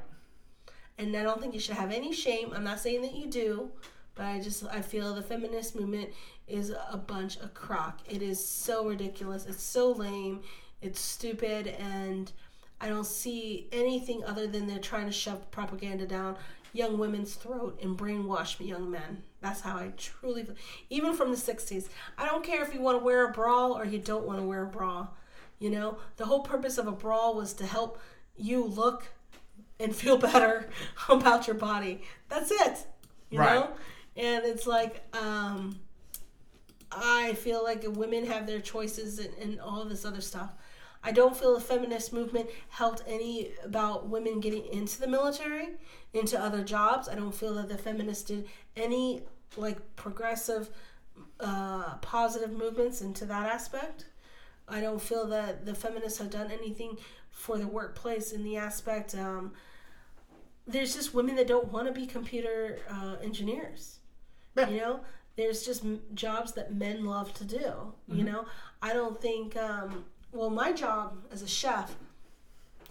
[0.98, 2.54] And I don't think you should have any shame.
[2.56, 3.72] I'm not saying that you do,
[4.16, 6.12] but I just, I feel the feminist movement
[6.48, 8.00] is a bunch of crock.
[8.10, 9.46] It is so ridiculous.
[9.46, 10.42] It's so lame.
[10.82, 11.68] It's stupid.
[11.68, 12.32] And
[12.84, 16.36] I don't see anything other than they're trying to shove propaganda down
[16.74, 19.24] young women's throat and brainwash young men.
[19.40, 20.56] That's how I truly feel.
[20.90, 21.88] Even from the 60s.
[22.18, 24.44] I don't care if you want to wear a bra or you don't want to
[24.46, 25.08] wear a bra.
[25.60, 28.02] You know, the whole purpose of a bra was to help
[28.36, 29.06] you look
[29.80, 30.68] and feel better
[31.08, 32.02] about your body.
[32.28, 32.86] That's it.
[33.30, 33.56] You Right.
[33.56, 33.70] know?
[34.18, 35.80] And it's like, um,
[36.92, 40.50] I feel like women have their choices and, and all this other stuff.
[41.04, 45.70] I don't feel the feminist movement helped any about women getting into the military,
[46.14, 47.10] into other jobs.
[47.10, 49.24] I don't feel that the feminists did any
[49.58, 50.70] like progressive,
[51.40, 54.06] uh, positive movements into that aspect.
[54.68, 56.98] I don't feel that the feminists have done anything
[57.32, 59.14] for the workplace in the aspect.
[59.14, 59.52] Um,
[60.66, 64.00] there's just women that don't want to be computer uh, engineers.
[64.56, 64.70] Yeah.
[64.70, 65.00] You know,
[65.36, 67.94] there's just m- jobs that men love to do.
[68.08, 68.46] You know,
[68.82, 69.58] I don't think.
[69.58, 71.96] Um, well, my job as a chef,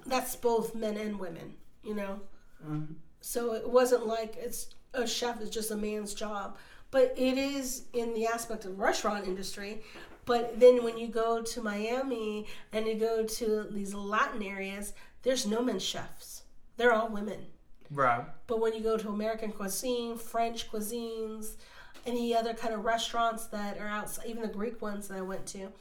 [0.07, 1.57] that's both men and women.
[1.83, 2.21] You know,
[2.65, 2.95] Mhm.
[3.21, 6.57] so it wasn't like it's a chef is just a man's job,
[6.91, 9.83] but it is in the aspect of restaurant industry.
[10.25, 15.45] But then when you go to Miami and you go to these Latin areas, there's
[15.45, 16.43] no men chefs.
[16.77, 17.47] They're all women.
[17.91, 18.25] Right.
[18.47, 21.57] But when you go to American cuisine, French cuisines,
[22.07, 25.47] any other kind of restaurants that are outside, even the Greek ones that I went
[25.49, 25.73] to,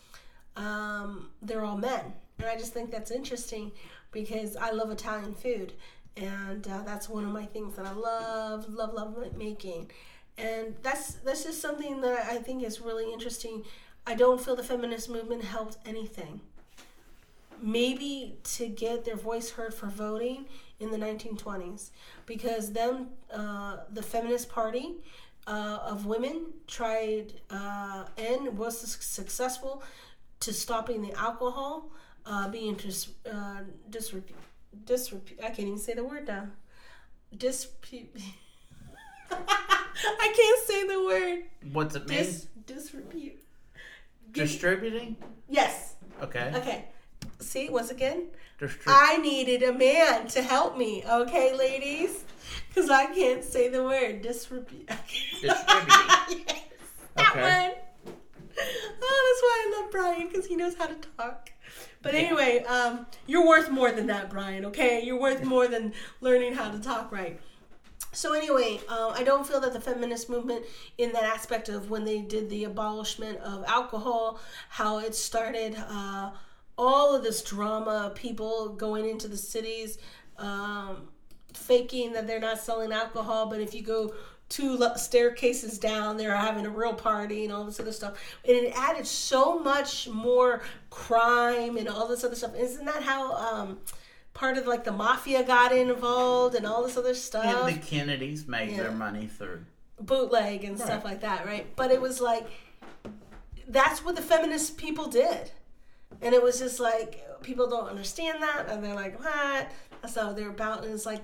[0.56, 2.14] um, they're all men.
[2.40, 3.72] And I just think that's interesting
[4.12, 5.74] because I love Italian food.
[6.18, 9.92] And uh, that's one of my things that I love, love, love making.
[10.38, 13.64] And that's that's just something that I think is really interesting.
[14.08, 16.42] I don't feel the feminist movement helped anything.
[17.62, 20.46] Maybe to get their voice heard for voting
[20.80, 21.92] in the 1920s,
[22.26, 24.96] because them, uh, the Feminist Party
[25.46, 29.84] uh, of women, tried uh, and was successful
[30.42, 31.90] to stopping the alcohol
[32.26, 33.62] uh, being dis, uh.
[35.44, 36.48] I can't even say the word now.
[37.36, 38.16] Dispute.
[39.32, 41.44] I can't say the word.
[41.74, 42.26] What's it mean?
[42.66, 43.42] Disrepute.
[44.32, 45.18] Distributing?
[45.50, 45.96] Yes.
[46.22, 46.52] Okay.
[46.56, 46.86] Okay.
[47.40, 48.28] See, once again,
[48.60, 51.04] Distri- I needed a man to help me.
[51.10, 52.24] Okay, ladies,
[52.70, 54.88] because I can't say the word disrepute.
[55.42, 55.56] Distributing.
[56.48, 56.66] yes,
[57.16, 57.42] that Okay.
[57.42, 57.72] one.
[59.04, 61.52] Oh, that's why I love Brian because he knows how to talk.
[62.02, 64.66] But anyway, um, you're worth more than that, Brian.
[64.66, 67.40] Okay, you're worth more than learning how to talk right.
[68.14, 70.66] So anyway, uh, I don't feel that the feminist movement,
[70.98, 76.32] in that aspect of when they did the abolishment of alcohol, how it started, uh,
[76.78, 79.98] all of this drama, people going into the cities,
[80.38, 81.08] um,
[81.54, 84.14] faking that they're not selling alcohol, but if you go
[84.52, 88.18] two staircases down, they're having a real party and all this other stuff.
[88.46, 92.54] And it added so much more crime and all this other stuff.
[92.56, 93.80] Isn't that how um,
[94.34, 97.46] part of like the mafia got involved and all this other stuff?
[97.68, 98.84] and the Kennedys made Yeah.
[98.84, 99.66] their money through.
[100.02, 101.74] bootleg and stuff like that, right?
[101.76, 102.46] But it was like
[103.68, 105.52] that's what the feminist people did.
[106.22, 109.72] And it was just like people don't understand that and they're like, What?
[110.02, 111.22] That's not what they're about and it's like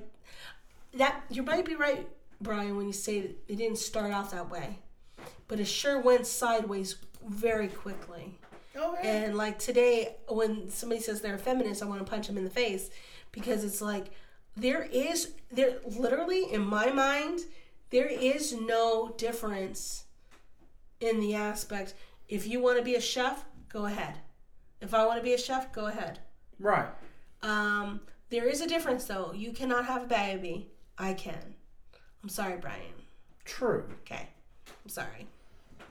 [0.93, 2.07] that you might be right,
[2.41, 4.79] Brian, when you say that it didn't start out that way.
[5.47, 8.39] But it sure went sideways very quickly.
[8.75, 12.37] Oh, And like today, when somebody says they're a feminist, I want to punch them
[12.37, 12.89] in the face
[13.31, 14.11] because it's like
[14.55, 17.41] there is there literally in my mind
[17.89, 20.05] there is no difference
[20.99, 21.93] in the aspect.
[22.27, 24.17] If you want to be a chef, go ahead.
[24.81, 26.19] If I want to be a chef, go ahead.
[26.59, 26.89] Right.
[27.41, 29.31] Um, there is a difference though.
[29.33, 30.71] You cannot have a baby.
[30.97, 31.55] I can.
[32.27, 32.81] I'm sorry, Brian.
[33.45, 33.85] True.
[34.01, 34.27] Okay.
[34.67, 35.27] I'm sorry.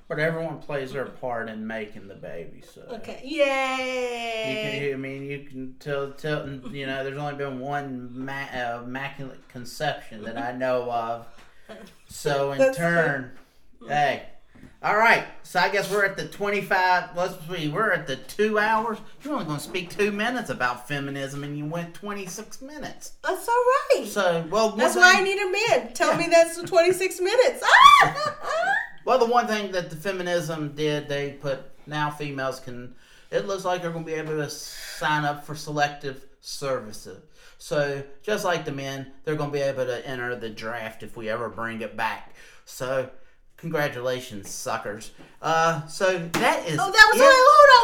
[0.07, 2.83] But everyone plays their part in making the baby, so.
[2.91, 3.23] Okay.
[3.25, 4.91] You Yay.
[4.91, 8.83] can, I mean, you can tell, tell, you know, there's only been one ma- uh,
[8.85, 11.27] immaculate conception that I know of.
[12.09, 13.33] So in turn,
[13.89, 14.27] hey,
[14.83, 15.25] all right.
[15.43, 17.17] So I guess we're at the 25.
[17.17, 18.99] Let's see, we're at the two hours.
[19.23, 23.13] You're only going to speak two minutes about feminism, and you went 26 minutes.
[23.23, 23.55] That's all
[23.95, 24.07] right.
[24.07, 25.93] So, well, That's why I need a man.
[25.95, 26.19] Tell Yeah.
[26.19, 27.63] me that's the 26 minutes.
[27.65, 28.75] Ah!
[29.05, 32.95] Well, the one thing that the feminism did, they put now females can.
[33.31, 37.23] It looks like they're going to be able to sign up for selective services.
[37.59, 41.17] So just like the men, they're going to be able to enter the draft if
[41.17, 42.35] we ever bring it back.
[42.67, 43.09] So
[43.57, 45.11] congratulations, suckers.
[45.43, 46.79] Uh, so that is.
[46.81, 47.25] Oh, that was it.
[47.25, 47.31] on,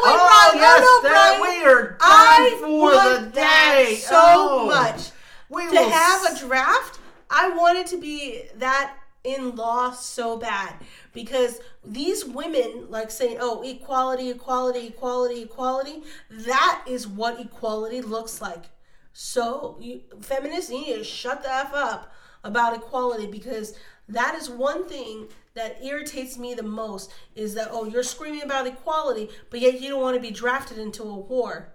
[0.05, 3.97] wait, Oh, yes, no, that- we are done I for the day.
[4.01, 5.11] so Oh, much.
[5.49, 6.99] We To have s- a draft,
[7.31, 8.95] I wanted to be that
[9.25, 10.75] in law so bad
[11.13, 18.41] because these women like saying, "Oh, equality, equality, equality, equality." That is what equality looks
[18.41, 18.65] like.
[19.13, 22.11] So, you, feminists you need to shut the f up
[22.43, 23.75] about equality because
[24.09, 28.67] that is one thing that irritates me the most is that oh you're screaming about
[28.67, 31.73] equality but yet you don't want to be drafted into a war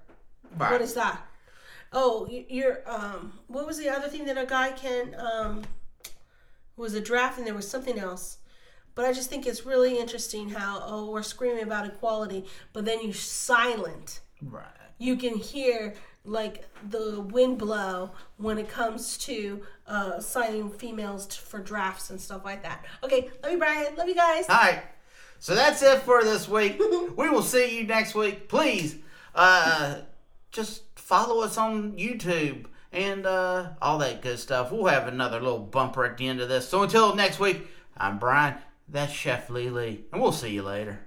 [0.58, 0.72] Right.
[0.72, 1.22] what is that
[1.94, 5.64] oh you- you're um what was the other thing that a guy can um
[6.76, 8.38] was a draft and there was something else
[8.96, 13.02] but i just think it's really interesting how oh we're screaming about equality but then
[13.02, 14.66] you silent Right.
[14.98, 15.96] you can hear
[16.28, 22.20] like the wind blow when it comes to uh, signing females t- for drafts and
[22.20, 22.86] stuff like that.
[23.04, 23.96] Okay, love you, Brian.
[23.96, 24.46] Love you guys.
[24.50, 24.84] All right.
[25.40, 26.80] So that's it for this week.
[27.16, 28.50] we will see you next week.
[28.50, 28.98] Please,
[29.36, 30.00] uh,
[30.52, 34.72] just follow us on YouTube and uh, all that good stuff.
[34.72, 36.68] We'll have another little bumper at the end of this.
[36.68, 38.56] So until next week, I'm Brian.
[38.90, 41.00] That's Chef Lee Lee, and we'll see you later.